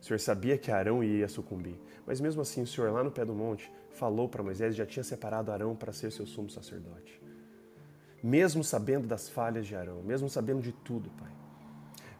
O 0.00 0.04
Senhor 0.04 0.18
sabia 0.18 0.58
que 0.58 0.72
Arão 0.72 1.04
ia 1.04 1.28
sucumbir. 1.28 1.80
Mas 2.04 2.20
mesmo 2.20 2.42
assim, 2.42 2.62
o 2.62 2.66
Senhor 2.66 2.90
lá 2.90 3.04
no 3.04 3.12
pé 3.12 3.24
do 3.24 3.32
monte 3.32 3.72
falou 3.90 4.28
para 4.28 4.42
Moisés, 4.42 4.74
já 4.74 4.84
tinha 4.84 5.04
separado 5.04 5.52
Arão 5.52 5.76
para 5.76 5.92
ser 5.92 6.10
seu 6.10 6.26
sumo 6.26 6.50
sacerdote. 6.50 7.22
Mesmo 8.20 8.64
sabendo 8.64 9.06
das 9.06 9.28
falhas 9.28 9.68
de 9.68 9.76
Arão, 9.76 10.02
mesmo 10.02 10.28
sabendo 10.28 10.60
de 10.60 10.72
tudo, 10.72 11.08
Pai. 11.10 11.30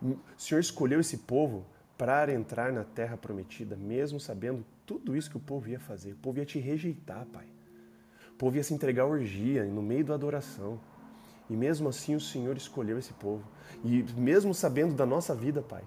O 0.00 0.16
Senhor 0.38 0.60
escolheu 0.60 1.00
esse 1.00 1.18
povo 1.18 1.66
para 1.98 2.32
entrar 2.32 2.72
na 2.72 2.84
terra 2.84 3.16
prometida, 3.16 3.74
mesmo 3.74 4.20
sabendo 4.20 4.64
tudo 4.86 5.16
isso 5.16 5.28
que 5.28 5.38
o 5.38 5.40
povo 5.40 5.68
ia 5.68 5.80
fazer. 5.80 6.12
O 6.12 6.18
povo 6.18 6.38
ia 6.38 6.46
te 6.46 6.60
rejeitar, 6.60 7.26
Pai. 7.26 7.48
Povo 8.40 8.56
ia 8.56 8.64
se 8.64 8.72
entregar 8.72 9.02
à 9.02 9.06
orgia 9.06 9.66
no 9.66 9.82
meio 9.82 10.02
da 10.02 10.14
adoração. 10.14 10.80
E 11.50 11.54
mesmo 11.54 11.90
assim 11.90 12.14
o 12.14 12.20
Senhor 12.20 12.56
escolheu 12.56 12.98
esse 12.98 13.12
povo. 13.12 13.44
E 13.84 14.02
mesmo 14.16 14.54
sabendo 14.54 14.94
da 14.94 15.04
nossa 15.04 15.34
vida, 15.34 15.60
Pai, 15.60 15.84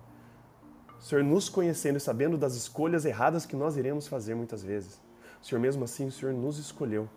o 0.99 1.01
Senhor 1.01 1.23
nos 1.23 1.49
conhecendo 1.49 1.97
e 1.97 1.99
sabendo 1.99 2.37
das 2.37 2.53
escolhas 2.53 3.05
erradas 3.05 3.43
que 3.43 3.55
nós 3.55 3.75
iremos 3.75 4.07
fazer 4.07 4.35
muitas 4.35 4.61
vezes, 4.61 5.01
o 5.41 5.45
Senhor 5.47 5.59
mesmo 5.59 5.83
assim, 5.83 6.05
o 6.05 6.11
Senhor 6.11 6.31
nos 6.31 6.59
escolheu. 6.59 7.09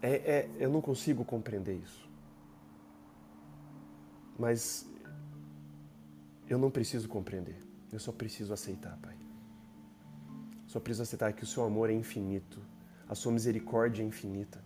É, 0.00 0.14
é, 0.14 0.50
eu 0.58 0.70
não 0.70 0.80
consigo 0.80 1.22
compreender 1.22 1.74
isso. 1.74 2.08
Mas 4.38 4.88
eu 6.48 6.56
não 6.56 6.70
preciso 6.70 7.10
compreender. 7.10 7.58
Eu 7.92 8.00
só 8.00 8.10
preciso 8.10 8.54
aceitar, 8.54 8.96
Pai. 9.02 9.23
Só 10.74 10.80
preciso 10.80 11.04
aceitar 11.04 11.32
que 11.32 11.44
o 11.44 11.46
seu 11.46 11.62
amor 11.62 11.88
é 11.88 11.92
infinito, 11.92 12.60
a 13.08 13.14
sua 13.14 13.30
misericórdia 13.30 14.02
é 14.02 14.06
infinita. 14.06 14.60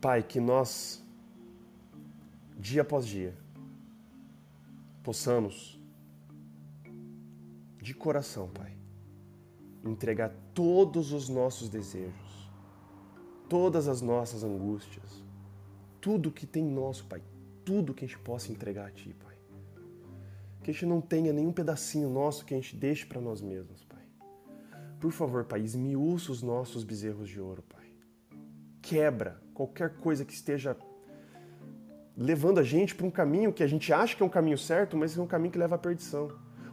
Pai, 0.00 0.22
que 0.22 0.38
nós, 0.38 1.04
dia 2.56 2.82
após 2.82 3.04
dia, 3.04 3.36
possamos, 5.02 5.82
de 7.82 7.92
coração, 7.92 8.48
Pai, 8.48 8.72
entregar 9.84 10.32
todos 10.54 11.12
os 11.12 11.28
nossos 11.28 11.68
desejos, 11.68 12.48
todas 13.48 13.88
as 13.88 14.00
nossas 14.00 14.44
angústias, 14.44 15.24
tudo 16.00 16.30
que 16.30 16.46
tem 16.46 16.62
nosso, 16.62 17.04
Pai, 17.06 17.20
tudo 17.64 17.92
que 17.92 18.04
a 18.04 18.06
gente 18.06 18.20
possa 18.20 18.52
entregar 18.52 18.86
a 18.86 18.90
Ti, 18.92 19.12
Pai. 19.12 19.37
Que 20.68 20.72
a 20.72 20.74
gente 20.74 20.84
não 20.84 21.00
tenha 21.00 21.32
nenhum 21.32 21.50
pedacinho 21.50 22.10
nosso 22.10 22.44
que 22.44 22.52
a 22.52 22.56
gente 22.58 22.76
deixe 22.76 23.06
para 23.06 23.22
nós 23.22 23.40
mesmos, 23.40 23.84
Pai. 23.84 24.02
Por 25.00 25.10
favor, 25.10 25.46
Pai, 25.46 25.62
esmiúça 25.62 26.30
os 26.30 26.42
nossos 26.42 26.84
bezerros 26.84 27.26
de 27.26 27.40
ouro, 27.40 27.64
Pai. 27.66 27.86
Quebra 28.82 29.40
qualquer 29.54 29.94
coisa 29.94 30.26
que 30.26 30.34
esteja 30.34 30.76
levando 32.14 32.58
a 32.58 32.62
gente 32.62 32.94
para 32.94 33.06
um 33.06 33.10
caminho 33.10 33.50
que 33.50 33.62
a 33.62 33.66
gente 33.66 33.90
acha 33.94 34.14
que 34.14 34.22
é 34.22 34.26
um 34.26 34.28
caminho 34.28 34.58
certo, 34.58 34.94
mas 34.94 35.16
é 35.16 35.22
um 35.22 35.26
caminho 35.26 35.52
que 35.52 35.58
leva 35.58 35.76
à 35.76 35.78
perdição. 35.78 36.26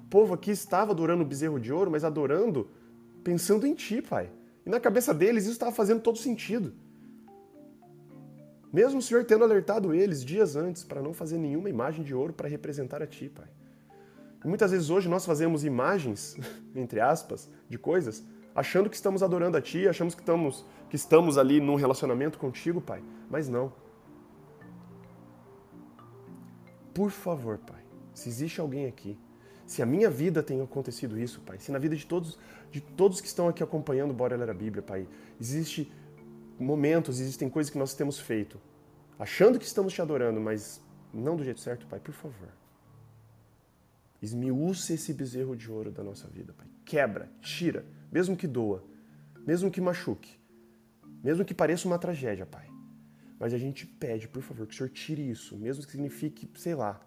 O 0.03 0.09
povo 0.09 0.33
aqui 0.33 0.51
estava 0.51 0.91
adorando 0.91 1.23
o 1.23 1.25
bezerro 1.25 1.57
de 1.57 1.71
ouro, 1.71 1.89
mas 1.89 2.03
adorando 2.03 2.69
pensando 3.23 3.65
em 3.65 3.73
ti, 3.73 4.01
Pai. 4.01 4.29
E 4.65 4.69
na 4.69 4.81
cabeça 4.81 5.13
deles 5.13 5.45
isso 5.45 5.53
estava 5.53 5.71
fazendo 5.71 6.01
todo 6.01 6.17
sentido. 6.17 6.73
Mesmo 8.73 8.99
o 8.99 9.01
Senhor 9.01 9.23
tendo 9.23 9.45
alertado 9.45 9.93
eles 9.93 10.21
dias 10.21 10.57
antes 10.57 10.83
para 10.83 11.01
não 11.01 11.13
fazer 11.13 11.37
nenhuma 11.37 11.69
imagem 11.69 12.03
de 12.03 12.13
ouro 12.13 12.33
para 12.33 12.49
representar 12.49 13.01
a 13.01 13.07
Ti, 13.07 13.29
Pai. 13.29 13.47
E 14.45 14.47
muitas 14.47 14.69
vezes 14.69 14.91
hoje 14.91 15.09
nós 15.09 15.25
fazemos 15.25 15.65
imagens, 15.65 16.37
entre 16.75 16.99
aspas, 16.99 17.49
de 17.67 17.79
coisas, 17.79 18.23
achando 18.53 18.91
que 18.91 18.95
estamos 18.95 19.23
adorando 19.23 19.57
a 19.57 19.61
Ti, 19.61 19.87
achamos 19.87 20.13
que 20.13 20.21
estamos 20.21 20.63
que 20.87 20.95
estamos 20.95 21.35
ali 21.35 21.59
num 21.59 21.73
relacionamento 21.73 22.37
contigo, 22.37 22.79
Pai, 22.79 23.01
mas 23.27 23.49
não. 23.49 23.73
Por 26.93 27.09
favor, 27.09 27.57
Pai, 27.57 27.81
se 28.13 28.29
existe 28.29 28.61
alguém 28.61 28.85
aqui, 28.85 29.17
se 29.65 29.81
a 29.81 29.85
minha 29.85 30.11
vida 30.11 30.43
tem 30.43 30.61
acontecido 30.61 31.19
isso, 31.19 31.41
Pai, 31.41 31.57
se 31.57 31.71
na 31.71 31.79
vida 31.79 31.95
de 31.95 32.05
todos, 32.05 32.37
de 32.71 32.79
todos 32.79 33.19
que 33.19 33.27
estão 33.27 33.47
aqui 33.47 33.63
acompanhando 33.63 34.13
Bora 34.13 34.37
Ler 34.37 34.51
a 34.51 34.53
Bíblia, 34.53 34.83
Pai, 34.83 35.07
existe 35.41 35.91
momentos, 36.59 37.19
existem 37.19 37.49
coisas 37.49 37.71
que 37.71 37.79
nós 37.79 37.95
temos 37.95 38.19
feito, 38.19 38.61
achando 39.17 39.57
que 39.57 39.65
estamos 39.65 39.91
te 39.91 40.03
adorando, 40.03 40.39
mas 40.39 40.79
não 41.11 41.35
do 41.35 41.43
jeito 41.43 41.59
certo, 41.59 41.87
Pai, 41.87 41.99
por 41.99 42.13
favor. 42.13 42.64
Esmiúça 44.25 44.93
esse 44.93 45.13
bezerro 45.13 45.55
de 45.55 45.71
ouro 45.71 45.91
da 45.91 46.03
nossa 46.03 46.27
vida, 46.27 46.51
Pai. 46.51 46.67
Quebra, 46.83 47.29
tira, 47.41 47.85
mesmo 48.11 48.35
que 48.35 48.47
doa, 48.47 48.83
mesmo 49.45 49.69
que 49.69 49.79
machuque. 49.79 50.39
Mesmo 51.23 51.45
que 51.45 51.53
pareça 51.53 51.87
uma 51.87 51.99
tragédia, 51.99 52.45
Pai. 52.45 52.67
Mas 53.39 53.53
a 53.53 53.57
gente 53.59 53.85
pede, 53.85 54.27
por 54.27 54.41
favor, 54.41 54.65
que 54.65 54.73
o 54.73 54.77
Senhor 54.77 54.89
tire 54.89 55.29
isso, 55.29 55.55
mesmo 55.55 55.85
que 55.85 55.91
signifique, 55.91 56.49
sei 56.55 56.73
lá. 56.73 56.99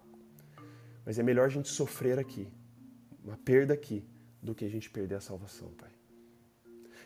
Mas 1.05 1.19
é 1.19 1.23
melhor 1.23 1.47
a 1.47 1.49
gente 1.49 1.67
sofrer 1.67 2.17
aqui, 2.17 2.47
uma 3.23 3.35
perda 3.35 3.73
aqui, 3.73 4.05
do 4.41 4.55
que 4.55 4.63
a 4.63 4.69
gente 4.69 4.89
perder 4.89 5.15
a 5.15 5.21
salvação, 5.21 5.69
Pai. 5.73 5.91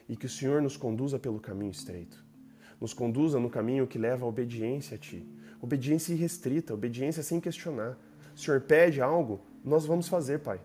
E 0.07 0.15
que 0.15 0.27
o 0.27 0.29
Senhor 0.29 0.61
nos 0.61 0.77
conduza 0.77 1.17
pelo 1.17 1.39
caminho 1.39 1.71
estreito. 1.71 2.23
Nos 2.79 2.93
conduza 2.93 3.39
no 3.39 3.49
caminho 3.49 3.87
que 3.87 3.97
leva 3.97 4.25
à 4.25 4.29
obediência 4.29 4.93
a 4.93 4.97
Ti. 4.99 5.27
Obediência 5.59 6.13
irrestrita, 6.13 6.73
obediência 6.73 7.23
sem 7.23 7.39
questionar. 7.39 7.97
O 8.35 8.39
Senhor 8.39 8.61
pede 8.61 9.01
algo, 9.01 9.43
nós 9.63 9.85
vamos 9.85 10.07
fazer, 10.07 10.39
Pai. 10.39 10.59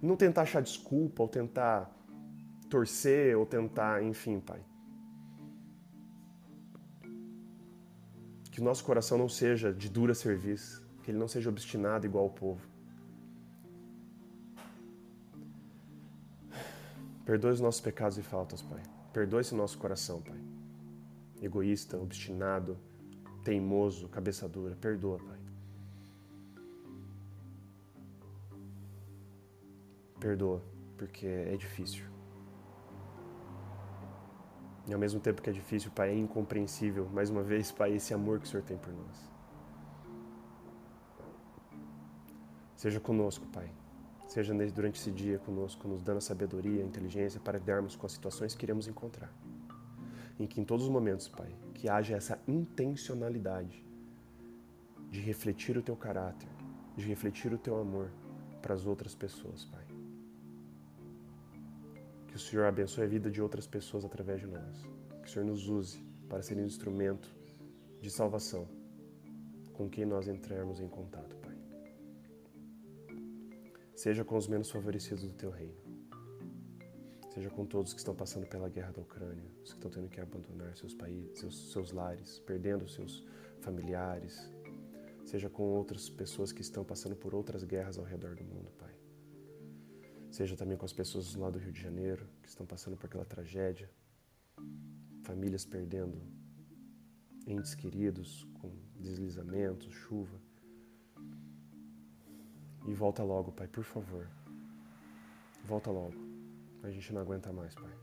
Não 0.00 0.16
tentar 0.16 0.42
achar 0.42 0.62
desculpa, 0.62 1.22
ou 1.22 1.28
tentar 1.28 1.90
torcer, 2.70 3.36
ou 3.36 3.44
tentar, 3.44 4.02
enfim, 4.02 4.38
Pai. 4.38 4.60
Que 8.52 8.60
o 8.60 8.64
nosso 8.64 8.84
coração 8.84 9.18
não 9.18 9.28
seja 9.28 9.72
de 9.72 9.88
dura 9.88 10.14
serviço, 10.14 10.86
que 11.02 11.10
ele 11.10 11.18
não 11.18 11.28
seja 11.28 11.48
obstinado 11.48 12.06
igual 12.06 12.26
o 12.26 12.30
povo. 12.30 12.60
Perdoe 17.24 17.52
os 17.52 17.60
nossos 17.60 17.80
pecados 17.80 18.16
e 18.18 18.22
faltas, 18.22 18.62
Pai. 18.62 18.82
Perdoe 19.12 19.40
esse 19.40 19.54
nosso 19.54 19.76
coração, 19.78 20.22
Pai. 20.22 20.40
Egoísta, 21.42 21.96
obstinado, 21.98 22.78
teimoso, 23.44 24.08
cabeça 24.08 24.48
dura. 24.48 24.76
Perdoa, 24.76 25.18
Pai. 25.18 25.47
Perdoa, 30.20 30.60
porque 30.96 31.26
é 31.26 31.56
difícil. 31.56 32.04
E 34.86 34.92
ao 34.92 34.98
mesmo 34.98 35.20
tempo 35.20 35.40
que 35.40 35.50
é 35.50 35.52
difícil, 35.52 35.90
Pai, 35.92 36.10
é 36.10 36.14
incompreensível. 36.14 37.08
Mais 37.10 37.30
uma 37.30 37.42
vez, 37.42 37.70
Pai, 37.70 37.94
esse 37.94 38.12
amor 38.12 38.40
que 38.40 38.46
o 38.46 38.48
Senhor 38.48 38.62
tem 38.64 38.76
por 38.76 38.92
nós. 38.92 39.30
Seja 42.74 42.98
conosco, 42.98 43.46
Pai. 43.48 43.70
Seja 44.26 44.52
durante 44.72 44.98
esse 44.98 45.10
dia 45.10 45.38
conosco, 45.38 45.86
nos 45.86 46.02
dando 46.02 46.18
a 46.18 46.20
sabedoria, 46.20 46.82
a 46.82 46.86
inteligência 46.86 47.38
para 47.38 47.58
lidarmos 47.58 47.94
com 47.94 48.06
as 48.06 48.12
situações 48.12 48.54
que 48.54 48.64
iremos 48.64 48.88
encontrar. 48.88 49.32
Em 50.38 50.46
que 50.46 50.60
em 50.60 50.64
todos 50.64 50.86
os 50.86 50.90
momentos, 50.90 51.28
Pai, 51.28 51.54
que 51.74 51.88
haja 51.88 52.16
essa 52.16 52.40
intencionalidade 52.46 53.84
de 55.10 55.20
refletir 55.20 55.76
o 55.76 55.82
teu 55.82 55.96
caráter, 55.96 56.48
de 56.96 57.06
refletir 57.06 57.52
o 57.52 57.58
teu 57.58 57.78
amor 57.78 58.10
para 58.60 58.74
as 58.74 58.86
outras 58.86 59.14
pessoas, 59.14 59.64
Pai 59.64 59.87
o 62.38 62.40
Senhor 62.40 62.66
abençoe 62.66 63.02
a 63.02 63.06
vida 63.08 63.28
de 63.28 63.42
outras 63.42 63.66
pessoas 63.66 64.04
através 64.04 64.40
de 64.40 64.46
nós. 64.46 64.76
Que 65.22 65.28
o 65.28 65.28
Senhor 65.28 65.44
nos 65.44 65.68
use 65.68 65.98
para 66.28 66.40
ser 66.40 66.56
um 66.56 66.64
instrumento 66.64 67.28
de 68.00 68.10
salvação 68.10 68.68
com 69.72 69.90
quem 69.90 70.06
nós 70.06 70.28
entrarmos 70.28 70.78
em 70.78 70.86
contato, 70.88 71.34
Pai. 71.38 71.58
Seja 73.92 74.24
com 74.24 74.36
os 74.36 74.46
menos 74.46 74.70
favorecidos 74.70 75.24
do 75.24 75.32
Teu 75.32 75.50
reino. 75.50 75.74
Seja 77.34 77.50
com 77.50 77.66
todos 77.66 77.92
que 77.92 77.98
estão 77.98 78.14
passando 78.14 78.46
pela 78.46 78.68
guerra 78.68 78.92
da 78.92 79.02
Ucrânia, 79.02 79.50
os 79.64 79.72
que 79.72 79.78
estão 79.78 79.90
tendo 79.90 80.08
que 80.08 80.20
abandonar 80.20 80.76
seus 80.76 80.94
países, 80.94 81.40
seus, 81.40 81.72
seus 81.72 81.90
lares, 81.90 82.38
perdendo 82.40 82.88
seus 82.88 83.24
familiares. 83.60 84.48
Seja 85.24 85.50
com 85.50 85.64
outras 85.64 86.08
pessoas 86.08 86.52
que 86.52 86.62
estão 86.62 86.84
passando 86.84 87.16
por 87.16 87.34
outras 87.34 87.64
guerras 87.64 87.98
ao 87.98 88.04
redor 88.04 88.36
do 88.36 88.44
mundo, 88.44 88.70
Pai 88.78 88.97
seja 90.38 90.56
também 90.56 90.76
com 90.76 90.84
as 90.84 90.92
pessoas 90.92 91.34
lá 91.34 91.50
do 91.50 91.58
Rio 91.58 91.72
de 91.72 91.80
Janeiro 91.80 92.24
que 92.40 92.48
estão 92.48 92.64
passando 92.64 92.96
por 92.96 93.06
aquela 93.06 93.24
tragédia, 93.24 93.90
famílias 95.24 95.64
perdendo 95.64 96.16
entes 97.44 97.74
queridos 97.74 98.46
com 98.60 98.70
deslizamentos, 98.94 99.92
chuva. 99.92 100.40
E 102.86 102.94
volta 102.94 103.24
logo, 103.24 103.50
Pai, 103.50 103.66
por 103.66 103.82
favor. 103.82 104.28
Volta 105.64 105.90
logo. 105.90 106.14
A 106.84 106.90
gente 106.90 107.12
não 107.12 107.20
aguenta 107.20 107.52
mais, 107.52 107.74
Pai. 107.74 107.98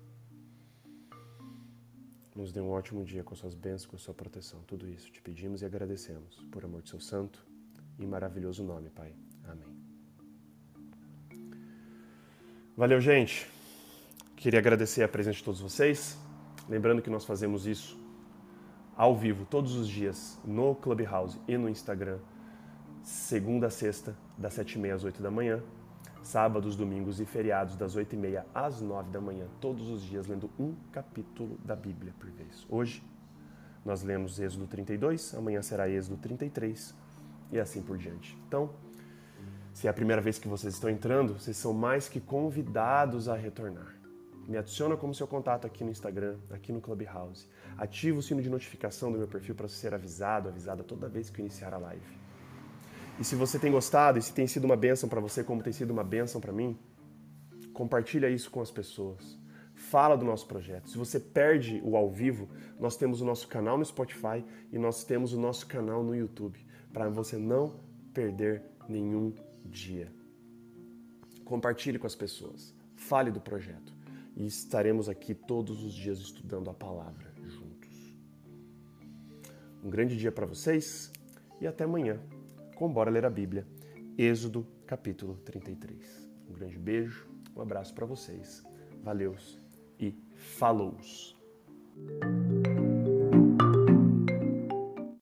Nos 2.36 2.52
dê 2.52 2.60
um 2.60 2.70
ótimo 2.70 3.06
dia 3.06 3.24
com 3.24 3.34
suas 3.34 3.56
bênçãos, 3.56 3.86
com 3.86 3.98
sua 3.98 4.14
proteção. 4.14 4.62
Tudo 4.64 4.90
isso 4.90 5.10
te 5.10 5.22
pedimos 5.22 5.62
e 5.62 5.66
agradecemos, 5.66 6.44
por 6.52 6.66
amor 6.66 6.82
de 6.82 6.90
seu 6.90 7.00
santo 7.00 7.48
e 7.98 8.06
maravilhoso 8.06 8.62
nome, 8.62 8.90
Pai. 8.90 9.16
Amém. 9.46 9.75
Valeu, 12.78 13.00
gente. 13.00 13.50
Queria 14.36 14.60
agradecer 14.60 15.02
a 15.02 15.08
presença 15.08 15.38
de 15.38 15.44
todos 15.46 15.62
vocês. 15.62 16.18
Lembrando 16.68 17.02
que 17.02 17.10
nós 17.10 17.24
fazemos 17.24 17.66
isso 17.66 17.98
ao 18.98 19.16
vivo 19.16 19.46
todos 19.46 19.78
os 19.78 19.88
dias 19.88 20.38
no 20.44 20.76
Clubhouse 20.76 21.40
e 21.48 21.58
no 21.58 21.70
Instagram, 21.70 22.20
segunda 23.02 23.68
a 23.68 23.70
sexta, 23.70 24.14
das 24.38 24.56
sete 24.56 24.74
e 24.74 24.78
meia 24.78 24.94
às 24.94 25.06
oito 25.06 25.24
da 25.24 25.32
manhã, 25.32 25.64
sábados, 26.22 26.76
domingos 26.76 27.22
e 27.22 27.26
feriados, 27.26 27.78
das 27.78 27.96
oito 27.96 28.14
e 28.14 28.18
meia 28.18 28.46
às 28.54 28.82
nove 28.82 29.10
da 29.10 29.22
manhã, 29.22 29.48
todos 29.62 29.88
os 29.88 30.02
dias 30.02 30.28
lendo 30.28 30.52
um 30.60 30.76
capítulo 30.92 31.58
da 31.64 31.78
Bíblia 31.78 32.14
por 32.20 32.30
vez. 32.30 32.68
Hoje 32.70 33.02
nós 33.86 34.04
lemos 34.04 34.38
Êxodo 34.38 34.68
32, 34.68 35.34
amanhã 35.34 35.62
será 35.62 35.88
Êxodo 35.90 36.18
33 36.18 36.94
e 37.54 37.58
assim 37.58 37.82
por 37.82 37.98
diante. 37.98 38.38
Então, 38.50 38.70
se 39.76 39.88
é 39.88 39.90
a 39.90 39.94
primeira 39.94 40.22
vez 40.22 40.40
que 40.40 40.48
vocês 40.48 40.74
estão 40.74 40.90
entrando, 40.90 41.34
vocês 41.34 41.58
são 41.58 41.74
mais 41.74 42.08
que 42.08 42.22
convidados 42.22 43.28
a 43.28 43.36
retornar. 43.36 43.94
Me 44.48 44.58
adiciona 44.58 44.96
como 44.96 45.14
seu 45.14 45.28
contato 45.28 45.68
aqui 45.68 45.84
no 45.84 45.92
Instagram, 45.92 46.38
aqui 46.50 46.72
no 46.72 46.80
Clubhouse. 46.80 47.50
Ativa 47.78 48.18
o 48.18 48.22
sino 48.22 48.42
de 48.42 48.50
notificação 48.50 49.12
do 49.12 49.18
meu 49.18 49.28
perfil 49.28 49.54
para 49.54 49.68
ser 49.68 49.94
avisado, 49.94 50.48
avisada 50.48 50.82
toda 50.82 51.10
vez 51.10 51.30
que 51.30 51.42
eu 51.42 51.46
iniciar 51.46 51.74
a 51.74 51.78
live. 51.78 52.06
E 53.20 53.24
se 53.26 53.36
você 53.36 53.60
tem 53.60 53.70
gostado 53.70 54.18
e 54.18 54.22
se 54.22 54.32
tem 54.32 54.48
sido 54.48 54.64
uma 54.64 54.78
bênção 54.78 55.10
para 55.10 55.20
você, 55.20 55.44
como 55.44 55.62
tem 55.62 55.74
sido 55.74 55.92
uma 55.92 56.06
bênção 56.06 56.40
para 56.40 56.54
mim, 56.54 56.80
compartilha 57.74 58.30
isso 58.30 58.50
com 58.50 58.62
as 58.62 58.72
pessoas. 58.72 59.38
Fala 59.74 60.16
do 60.16 60.24
nosso 60.24 60.48
projeto. 60.48 60.90
Se 60.90 60.98
você 60.98 61.20
perde 61.20 61.82
o 61.84 61.98
ao 61.98 62.10
vivo, 62.10 62.48
nós 62.80 62.96
temos 62.96 63.20
o 63.20 63.26
nosso 63.26 63.46
canal 63.50 63.78
no 63.78 63.84
Spotify 63.84 64.42
e 64.72 64.80
nós 64.80 65.04
temos 65.04 65.34
o 65.34 65.40
nosso 65.40 65.68
canal 65.68 66.02
no 66.02 66.16
YouTube, 66.16 66.66
para 66.94 67.10
você 67.10 67.36
não 67.36 67.78
perder 68.14 68.64
nenhum 68.88 69.34
dia. 69.66 70.12
Compartilhe 71.44 72.00
com 72.00 72.08
as 72.08 72.16
pessoas, 72.16 72.74
fale 72.96 73.32
do 73.32 73.40
projeto 73.40 73.94
e 74.36 74.46
estaremos 74.46 75.08
aqui 75.08 75.34
todos 75.34 75.84
os 75.84 75.94
dias 75.94 76.20
estudando 76.20 76.70
a 76.70 76.74
palavra 76.74 77.34
juntos. 77.44 78.16
Um 79.84 79.90
grande 79.90 80.18
dia 80.18 80.32
para 80.32 80.46
vocês 80.46 81.12
e 81.62 81.68
até 81.68 81.84
amanhã 81.84 82.20
com 82.76 82.92
Bora 82.92 83.10
Ler 83.10 83.26
a 83.26 83.30
Bíblia, 83.30 83.66
Êxodo 84.18 84.68
capítulo 84.86 85.38
33. 85.46 86.30
Um 86.50 86.54
grande 86.54 86.78
beijo, 86.78 87.28
um 87.56 87.62
abraço 87.62 87.94
para 87.94 88.06
vocês, 88.06 88.64
valeus 89.02 89.60
e 90.00 90.14
falous! 90.36 91.36